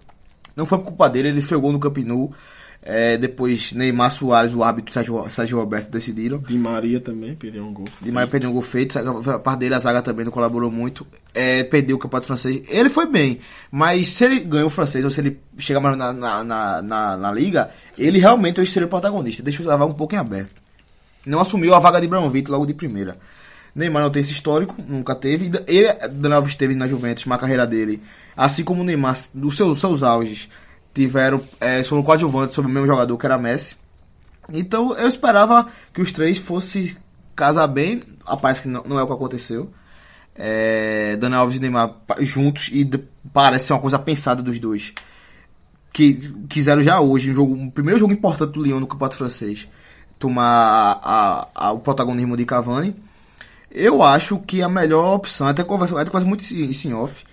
[0.57, 2.33] não foi por culpa dele, ele fez o gol no Camp Nou.
[2.81, 6.39] É, depois Neymar Soares, o árbitro Sérgio, Sérgio Roberto decidiram.
[6.39, 7.85] Di Maria também perdeu um gol.
[8.01, 11.07] Di Maria perdeu um gol feito, a parte dele, a zaga também não colaborou muito.
[11.35, 12.63] É, perdeu o campeonato francês.
[12.69, 13.41] Ele foi bem,
[13.71, 17.17] mas se ele ganhou o francês ou se ele chegar mais na, na, na, na,
[17.17, 17.69] na liga,
[17.99, 19.43] ele realmente hoje seria o protagonista.
[19.43, 20.55] Deixa eu levar um pouco em aberto.
[21.27, 23.17] Não assumiu a vaga de Ibrahimovic logo de primeira.
[23.75, 25.51] Neymar não tem esse histórico, nunca teve.
[25.67, 28.03] Ele, Daniel Alves teve na Juventus, uma carreira dele,
[28.37, 30.49] assim como o Neymar, os seus, seus auges,
[30.95, 33.77] tiveram, é, foram coadjuvantes sobre o mesmo jogador que era Messi.
[34.53, 36.97] Então eu esperava que os três fossem
[37.37, 39.71] casar bem, aparece que não, não é o que aconteceu.
[40.35, 42.89] É, Daniel Alves e Neymar juntos e
[43.33, 44.93] parece ser uma coisa pensada dos dois.
[45.93, 46.15] Que
[46.49, 49.67] quiseram já hoje, um, jogo, um primeiro jogo importante do Lyon no Campeonato Francês,
[50.19, 52.95] tomar a- a- o protagonismo de Cavani.
[53.71, 57.25] Eu acho que a melhor opção, até conversa, até conversa muito em off,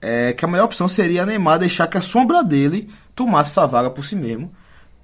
[0.00, 3.90] é que a melhor opção seria Neymar deixar que a sombra dele tomasse essa vaga
[3.90, 4.50] por si mesmo,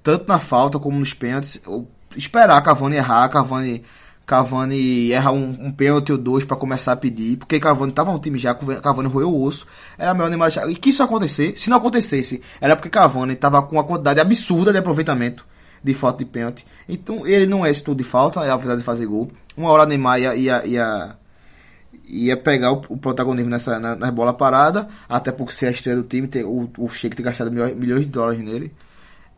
[0.03, 3.83] tanto na falta como nos pênaltis, ou esperar Cavani errar, Cavani,
[4.25, 8.19] Cavani erra um, um pênalti ou dois pra começar a pedir, porque Cavani tava no
[8.19, 9.67] time já, Cavani roeu o osso,
[9.97, 13.61] era melhor Neymar deixar, e que isso acontecer, se não acontecesse, era porque Cavani tava
[13.61, 15.45] com uma quantidade absurda de aproveitamento
[15.83, 19.05] de falta de pênalti, então ele não é esse tudo de falta, apesar de fazer
[19.05, 21.15] gol, uma hora Neymar ia, ia, ia
[22.09, 26.01] ia pegar o, o protagonismo nessa na, na bola parada, até porque ser a estrela
[26.01, 28.71] do time, ter, o, o Sheik ter gastado milhões, milhões de dólares nele.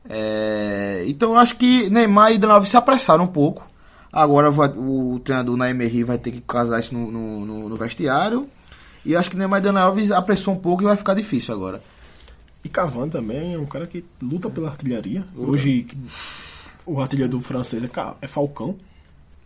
[0.07, 3.67] É, então eu acho que Neymar e Daniel Alves se apressaram um pouco.
[4.11, 8.47] Agora vai- o treinador na Emery vai ter que casar isso no, no, no- vestiário.
[9.05, 11.81] E acho que Neymar e Daniel Alves apressou um pouco e vai ficar difícil agora.
[12.63, 15.23] E Cavani também é um cara que luta pela artilharia.
[15.35, 15.87] Hoje,
[16.85, 17.89] o artilheiro francês é,
[18.21, 18.75] é Falcão.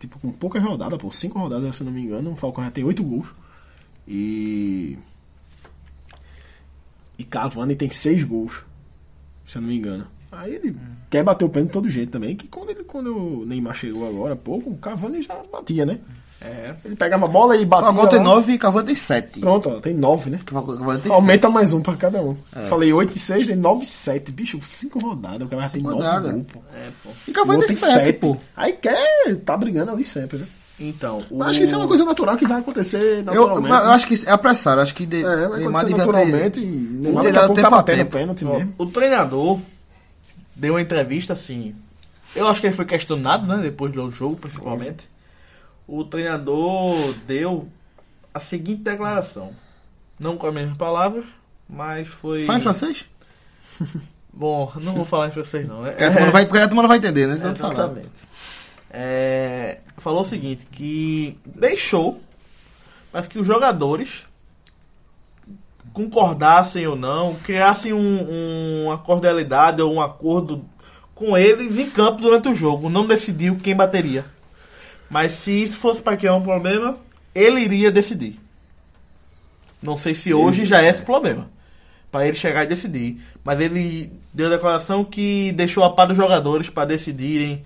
[0.04, 2.70] Tipo, com poucas rodadas, por cinco rodadas, se eu não me engano, o Falcão já
[2.70, 3.28] tem oito gols.
[4.06, 4.98] E.
[7.18, 8.64] E Cavani tem seis gols,
[9.46, 10.06] se eu não me engano.
[10.30, 10.76] Aí ele
[11.08, 12.36] quer bater o pé de todo jeito também.
[12.36, 15.98] Que quando, ele, quando o Neymar chegou agora há pouco, o Cavani já batia, né?
[16.44, 16.74] É.
[16.84, 17.86] Ele pegava a bola e batia.
[17.86, 18.24] Falcão tem lá.
[18.24, 19.40] 9 e Cavani tem 7.
[19.40, 20.38] Pronto, ó, tem nove, né?
[20.44, 22.36] Cavani tem Aumenta mais um pra cada um.
[22.68, 24.30] Falei 8 e 6, tem 9 e 7.
[24.30, 25.46] Bicho, 5 rodadas.
[25.46, 26.32] O cara já tem 9 rodadas.
[26.32, 26.60] gols, pô.
[26.74, 27.10] É, pô.
[27.26, 28.36] E Cavani tem tem 7, 7, pô.
[28.56, 30.46] Aí quer, tá brigando ali sempre, né?
[30.78, 31.38] Então, o...
[31.38, 33.72] Mas acho que isso é uma coisa natural que vai acontecer Eu, eu, naturalmente.
[33.74, 34.76] eu acho que é apressar.
[34.76, 37.54] eu Acho que de, É, vai Neymar acontecer devia naturalmente ter, e Neymar ter dado
[37.54, 38.10] tempo tá a batendo tempo.
[38.10, 38.74] pênalti Ó, mesmo.
[38.76, 39.60] o treinador
[40.56, 41.74] deu uma entrevista assim.
[42.34, 43.58] Eu acho que ele foi questionado, né?
[43.62, 45.08] Depois do jogo, principalmente.
[45.86, 47.68] O treinador deu
[48.32, 49.52] a seguinte declaração.
[50.18, 51.24] Não com as mesmas palavras,
[51.68, 52.46] mas foi.
[52.46, 53.04] Fala em francês?
[54.32, 55.86] Bom, não vou falar em francês, não.
[55.86, 57.36] É, a vai, porque a turma não vai entender, né?
[57.36, 57.52] Senão.
[57.52, 58.08] Exatamente.
[58.90, 62.20] É, falou o seguinte, que deixou,
[63.12, 64.24] mas que os jogadores
[65.92, 67.98] concordassem ou não, criassem um-
[68.30, 70.64] um- uma cordialidade ou um acordo
[71.14, 72.88] com eles em campo durante o jogo.
[72.90, 74.24] Não decidiu quem bateria.
[75.08, 76.98] Mas se isso fosse para criar um problema,
[77.34, 78.38] ele iria decidir.
[79.82, 81.48] Não sei se hoje já é esse problema.
[82.10, 83.20] Para ele chegar e decidir.
[83.44, 87.64] Mas ele deu declaração que deixou a par dos jogadores para decidirem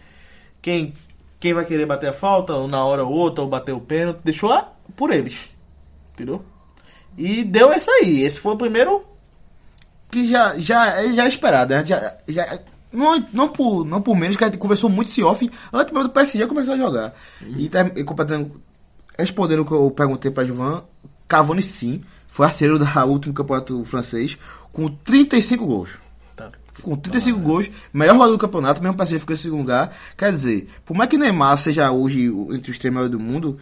[0.61, 0.93] quem,
[1.39, 4.21] quem vai querer bater a falta, ou na hora ou outra, ou bater o pênalti.
[4.25, 5.49] Deixou a, por eles.
[6.15, 6.45] Entendeu?
[7.17, 8.23] E deu isso aí.
[8.23, 9.05] Esse foi o primeiro.
[10.11, 11.85] que já, já, já é esperado, né?
[11.85, 12.59] Já, já,
[12.93, 16.09] não, não, por, não por menos que a gente conversou muito esse off antes mesmo
[16.09, 17.15] do PSG começar a jogar.
[17.43, 18.61] E, tá, e completando,
[19.19, 20.83] respondendo o que eu perguntei pra Juvan,
[21.27, 24.39] Cavani sim, foi artilheiro da último campeonato francês
[24.73, 25.91] com 35 gols.
[26.37, 26.51] Tá.
[26.83, 29.95] Com 35 gols, melhor jogador do campeonato, mesmo o PSG ficou em segundo lugar.
[30.17, 33.59] Quer dizer, por mais que Neymar seja hoje entre os três melhores do mundo,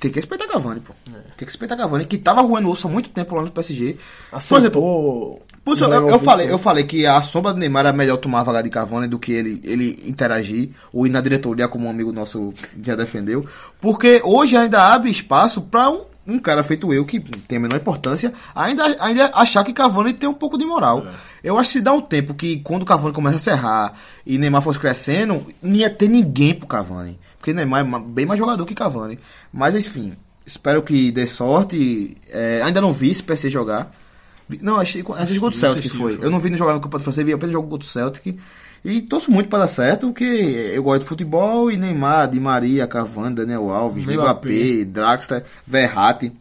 [0.00, 0.92] tem que respeitar Cavani, pô.
[1.04, 3.98] Tem que respeitar Cavani, que tava roendo osso há muito tempo lá no PSG.
[4.30, 5.42] Por exemplo, Acertou.
[5.64, 8.40] Por isso, eu, eu falei, eu falei que a sombra do Neymar era melhor tomar
[8.40, 11.90] a vaga de Cavani do que ele, ele interagir ou ir na diretoria, como um
[11.90, 13.46] amigo nosso já defendeu.
[13.80, 17.76] Porque hoje ainda abre espaço para um, um cara feito eu, que tem a menor
[17.76, 21.06] importância, ainda, ainda achar que Cavani tem um pouco de moral.
[21.42, 23.94] Eu acho que se dá um tempo que quando o Cavani começa a serrar
[24.26, 27.18] e Neymar fosse crescendo, não ia ter ninguém pro Cavani.
[27.38, 29.18] Porque Neymar é bem mais jogador que Cavani.
[29.50, 30.12] Mas enfim,
[30.44, 32.18] espero que dê sorte.
[32.30, 33.90] É, ainda não vi esse PC jogar.
[34.60, 36.16] Não, achei achei contra o Celtic assisti, foi.
[36.16, 36.26] foi.
[36.26, 38.38] Eu não vi no jogar no Campeonato Francês, vi apenas jogo contra o Celtic.
[38.84, 42.86] E torço muito para dar certo, porque eu gosto de futebol e Neymar, Di Maria,
[42.86, 44.04] Cavani, Daniel Alves.
[44.04, 46.32] Mbappé, Draxler, Verratti.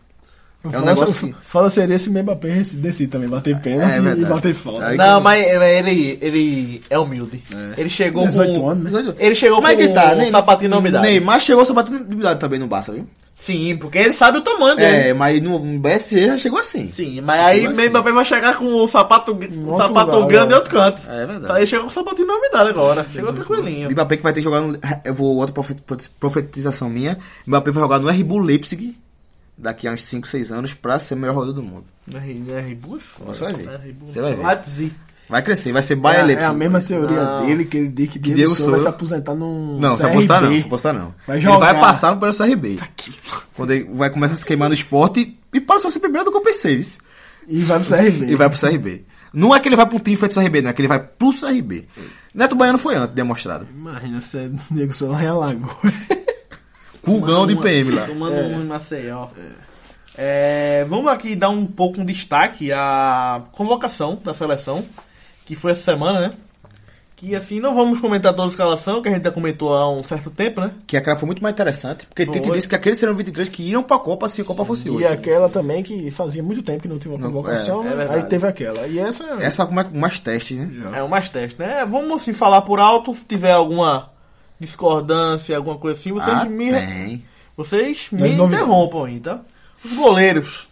[0.64, 3.98] É um Fala, negócio se- que- fala seria se Mbappé decide também bater pênalti É
[3.98, 4.34] e verdade.
[4.34, 4.88] bater falta.
[4.88, 7.44] Aí- Não, mas ele, ele é humilde.
[7.78, 8.70] Ele chegou 18 com.
[8.70, 9.14] anos, né?
[9.20, 10.14] Ele chegou Como é que com tá?
[10.14, 11.06] um Nem- sapatinho na umidade.
[11.06, 13.06] Neymar chegou sapatinho na umidade também no Barça, viu?
[13.36, 15.10] Sim, porque ele sabe o tamanho dele.
[15.10, 16.88] É, mas no BSG já chegou assim.
[16.90, 20.48] Sim, mas aí mesmo Mbappé vai chegar com o sapato, um outro sapato lugar, grande
[20.48, 20.54] né?
[20.54, 21.02] em outro canto.
[21.10, 21.60] É verdade.
[21.60, 23.06] Aí chegou com o sapatinho na umidade agora.
[23.14, 23.92] Chegou tranquilinho.
[23.92, 24.80] Mbappé que vai ter que jogar no.
[25.04, 25.82] Eu vou, outra profet-
[26.18, 27.18] profetização minha.
[27.46, 28.96] Mbappé vai jogar no RB Leipzig
[29.58, 31.86] daqui a uns 5, 6 anos pra ser o melhor jogador do mundo.
[32.14, 33.34] É Ri- não é é foda.
[33.34, 33.68] Você vai ver.
[33.70, 34.92] É Você vai ver.
[35.30, 36.50] Vai crescer, vai ser É, Bayern a- é Leipzig.
[36.52, 37.46] a mesma teoria Não.
[37.46, 40.12] dele que ele diz que Diego, Diego Souza vai se aposentar num Não, se CRB.
[40.12, 41.16] apostar não, se apostar não.
[41.26, 41.60] Vai ele jogar.
[41.74, 42.78] vai passar pelo CRB.
[43.56, 46.32] Quando ele vai começar a se queimar no esporte e passa a ser primeiro do
[46.32, 46.86] que eu pensei, viu?
[47.48, 48.26] E vai pro CRB.
[48.32, 49.06] E vai pro CRB.
[49.34, 51.34] Não é que ele vai pro time feito CRB, não é que ele vai pro
[51.34, 51.86] CRB.
[52.36, 53.66] Neto Baiano foi antes, demonstrado.
[53.74, 55.94] Imagina se é Diego Souza em Alagoas.
[57.04, 58.08] Pulgão de PM lá.
[58.08, 59.28] Tomando um em Maceió.
[60.18, 64.84] É, vamos aqui dar um pouco um destaque à convocação da seleção,
[65.46, 66.32] que foi essa semana, né?
[67.16, 70.04] Que assim, não vamos comentar toda a escalação, que a gente já comentou há um
[70.04, 70.72] certo tempo, né?
[70.86, 72.26] Que aquela foi muito mais interessante, porque.
[72.26, 75.04] Tite disse que aqueles serão 23 que iam pra Copa se a Copa fosse hoje.
[75.04, 77.96] E aquela também que fazia muito tempo que não tinha uma convocação, é, é né?
[77.96, 78.20] verdade.
[78.20, 78.86] aí teve aquela.
[78.88, 80.70] E essa, Essa com mais, mais teste, né?
[80.96, 81.86] É um mais teste, né?
[81.90, 84.13] Vamos assim falar por alto, se tiver alguma
[84.64, 87.26] discordância, alguma coisa assim, vocês Ah, me, tem.
[87.56, 89.40] vocês me Tem interrompam aí, tá?
[89.84, 90.68] Os goleiros.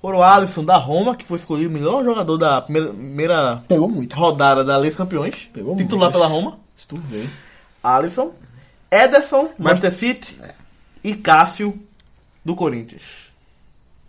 [0.00, 3.88] Foram o Alisson da Roma, que foi escolhido o melhor jogador da primeira, primeira pegou
[3.88, 4.14] muito.
[4.14, 5.48] rodada da Liga dos Campeões.
[5.52, 6.12] Pegou titular muito.
[6.12, 6.58] pela Roma.
[6.76, 7.26] Se tu vê.
[7.82, 8.32] Alisson.
[8.90, 10.38] Ederson, Manchester City.
[11.02, 11.78] E Cássio,
[12.44, 13.32] do Corinthians.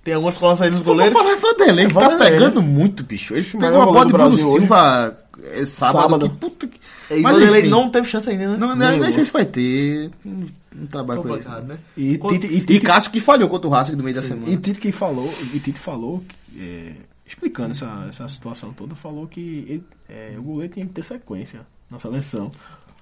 [0.06, 1.20] Tem algumas colocações aí dos Vamos goleiros.
[1.20, 3.34] falar Vanderlei, que tá Vanderlei, pegando muito, bicho.
[3.36, 5.18] Ele pegou uma bola de Bruno Silva
[5.52, 6.02] é, sábado.
[6.02, 6.30] Sábado.
[6.30, 6.80] Que puta que...
[7.12, 8.58] E Mas Vanderlei enfim, não teve chance ainda, né?
[8.58, 10.10] não, não, nem sei se vai ter.
[10.24, 11.44] Não, não trabalho com ele.
[11.68, 11.78] Né?
[11.98, 14.22] E Quando- Tite, e E Tite, Cássio que falhou contra o Racing no meio da
[14.24, 14.48] semana.
[14.48, 16.94] e Tite que falou, e Tite falou, que, é,
[17.26, 21.62] explicando essa, essa situação toda, falou que ele, é, o goleiro tinha que ter sequência
[21.90, 22.52] na seleção.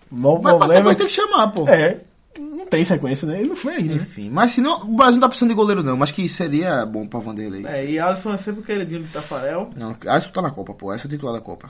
[0.09, 1.67] O passar, problema mas tem que chamar, pô.
[1.67, 1.99] é,
[2.39, 3.39] não tem sequência, né?
[3.39, 4.01] Ele não foi ainda, né?
[4.01, 6.85] Enfim, mas se não, o Brasil não tá precisando de goleiro não, mas que seria
[6.85, 7.65] bom pra Vanderlei.
[7.65, 9.71] É, e Alisson é sempre o queridinho do Tafarel.
[9.75, 10.93] Não, Alisson tá na Copa, pô.
[10.93, 11.69] Essa é o titular da Copa.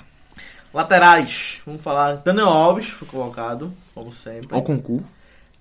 [0.74, 2.16] Laterais, vamos falar.
[2.16, 4.48] Daniel Alves foi colocado, como sempre.
[4.52, 5.06] Ó o concurso,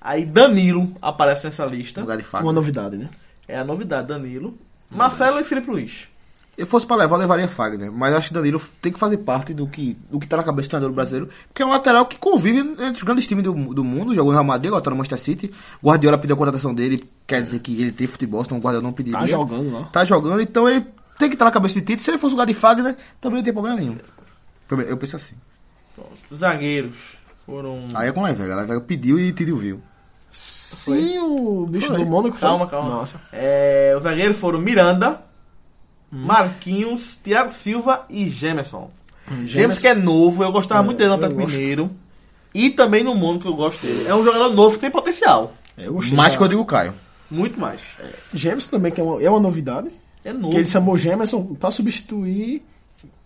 [0.00, 2.00] Aí Danilo aparece nessa lista.
[2.00, 2.44] lugar de faca.
[2.44, 3.08] Uma novidade, né?
[3.46, 4.54] É a novidade, Danilo.
[4.90, 6.08] Marcelo e Felipe Luiz.
[6.56, 7.90] Se fosse pra levar, eu levaria Fagner.
[7.90, 10.68] Mas acho que Danilo tem que fazer parte do que, do que tá na cabeça
[10.68, 11.30] do treinador brasileiro.
[11.48, 14.14] Porque é um lateral que convive entre os grandes times do, do mundo.
[14.14, 15.52] Jogou no Real Madrid, agora tá no Manchester City.
[15.82, 17.02] Guardiola pediu a contratação dele.
[17.26, 19.20] Quer dizer que ele tem futebol, senão o Guardiola não pediria.
[19.20, 19.84] Tá jogando lá.
[19.84, 20.84] Tá jogando, então ele
[21.18, 22.02] tem que estar na cabeça de Tite.
[22.02, 23.96] Se ele fosse o lugar de Fagner, também não tem problema nenhum.
[24.70, 25.34] Eu penso assim.
[25.94, 26.36] Pronto.
[26.36, 27.16] Zagueiros
[27.46, 27.88] foram.
[27.94, 28.52] Aí é com o Levega.
[28.52, 29.80] A Levega pediu e Tite ouviu.
[30.32, 31.98] Sim, o bicho Foi.
[31.98, 32.48] do Mônaco foi.
[32.48, 32.88] Calma, calma.
[32.88, 33.20] Nossa.
[33.32, 35.20] É, os zagueiros foram Miranda.
[36.12, 38.90] Marquinhos, Thiago Silva e Gemerson.
[39.28, 41.40] James James que é novo, eu gostava É, muito dele no Atlético.
[41.40, 41.90] Mineiro.
[42.54, 44.06] E também no mundo que eu gosto dele.
[44.06, 45.54] É um jogador novo que tem potencial.
[45.78, 46.92] É, eu gostei Mais da- que o Rodrigo Caio.
[47.30, 47.80] Muito mais.
[48.34, 49.88] James também, que é uma, é uma novidade.
[50.22, 50.58] É Que novo.
[50.58, 52.62] ele chamou Gemerson pra substituir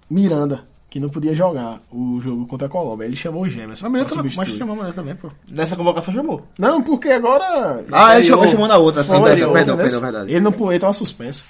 [0.09, 3.05] Miranda, que não podia jogar o jogo contra a Colômbia.
[3.07, 3.85] Ele chamou o Gemerson.
[3.87, 5.29] Mas melhor também, mas chamou melhor também, pô.
[5.51, 6.47] Nessa convocação chamou.
[6.57, 7.85] Não, porque agora.
[7.91, 10.31] Ah, ele chamou, chamou na outra, sim, Foi, perdão, perdão, perdão, verdade.
[10.31, 11.45] Ele não ele tava suspenso.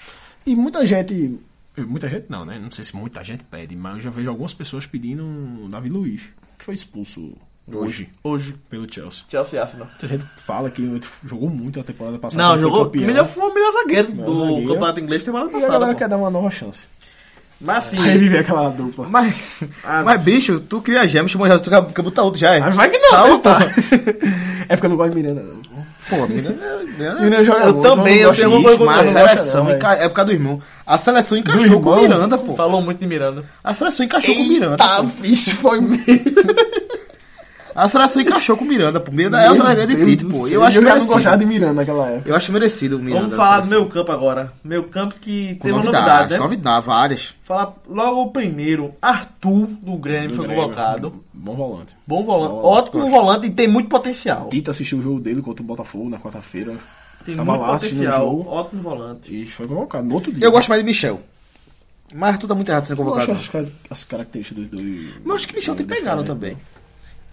[0.47, 1.39] E muita gente.
[1.77, 2.59] Muita gente não, né?
[2.63, 5.89] Não sei se muita gente pede, mas eu já vejo algumas pessoas pedindo o Davi
[5.91, 6.23] Luiz,
[6.59, 7.37] que foi expulso
[7.71, 8.55] hoje, Hoje.
[8.71, 9.25] pelo Chelsea.
[9.29, 9.87] Chelsea Arsenal.
[9.89, 12.43] Muita gente fala que ele jogou muito na temporada passada.
[12.43, 12.85] Não, foi jogou.
[12.87, 13.07] campeão.
[13.07, 14.69] Melhor, foi o melhor zagueiro Melhor do zagueiro.
[14.69, 15.73] campeonato inglês temporada E a passada.
[15.73, 15.99] galera pô.
[15.99, 16.85] quer dar uma nova chance.
[17.61, 17.97] Mas assim.
[17.97, 19.09] Reviver aquela dupla.
[19.09, 19.35] Mas,
[19.83, 22.61] Ah, mas bicho, tu cria gema, chamou já, tu quer, botar outro já, é?
[22.61, 23.59] Mas vai que não, né, tá?
[24.69, 25.87] É porque eu não gosto de Miranda, não.
[26.09, 26.55] Pô, menina,
[26.99, 29.93] Miranda joga Eu muito, também, eu tenho uma coisa mas a seleção não, enca...
[29.93, 30.61] é por causa do irmão.
[30.87, 31.83] A seleção encaixou irmão?
[31.83, 32.55] com o Miranda, pô.
[32.55, 33.45] Falou muito de Miranda.
[33.63, 34.77] A seleção encaixou com o Miranda.
[34.77, 36.07] Tá, bicho, foi mesmo.
[37.77, 39.13] A seleção encaixou com o Miranda, pô.
[39.13, 40.49] Miranda é o zagueiro de Deus Tite, do pô.
[40.49, 41.13] Eu acho eu já não merecido.
[41.13, 42.31] gostava de Miranda naquela época.
[42.31, 43.23] Eu acho merecido o Miranda.
[43.25, 44.53] Vamos falar do meu campo agora.
[44.65, 46.39] Meu campo que Com tem uma novidades, novidade, né?
[46.39, 47.35] novidades, várias.
[47.43, 48.95] Falar logo o primeiro.
[49.03, 50.63] Arthur, do Grêmio, foi Grêmio.
[50.65, 51.23] convocado.
[51.35, 51.95] Bom volante.
[52.07, 52.51] Bom volante.
[52.55, 54.49] Bom volante, Ótimo volante e tem muito potencial.
[54.49, 56.77] Tita assistiu o jogo dele contra o Botafogo na quarta-feira.
[57.27, 58.21] Tem Tava muito lá potencial.
[58.27, 58.49] jogo.
[58.49, 59.35] Ótimo volante.
[59.43, 60.47] E foi convocado no outro dia.
[60.47, 61.21] Eu gosto mais de Michel.
[62.15, 63.33] Mas tu tá muito errado sendo Eu convocado.
[63.33, 65.07] acho as, as características dos dois.
[65.25, 66.57] Mas acho que Michel tem pegado também.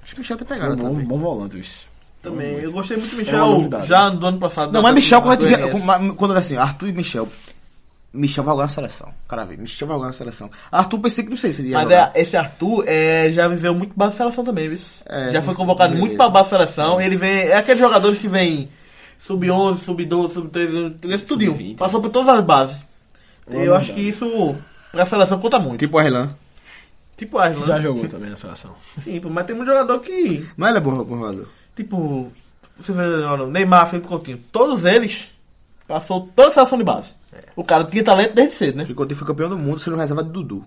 [0.04, 1.06] Acho que Michel tem pegado Bom, também.
[1.06, 1.86] bom volante, isso.
[2.22, 2.54] Também.
[2.60, 3.88] Eu gostei muito do É Michel novidade.
[3.88, 4.72] já do ano passado.
[4.72, 6.16] Não, mas Michel, do quando, a gente vê- RS.
[6.16, 7.28] quando- assim, Arthur e Michel.
[8.14, 9.10] Michel vai jogar na seleção.
[9.28, 10.50] Cara, vê, Michel vai jogar na seleção.
[10.72, 12.12] Arthur pensei que não sei se ele ia Mas jogar.
[12.14, 14.78] é, esse Arthur é, já viveu muito base seleção também, viu?
[15.08, 16.06] É, já foi convocado beleza.
[16.08, 17.02] muito pra base seleção.
[17.02, 17.30] Ele vem.
[17.48, 18.70] É aqueles jogadores que vem
[19.20, 21.52] sub-11, sub-12, sub-13, esse tudinho.
[21.54, 21.76] Sub-20.
[21.78, 22.78] Passou por todas as bases.
[23.50, 24.56] Eu Uma acho que isso
[24.92, 25.80] pra seleção conta muito.
[25.80, 26.30] Tipo o Arlan.
[27.18, 27.66] Tipo Arlan.
[27.66, 28.72] Já jogou também na seleção.
[29.04, 30.46] Sim, pô, mas tem muito jogador que.
[30.58, 31.48] Mas ele é bom, bom jogador.
[31.76, 32.32] Tipo.
[32.78, 34.40] Você vê olha, Neymar, Felipe Coutinho.
[34.52, 35.28] Todos eles
[35.88, 37.14] passou toda a seleção de base.
[37.56, 38.86] O cara tinha talento desde cedo, né?
[38.86, 40.66] Ficou foi campeão do mundo sendo reserva de Dudu.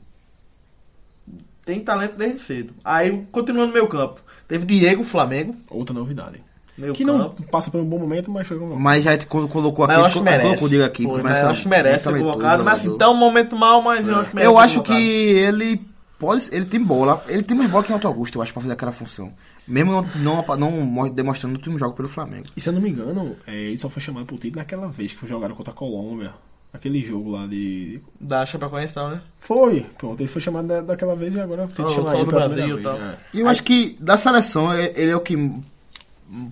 [1.65, 2.73] Tem talento desde cedo.
[2.85, 4.21] Aí, continuando no meu campo.
[4.47, 5.57] Teve Diego, Flamengo.
[5.69, 6.41] Outra novidade.
[6.79, 7.43] Meu Que não campo.
[7.51, 8.81] passa por um bom momento, mas foi convocado.
[8.81, 10.43] Mas já quando colocou aqui, Mas eu acho que merece.
[10.43, 12.65] colocou o Diego aqui, Foi, começa mas eu acho que merece ser muito convocado.
[12.65, 15.96] Mas assim, tá um momento mal, mas eu acho que merece Eu acho que ele
[16.19, 16.49] pode.
[16.53, 17.23] Ele tem bola.
[17.29, 19.33] Ele tem mais bola que Renato Augusto, eu acho, pra fazer aquela função.
[19.69, 20.07] Mesmo não,
[20.45, 22.47] não, não mo- demonstrando no último jogo pelo Flamengo.
[22.57, 25.13] E se eu não me engano, é, ele só foi chamado pro título naquela vez
[25.13, 26.33] que foi jogado contra a Colômbia.
[26.73, 28.01] Aquele jogo lá de.
[28.21, 29.21] Da Chapecoense, não, né?
[29.41, 32.79] Foi, pronto, ele foi chamado da- daquela vez e agora tem que chamar ele Brasil
[32.79, 32.97] e tal.
[32.99, 33.17] vez, é.
[33.35, 35.35] E eu acho que da seleção, ele é o que.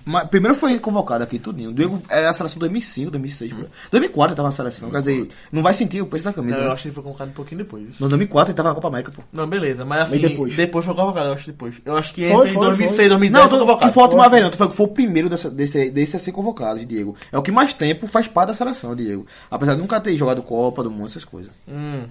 [0.05, 1.71] Ma- Primeiro foi convocado aqui, tudinho.
[1.71, 3.53] O Diego era a seleção 2005, 2006.
[3.91, 4.91] 2004 ele tava na seleção.
[4.91, 6.57] Quer dizer, não vai sentir o peso da camisa.
[6.57, 6.75] Não, eu né?
[6.75, 7.99] acho que ele foi convocado um pouquinho depois.
[8.01, 9.23] No 2004 ele tava na Copa América, pô.
[9.33, 10.55] Não, beleza, mas assim, Mas depois.
[10.57, 10.85] depois?
[10.85, 11.75] foi convocado, eu acho depois.
[11.85, 13.05] Eu acho que Foi, entre foi, 2006 foi.
[13.05, 13.89] e 2010 Não, foi convocado.
[13.89, 14.51] que foi a última vez, não.
[14.51, 17.17] Tu foi, foi o primeiro dessa- desse, desse a ser convocado, Diego.
[17.33, 19.27] É o que mais tempo faz parte da seleção, Diego.
[19.51, 21.51] Apesar de nunca ter jogado Copa do Mundo, essas coisas.
[21.69, 22.03] Hum,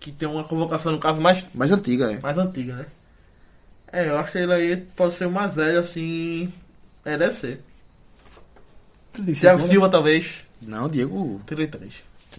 [0.00, 2.18] que tem uma convocação, no caso, mais, Mais antiga, é.
[2.20, 2.86] mais antiga, né?
[3.92, 6.52] É, eu acho que ele aí pode ser o mais velho, assim...
[7.04, 7.60] É, deve ser.
[9.12, 9.70] 35 Thiago anos.
[9.70, 10.44] Silva, talvez.
[10.62, 11.40] Não, Diego.
[11.46, 11.92] 33.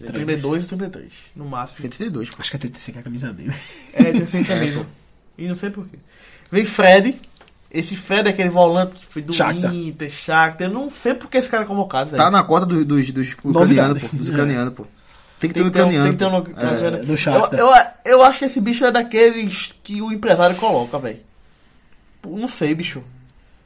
[0.06, 1.74] 32 e 33, no máximo.
[1.74, 2.36] Acho que é 32, pô.
[2.40, 3.52] Acho que é 35 a camisa dele.
[3.92, 4.86] É, tem sem camisa.
[5.36, 5.98] E não sei porquê.
[6.50, 7.20] Vem Fred.
[7.70, 9.74] Esse Fred é aquele volante que foi do Shakhtar.
[9.74, 10.68] Inter, Shakhtar.
[10.68, 12.22] Eu não sei porque esse cara é convocado, velho.
[12.22, 14.16] Tá na cota dos, dos, dos ucranianos, pô.
[14.16, 14.86] Dos ucranianos, pô.
[15.38, 16.04] Tem que ter um que ucraniano.
[16.04, 16.96] tem que ter um ucraniano.
[16.96, 17.58] É, do eu, Shakhtar.
[17.58, 17.70] eu,
[18.04, 21.20] eu acho que esse bicho é daqueles que o empresário coloca, velho.
[22.26, 23.02] Não sei, bicho.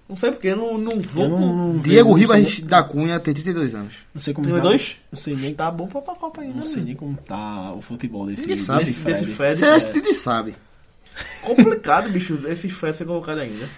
[0.08, 1.38] Não sei porque, eu não, não vou Eu com...
[1.40, 3.94] não, não Diego não Ribas sei- da Cunha tem 32 anos.
[4.14, 4.96] Não sei como 32?
[5.10, 6.88] Não sei nem, Tá bom pra, pra Copa ainda, não sei né?
[6.88, 8.80] nem como tá o futebol desse, Ninguém sabe.
[8.80, 9.20] Desse, Fred.
[9.20, 9.56] desse Fred.
[9.56, 9.68] Você é
[10.10, 10.12] é.
[10.14, 10.54] Sabe.
[11.42, 13.68] complicado, bicho, esse Fred ser colocado ainda.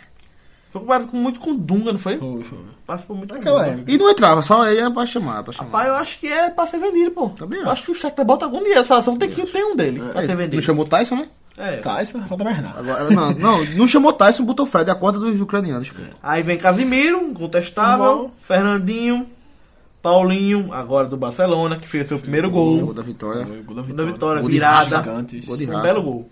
[0.73, 2.19] Foi comparado com, muito com o Dunga, não foi?
[2.19, 2.59] Foi, foi.
[2.86, 3.66] Passou por muito Dunga.
[3.66, 3.90] época.
[3.93, 5.66] E não entrava, só ele era pra chamar, pra chamar.
[5.70, 7.28] Rapaz, eu acho que é pra ser vendido, pô.
[7.31, 7.85] Também eu acho.
[7.85, 8.81] que o Shakhtar bota algum dinheiro.
[8.81, 10.61] A seleção tem que ter um dele pra ser Não vendido.
[10.62, 11.28] chamou Tyson, né?
[11.59, 11.77] É.
[11.78, 12.78] Tá, isso não falta mais nada.
[12.78, 15.91] Agora, não, não, não chamou Tyson, botou Fred, a conta dos ucranianos.
[15.91, 16.03] Pô.
[16.23, 18.05] Aí vem Casimiro, incontestável.
[18.05, 18.31] Normal.
[18.43, 19.27] Fernandinho.
[20.03, 22.95] Paulinho, agora do Barcelona, que fez seu primeiro Gol gol.
[22.95, 23.45] da vitória.
[23.45, 25.03] Gol da Da vitória, Gol virada.
[25.03, 26.31] Gol de Um belo gol.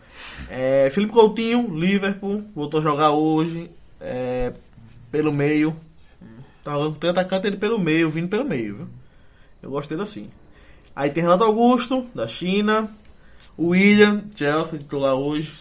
[0.49, 3.69] É, Felipe Coutinho, Liverpool, voltou a jogar hoje.
[4.01, 4.53] é,
[5.11, 5.75] pelo meio.
[6.63, 8.87] Tá, tem atacante ele pelo meio, vindo pelo meio, viu?
[9.63, 10.29] Eu gosto dele assim.
[10.95, 12.89] Aí tem Renato Augusto, da China.
[13.56, 15.55] O William, Chelsea, titular hoje.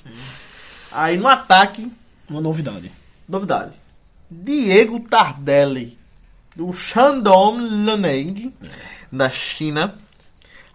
[0.91, 1.91] Aí no ataque,
[2.29, 2.91] Uma novidade.
[3.27, 3.71] novidade.
[4.29, 5.97] Diego Tardelli,
[6.55, 8.53] do Shandong Luneng,
[9.11, 9.93] da China.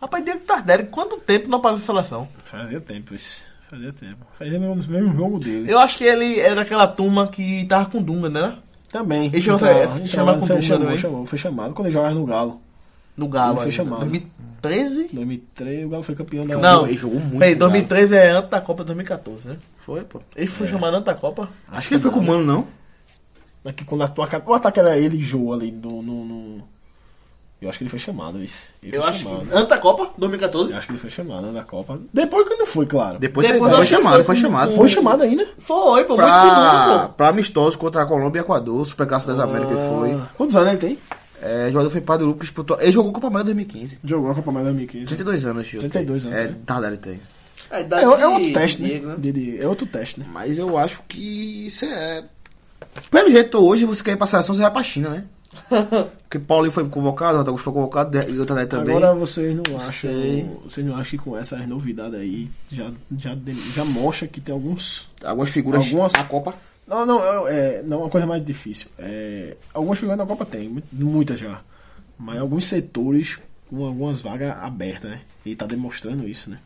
[0.01, 2.29] Rapaz, Diego Tardelli, quanto tempo não aparece na seleção?
[2.45, 3.43] Fazia tempo isso.
[3.69, 4.25] Fazia tempo.
[4.39, 5.71] Fazia mesmo, mesmo jogo dele.
[5.71, 8.57] Eu acho que ele é daquela turma que tava com Dunga, né?
[8.91, 9.27] Também.
[9.27, 12.15] Ele chamou- Então, é, então, com foi, Dunga chamou, chamou, foi chamado quando ele jogava
[12.15, 12.63] no Galo.
[13.19, 13.55] No Galo.
[13.57, 14.01] Ele foi chamado.
[14.01, 14.23] 2000
[14.61, 15.15] 2013?
[15.15, 16.57] 2003, o Galo foi campeão da...
[16.57, 17.71] Não, ele jogou muito, Peraí, cara.
[17.71, 19.57] 2013 é antes da Copa 2014, né?
[19.85, 20.21] Foi, pô.
[20.35, 21.49] Ele foi chamado antes da Copa?
[21.71, 22.67] Acho que ele foi com o Mano, não?
[23.65, 26.63] É que quando a tua, o ataque era ele e Jô ali no, no, no-
[27.63, 28.67] Eu acho que ele foi chamado, isso.
[28.83, 29.47] Ele Eu foi acho que chamado.
[29.53, 30.73] antes da Copa, 2014?
[30.73, 31.99] Eu acho que ele foi chamado né, na Copa.
[32.13, 33.19] Depois que não foi, claro.
[33.19, 34.73] Depois, Depois foi que chamado, foi foi chamado.
[34.73, 35.47] Foi chamado ainda?
[35.59, 39.71] Foi, pô, muito Pra, que pra amistoso contra a Colômbia e Equador, Superclasse das Américas
[39.79, 40.21] ele foi.
[40.37, 40.99] Quantos anos ele tem?
[41.41, 42.81] É, jogador foi para do grupo que disputou.
[42.81, 43.99] Ele jogou Copa América 2015.
[44.05, 45.07] Jogou a Copa Mais 2015.
[45.07, 45.81] 32 anos, Gil.
[45.81, 46.55] 32 anos, É, né?
[46.67, 47.21] Tardelli tem.
[47.71, 49.15] É, É, é outro teste, né?
[49.19, 50.27] De- de- é outro teste, né?
[50.33, 52.25] Mas eu acho que isso é.
[53.11, 55.25] Pelo jeito hoje você quer ir pra seleção, você vai pra China, né?
[56.29, 58.97] Porque Paulinho foi convocado, o Augusto foi convocado, e o Tardelli também.
[58.97, 59.93] Agora vocês não acham.
[59.93, 60.47] sei.
[60.65, 63.37] Vocês não acham que com essas novidades aí já, já,
[63.75, 65.09] já mostra que tem alguns.
[65.25, 66.55] Algumas figuras Algumas- a Copa.
[66.89, 68.89] Não, não, é, é não é uma coisa mais difícil.
[68.99, 71.61] É, algumas figuras na Copa tem, mu- muitas já.
[72.19, 73.39] Mas alguns setores
[73.69, 75.21] com algumas vagas abertas, né?
[75.45, 76.59] E tá demonstrando isso, né?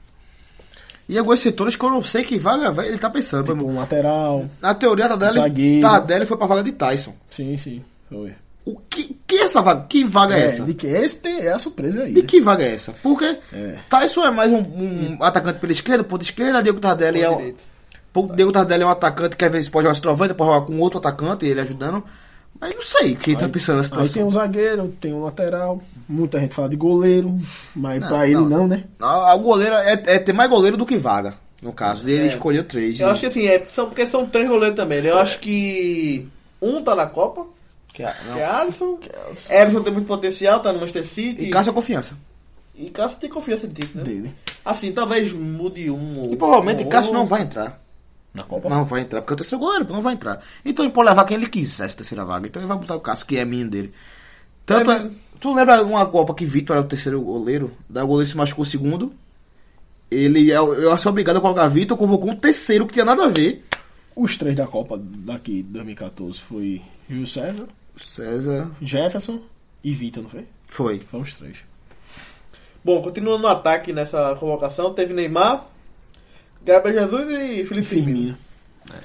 [1.09, 3.53] E alguns setores que eu não sei que vaga vai- ele tá pensando.
[3.53, 4.49] Tipo, um lateral.
[4.61, 5.82] Na teoria, Tardelli, Zagueiro.
[5.89, 7.12] Tardelli foi pra vaga de Tyson.
[7.28, 7.82] Sim, sim.
[8.09, 8.32] Foi.
[8.65, 9.85] O que, que é essa vaga?
[9.89, 10.65] Que vaga é, É, essa?
[10.65, 12.12] de que esse tem, é a surpresa aí.
[12.12, 12.27] De né?
[12.28, 12.93] que vaga é essa?
[13.03, 13.78] Porque É.
[13.90, 17.53] Tyson é mais um, um atacante pela esquerda, ponta esquerda, Diego Tardelli é, um,
[18.12, 20.78] Pô, Diego Tardelli é um atacante que às vezes pode jogar centroavante, pode jogar com
[20.80, 22.02] outro atacante, ele ajudando.
[22.60, 24.28] Mas não sei quem tá pensando na Aí tem situação.
[24.28, 25.82] um zagueiro, tem um lateral.
[26.09, 27.40] Muita gente fala de goleiro,
[27.74, 28.48] mas Não, pra ele não.
[28.48, 28.84] não, né?
[29.01, 32.09] Ah, O goleiro é, é ter mais goleiro do que vaga, no caso.
[32.09, 33.01] E ele escolheu três.
[33.01, 33.12] Eu né?
[33.12, 35.01] acho que assim, é, são, porque são três goleiros também.
[35.02, 35.10] né?
[35.10, 36.28] Eu acho que
[36.60, 37.47] um tá na Copa,
[37.93, 38.34] Que é- não.
[38.34, 38.98] que é Alisson.
[39.51, 41.47] Alisson tem muito potencial, tá no Manchester City.
[41.47, 42.14] E Cássio é confiança.
[42.76, 44.10] E Cássio tem confiança de título, né?
[44.10, 44.34] Dele.
[44.64, 46.20] Assim, talvez mude um.
[46.20, 47.80] ou- E provavelmente um Cássio ou- não vai entrar.
[48.34, 48.68] Na Copa?
[48.68, 50.40] Não vai entrar, porque é o terceiro goleiro, não vai entrar.
[50.64, 52.46] Então ele pode levar quem ele quiser essa terceira vaga.
[52.46, 53.92] Então ele vai botar o Cássio, que é minha dele.
[54.64, 57.70] Tanto É, é- tu lembra uma Copa que Vitor era o terceiro goleiro?
[57.88, 59.12] Da o goleiro se machucou o segundo.
[60.10, 63.28] Ele, eu, eu acho obrigado a colocar Vitor, convocou um terceiro que tinha nada a
[63.28, 63.64] ver.
[64.14, 68.70] Os três da Copa daqui de 2014 foi Rio César, César.
[68.80, 69.40] Jefferson
[69.82, 70.44] e Vitor, não foi?
[70.66, 70.98] Foi.
[71.00, 71.56] Foram os três.
[72.84, 75.64] Bom, continuando no ataque nessa convocação, teve Neymar,
[76.64, 78.16] Gabriel Jesus e Felipe Firmino.
[78.16, 78.36] Firmino.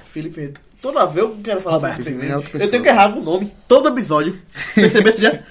[0.06, 3.52] Felipe Toda vez eu quero falar Roberto Firmino é Eu tenho que errar o nome
[3.66, 4.38] todo episódio.
[4.74, 5.38] Percebeu isso já?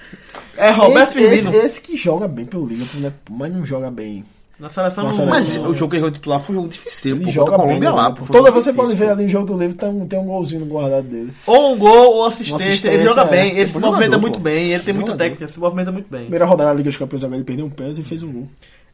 [0.56, 1.64] É Roberto esse, esse, Firmino.
[1.64, 3.12] esse que joga bem pelo Liverpool, né?
[3.30, 4.24] Mas não joga bem.
[4.58, 5.16] Na seleção Na não.
[5.16, 5.62] seleção.
[5.62, 7.14] Mas o jogo que ele foi titular foi um jogo difícil.
[7.14, 7.66] Ele pô, joga a bem.
[7.66, 7.96] Colômbia né?
[7.96, 8.10] lá.
[8.10, 9.12] pô, foi um Toda você pode ver pô.
[9.12, 11.32] ali no jogo do Liverpool, tem um, tem um golzinho guardado dele.
[11.46, 12.56] Ou um gol ou assistência.
[12.56, 13.24] assistência, ele joga é.
[13.26, 14.40] bem, ele se movimenta jogador, muito pô.
[14.40, 16.22] bem, ele tem muita técnica, se movimenta muito bem.
[16.22, 18.48] Primeira rodada da Liga dos Campeões agora ele perdeu um pênalti e fez um gol.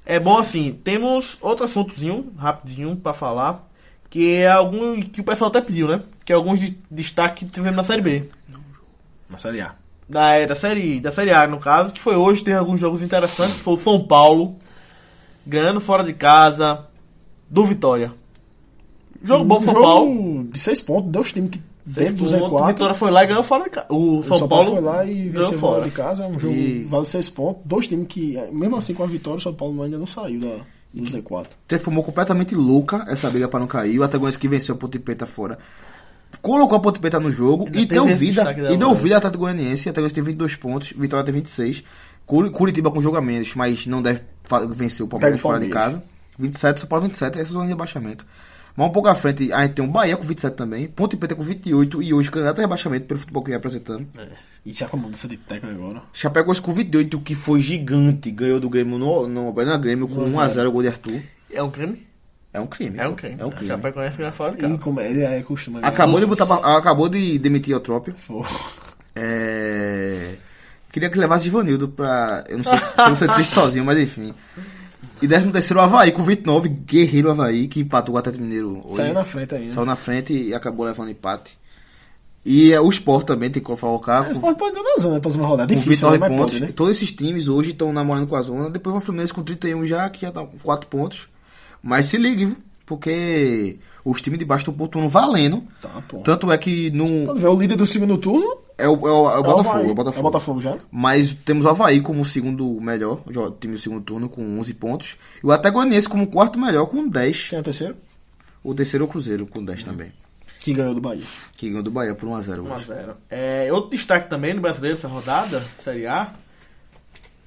[0.07, 3.67] É bom assim, temos outro assuntozinho, rapidinho, pra falar,
[4.11, 6.03] que é algum que o pessoal até pediu, né?
[6.25, 8.29] Que é alguns de- destaques que tivemos na Série B.
[9.31, 9.73] Na Série A.
[10.07, 13.01] Da, é, da, série, da Série A, no caso, que foi hoje, teve alguns jogos
[13.03, 13.57] interessantes.
[13.57, 14.55] Foi o São Paulo,
[15.47, 16.85] ganhando fora de casa,
[17.49, 18.13] do Vitória.
[19.23, 20.45] Jogo bom pro São Um jogo Paulo.
[20.53, 22.67] De seis pontos, dois times que dentro do O Z4.
[22.69, 23.87] Vitória foi lá e ganhou fora de casa.
[23.91, 25.85] O O São, Paulo, foi lá e ganhou venceu fora fora.
[25.85, 26.25] de casa.
[26.25, 27.63] É um jogo E- vale seis pontos.
[27.65, 30.57] Dois times que, mesmo assim com a vitória, o São Paulo ainda não saiu da,
[30.93, 31.47] do Z4.
[31.69, 33.99] transformou completamente louca essa briga para não cair.
[33.99, 35.59] O Atagoense que venceu a Ponte Preta fora.
[36.43, 38.53] Colocou a Ponte Preta no jogo Ainda e deu vida.
[38.73, 39.89] E deu vida ao Atlético Goianiense.
[39.89, 41.83] O Atagoense tem 22 pontos, Vitória tem 26.
[42.27, 44.21] Curi- Curitiba com jogo a menos, mas não deve
[44.71, 45.95] vencer o Palmeiras o fora de Palmeiras.
[46.01, 46.15] casa.
[46.39, 48.27] 27, São Paulo 27, essa zona de rebaixamento.
[48.77, 51.35] Mas um pouco à frente, a gente tem o Bahia com 27 também, Ponte Preta
[51.35, 54.07] com 28 e hoje candidato a rebaixamento pelo futebol que vem apresentando.
[54.67, 56.03] E já com a mudança de técnico agora.
[56.13, 60.67] Chapecoense com 28, que foi gigante, ganhou do Grêmio no, no Arena Grêmio com 1x0
[60.67, 61.21] o gol de Arthur.
[61.53, 62.05] É um crime?
[62.53, 62.99] É um crime.
[62.99, 63.37] É um crime.
[63.39, 63.69] É um crime.
[63.69, 64.81] Já vai conhecer ganhar fora de Ele, casa.
[64.81, 65.87] como ele é ganhar.
[65.87, 68.15] Acabou de botar acabou de demitir o Trópio.
[69.15, 70.35] É...
[70.93, 72.45] Queria que levasse Givanildo pra.
[72.49, 74.33] Eu não sei, eu não sei triste sozinho, mas enfim.
[75.25, 78.97] E 13 terceiro o Havaí com 29, Guerreiro Havaí, que empatou o Atlético Mineiro hoje.
[78.97, 79.73] Saiu na frente ainda.
[79.73, 81.57] Saiu na frente e acabou levando empate.
[82.45, 84.25] E é, o Sport também tem que colocar.
[84.25, 85.73] Mas Com, pode, pode dar na zona na próxima rodada.
[85.75, 86.29] com Difícil, 29 né?
[86.29, 86.53] mas pontos.
[86.53, 86.73] pode, né?
[86.77, 88.69] Todos esses times hoje estão namorando com a zona.
[88.69, 91.27] Depois vai o Fluminense com 31 já, que já tá com 4 pontos.
[91.83, 92.57] Mas se ligue, viu?
[92.85, 95.63] Porque os times de baixo estão pontuando valendo.
[95.81, 96.19] Tá, pô.
[96.19, 97.35] Tanto é que no.
[97.35, 99.89] Vê o líder do segundo turno, É o, é o, é o Botafogo, Havaí.
[99.89, 100.17] é o Botafogo.
[100.17, 100.77] É o Botafogo já.
[100.91, 104.75] Mas temos o Havaí como o segundo melhor, o time do segundo turno, com 11
[104.75, 105.17] pontos.
[105.43, 107.49] E o Atagoanense como o quarto melhor, com 10.
[107.49, 107.97] Quem é o terceiro?
[108.63, 110.13] O terceiro é o Cruzeiro, com 10 também.
[110.61, 111.25] Que ganhou do Bahia.
[111.57, 112.87] Que ganhou do Bahia por 1x0 hoje.
[112.87, 113.15] 1x0.
[113.31, 116.33] É, outro destaque também no brasileiro dessa rodada, Série A,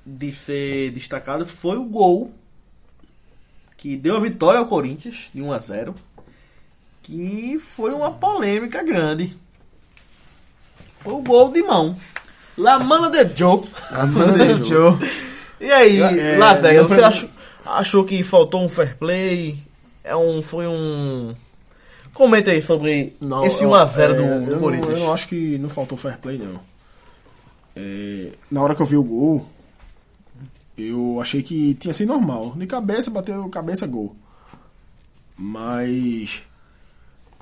[0.06, 2.32] de ser destacado foi o gol
[3.76, 5.94] que deu a vitória ao Corinthians de 1x0.
[7.08, 9.36] Que foi uma polêmica grande.
[11.00, 11.96] Foi o gol de mão.
[12.58, 13.64] La mano de Joe.
[13.92, 14.98] A mano de Joe.
[15.60, 17.30] E aí, É, Las Vegas, você achou,
[17.66, 19.58] achou que faltou um fair play?
[20.04, 21.34] É um, foi um...
[22.14, 23.16] Comenta aí sobre
[23.46, 24.98] esse 1x0 é, do, eu do não- Corinthians.
[25.00, 26.60] Eu não acho que não faltou fair play, não.
[27.76, 29.48] É, na hora que eu vi o gol,
[30.78, 32.54] eu achei que tinha sido normal.
[32.56, 34.16] De cabeça, bateu cabeça, gol.
[35.38, 36.42] Mas.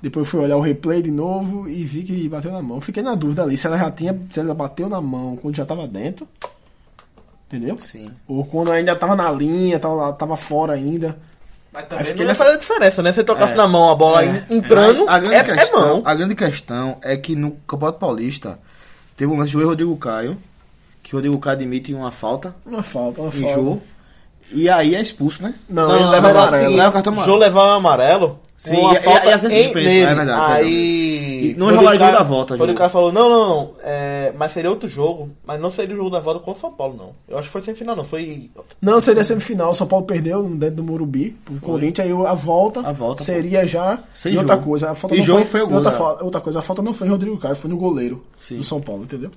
[0.01, 2.79] Depois eu fui olhar o replay de novo e vi que bateu na mão.
[2.81, 4.17] Fiquei na dúvida ali se ela já tinha.
[4.29, 6.27] Se ela bateu na mão quando já tava dentro.
[7.47, 7.77] Entendeu?
[7.77, 8.09] Sim.
[8.27, 11.15] Ou quando ainda tava na linha, tava, tava fora ainda.
[11.71, 13.11] Mas também não nessa- faz a diferença, né?
[13.13, 13.55] Você tocasse É.
[13.55, 14.45] na mão a bola É.
[14.49, 16.01] entrando, a, a grande é, é questão, mão.
[16.05, 18.57] a grande questão é que no Campeonato Paulista
[19.17, 20.37] teve um lance de Rodrigo Caio,
[21.03, 23.53] que o Rodrigo Caio admite uma falta Uma falta, uma falta.
[23.53, 23.81] jogo.
[24.51, 25.53] E aí é expulso, né?
[25.67, 26.75] Não, ele leva não, amarelo.
[26.75, 27.31] Leva cartão amarelo.
[27.31, 28.39] João levar um amarelo.
[28.69, 29.99] Sim, uma ia- falta ser em- suspenso, nele.
[30.01, 31.51] é verdade, Aí.
[31.51, 32.77] E não Rodrigo rolar jogo da volta, Rodrigo jogo.
[32.79, 33.71] Caio falou: não, não, não.
[33.83, 35.29] é, mas seria outro jogo.
[35.45, 37.09] Mas não seria o jogo da volta com o São Paulo, não.
[37.27, 38.03] Eu acho que foi semifinal, não.
[38.03, 38.49] Foi.
[38.81, 39.71] Não, seria semifinal.
[39.71, 42.07] O São Paulo perdeu dentro do Morumbi pro Corinthians.
[42.07, 43.99] Aí a volta, A volta, seria já.
[44.13, 44.67] Sem e outra jogo.
[44.67, 44.91] coisa.
[44.91, 46.61] A falta E não jogo foi, foi o e gol outra, fa- outra coisa, a
[46.61, 48.57] falta não foi em Rodrigo Caio, foi no goleiro Sim.
[48.57, 49.29] do São Paulo, entendeu?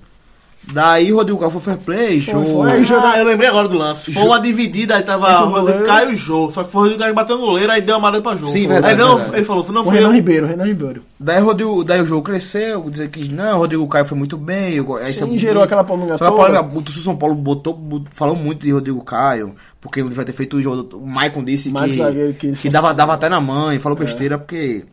[0.71, 2.45] Daí o Rodrigo Caio foi fair play, show.
[2.45, 2.83] foi.
[3.19, 4.13] Eu lembrei agora do lance.
[4.13, 6.51] Foi uma dividida, aí tava o o Rodrigo Caio e o Jô.
[6.51, 8.47] Só que foi o Rodrigo Caio que bateu no goleiro, aí deu amarelo pra Jô.
[8.49, 8.73] Sim, Foi.
[8.73, 9.37] verdade, Aí não, verdade.
[9.37, 10.13] ele falou, não O foi Renan eu.
[10.13, 11.01] Ribeiro, Renan Ribeiro.
[11.19, 14.37] Daí, o Rodrigo, daí o jogo cresceu, dizer que não, o Rodrigo Caio foi muito
[14.37, 14.75] bem.
[14.75, 16.63] eu- Aí Sim, você- gerou aquela polêmica Só que a toda.
[16.63, 20.33] polêmica, o São Paulo botou, bot- falou muito de Rodrigo Caio, porque ele vai ter
[20.33, 20.97] feito o jogo.
[20.97, 24.85] O Maicon disse Mike que, que que, dava, dava até na mãe, falou besteira, porque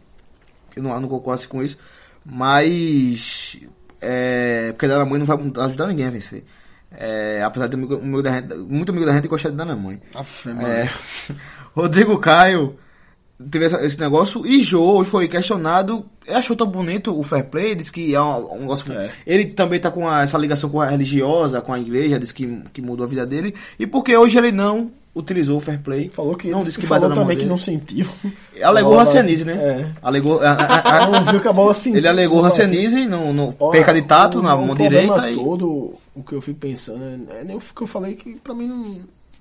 [0.75, 1.77] eu não, eu não concordo com isso.
[2.25, 3.59] Mas.
[4.01, 5.37] É, porque dar na mãe não vai
[5.67, 6.45] ajudar ninguém a vencer.
[6.99, 7.99] É, apesar de amigo,
[8.31, 10.01] gente, muito amigo da gente gostar de dar na mãe.
[10.67, 10.89] É,
[11.75, 12.77] Rodrigo Caio
[13.51, 16.07] teve essa- esse negócio e Jô hoje foi questionado.
[16.27, 18.91] Ele achou tão bonito o fair play, disse que é um, um negócio.
[18.93, 19.11] É.
[19.27, 22.47] Ele também tá com a- essa ligação com a religiosa, com a igreja, disse que,
[22.73, 23.55] que mudou a vida dele.
[23.79, 26.09] E porque hoje ele não utilizou o fair play.
[26.11, 28.07] Falou que, não disse que falou também que não sentiu.
[28.63, 29.53] Alegou Bola- Rancianize, né?
[29.55, 29.87] É.
[30.03, 30.41] Alegou.
[30.41, 31.99] a- a- a- Não viu que a bola sentiu.
[31.99, 35.31] ele alegou Rancianize no, no Olha, perca de tato o- na o mão direita.
[35.31, 37.03] E, todo, o que eu fico pensando,
[37.33, 38.97] é, é nem o que eu falei que pra mim não.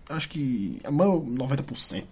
[0.09, 2.03] Acho que a maior 90%.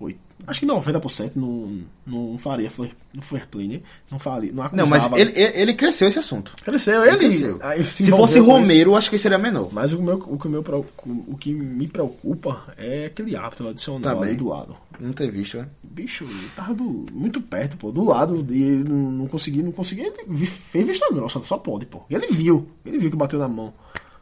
[0.00, 2.70] Oito, acho que 90% não, não faria
[3.14, 3.80] no fair play, né?
[4.10, 4.52] Não faria.
[4.52, 5.20] Não, não, mas acusava.
[5.20, 6.52] ele, ele, ele cresceu esse assunto.
[6.64, 7.16] Cresceu, ele.
[7.16, 7.58] cresceu.
[7.62, 8.68] aí Se, envolveu fosse.
[8.68, 9.68] Romero, acho que seria menor.
[9.72, 10.64] Mas o, meu, o, que meu,
[11.06, 14.76] o que me preocupa é aquele árbitro adicional Tá do lado.
[14.98, 15.68] Não ter visto, né?
[15.82, 19.72] Bicho, ele tava do- muito perto, pô, do lado, e ele não, não conseguia, não
[19.72, 22.02] conseguia, ele fez vista grossa, só pode, pô.
[22.10, 23.72] E ele viu, ele viu que bateu na mão.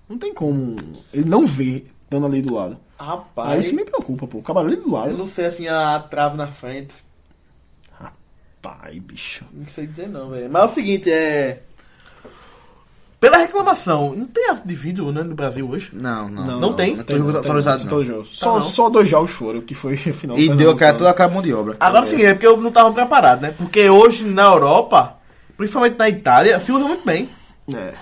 [0.09, 0.77] Não tem como
[1.13, 2.77] ele não ver estando ali do lado.
[2.99, 3.51] Rapaz.
[3.51, 4.39] Aí isso me preocupa, pô.
[4.39, 5.17] O cabaré do Eu lado.
[5.17, 6.95] não sei assim a trave na frente.
[8.61, 9.45] Pai, bicho.
[9.53, 10.49] Não sei dizer não, velho.
[10.49, 11.61] Mas é o seguinte, é.
[13.19, 15.91] Pela reclamação, não tem árbitro de vídeo né, no Brasil hoje?
[15.93, 16.61] Não, não.
[16.61, 16.97] Não tem?
[16.97, 17.91] Não tem jogo autorizado, não.
[17.91, 18.39] Todos os jogos.
[18.39, 18.61] Só, não.
[18.61, 20.99] só dois jogos foram, que foi final E deu aquela, Pernambucano.
[20.99, 21.77] toda aquela mão de obra.
[21.81, 23.55] Agora é o seguinte, é porque eu não tava preparado, né?
[23.57, 25.17] Porque hoje na Europa,
[25.57, 27.29] principalmente na Itália, se usa muito bem.
[27.73, 27.95] É.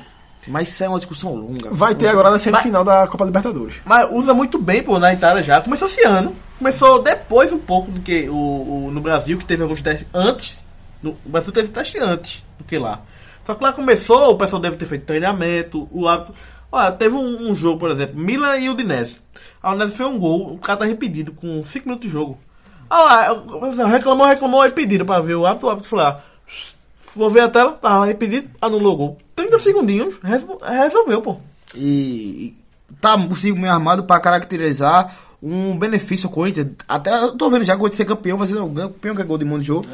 [0.50, 1.70] Mas isso é uma discussão longa.
[1.70, 3.76] Vai ter agora na semifinal da Copa Libertadores.
[3.84, 5.60] Mas usa muito bem, pô, na Itália já.
[5.60, 6.34] Começou esse ano.
[6.58, 10.60] Começou depois um pouco do que o, o- no Brasil, que teve alguns testes antes.
[11.02, 13.00] No, o Brasil teve teste antes do que lá.
[13.46, 16.34] Só que lá começou, o pessoal deve ter feito treinamento, o hábito.
[16.70, 19.18] Olha, teve um, um jogo, por exemplo, Milan e Udinese.
[19.62, 22.38] A Udinese fez um gol, o cara tá repetido com 5 minutos de jogo.
[22.88, 26.20] Ah, lá, reclamou, reclamou, aí pediram pra ver o hábito, o hábito falou, ah,
[27.16, 29.18] vou ver a tela, tava repetido, anulou o gol.
[29.42, 31.36] 30 segundinhos, resol- resolveu, pô.
[31.74, 32.54] E,
[32.90, 36.68] e tá consigo meio armado pra caracterizar um benefício ao Corinthians.
[36.88, 39.22] Até eu tô vendo já que o Corinthians ser campeão, vai ser não, campeão que
[39.22, 39.86] é gol de mundo de jogo.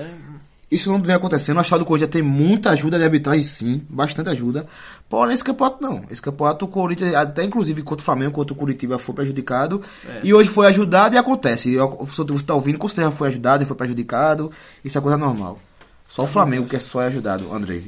[0.69, 1.61] Isso não vem acontecendo.
[1.61, 4.67] A chave do Corinthians tem muita ajuda de arbitragem, sim, bastante ajuda.
[5.09, 6.03] Porém, esse campeonato não.
[6.11, 9.81] Esse campeonato, o Corinthians, até inclusive contra o Flamengo, contra o Curitiba, foi prejudicado.
[10.25, 11.73] E hoje foi ajudado e acontece.
[11.73, 14.51] Eu- você tá ouvindo, com certeza foi ajudado e foi prejudicado.
[14.85, 15.61] Isso é coisa normal.
[16.09, 17.83] Só o Flamengo que é só ajudado, André.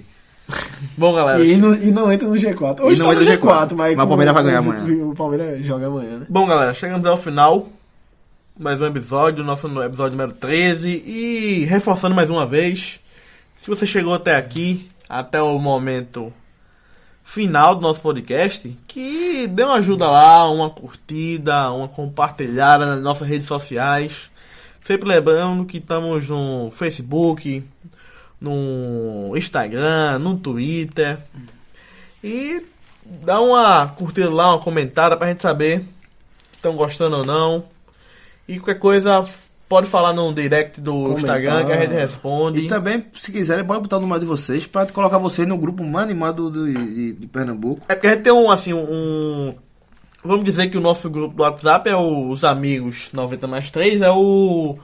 [0.96, 1.44] Bom, galera.
[1.44, 2.80] E não, e não entra no G4.
[2.80, 5.06] Hoje não tá entra no G4, G4, mas, mas o Palmeiras vai ganhar amanhã.
[5.06, 6.26] O Palmeiras joga amanhã, né?
[6.28, 7.68] Bom, galera, chegamos ao final.
[8.58, 10.88] Mais um episódio, nosso episódio número 13.
[10.88, 12.98] E reforçando mais uma vez:
[13.58, 16.32] se você chegou até aqui, até o momento
[17.24, 23.28] final do nosso podcast, que dê uma ajuda lá, uma curtida, uma compartilhada nas nossas
[23.28, 24.30] redes sociais.
[24.80, 27.62] Sempre lembrando que estamos no Facebook,
[28.40, 31.18] no Instagram, no Twitter.
[32.22, 32.62] E
[33.24, 37.64] dá uma curtida lá, uma comentada pra gente saber se estão gostando ou não.
[38.48, 39.26] E qualquer coisa
[39.68, 41.18] pode falar no direct do Comentar.
[41.18, 42.60] Instagram que a gente responde.
[42.60, 45.84] E também, se quiserem, pode botar o número de vocês pra colocar vocês no grupo
[45.84, 47.82] mais animado do, de, de Pernambuco.
[47.88, 49.54] É porque a gente tem um, assim, um.
[50.24, 54.00] vamos dizer que o nosso grupo do WhatsApp é o- os amigos 90 mais 3,
[54.00, 54.78] é o,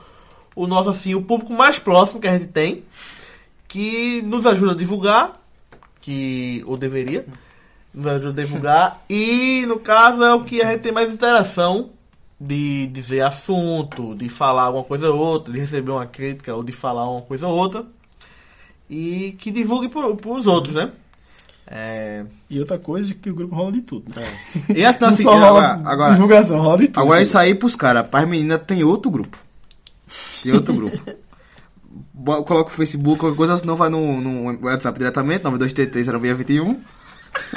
[0.55, 2.83] o nosso assim, o público mais próximo que a gente tem,
[3.75, 5.37] que nos ajuda a divulgar,
[5.99, 7.25] que ou deveria,
[7.93, 11.89] nos ajuda a divulgar, e no caso é o que a gente tem mais interação
[12.39, 16.71] de dizer assunto, de falar alguma coisa ou outra, de receber uma crítica ou de
[16.71, 17.85] falar uma coisa ou outra,
[18.89, 20.91] e que divulgue para os outros, né?
[21.67, 24.05] É, E outra coisa é que o grupo rola de tudo.
[24.15, 24.25] Né?
[24.73, 27.01] E assim, Não assim, só rola agora, divulgação, rola de tudo.
[27.01, 28.07] agora isso aí pros caras.
[28.07, 29.37] Pras meninas tem outro grupo.
[30.43, 30.97] Tem outro grupo.
[32.25, 36.77] Coloca o Facebook, qualquer coisa, senão vai no, no WhatsApp diretamente, 92330621.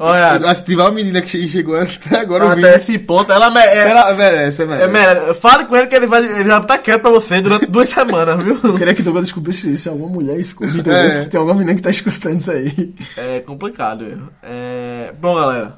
[0.00, 3.50] olha, Se tiver uma menina que che- chegou até agora ouvindo, até esse ponto, ela
[3.50, 5.20] me- é, ela merece, ela é, merece.
[5.26, 7.88] mere- fale com ele que ele vai, ele vai estar quieto pra você durante duas
[7.88, 8.58] semanas, viu?
[8.62, 10.90] Eu queria que o Douglas descobrisse se alguma mulher escuta?
[10.90, 11.10] É.
[11.10, 12.94] se tem alguma menina que tá escutando isso aí.
[13.16, 14.04] É complicado.
[14.04, 14.28] viu?
[14.42, 15.76] É, bom, galera.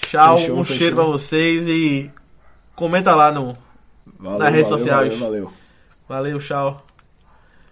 [0.00, 0.76] Tchau, Fechou, um fechou.
[0.78, 2.10] cheiro pra vocês e
[2.74, 3.56] comenta lá no.
[4.18, 5.14] Valeu, Nas redes valeu, sociais.
[5.14, 5.52] Valeu, valeu.
[6.10, 6.82] Valeu, tchau.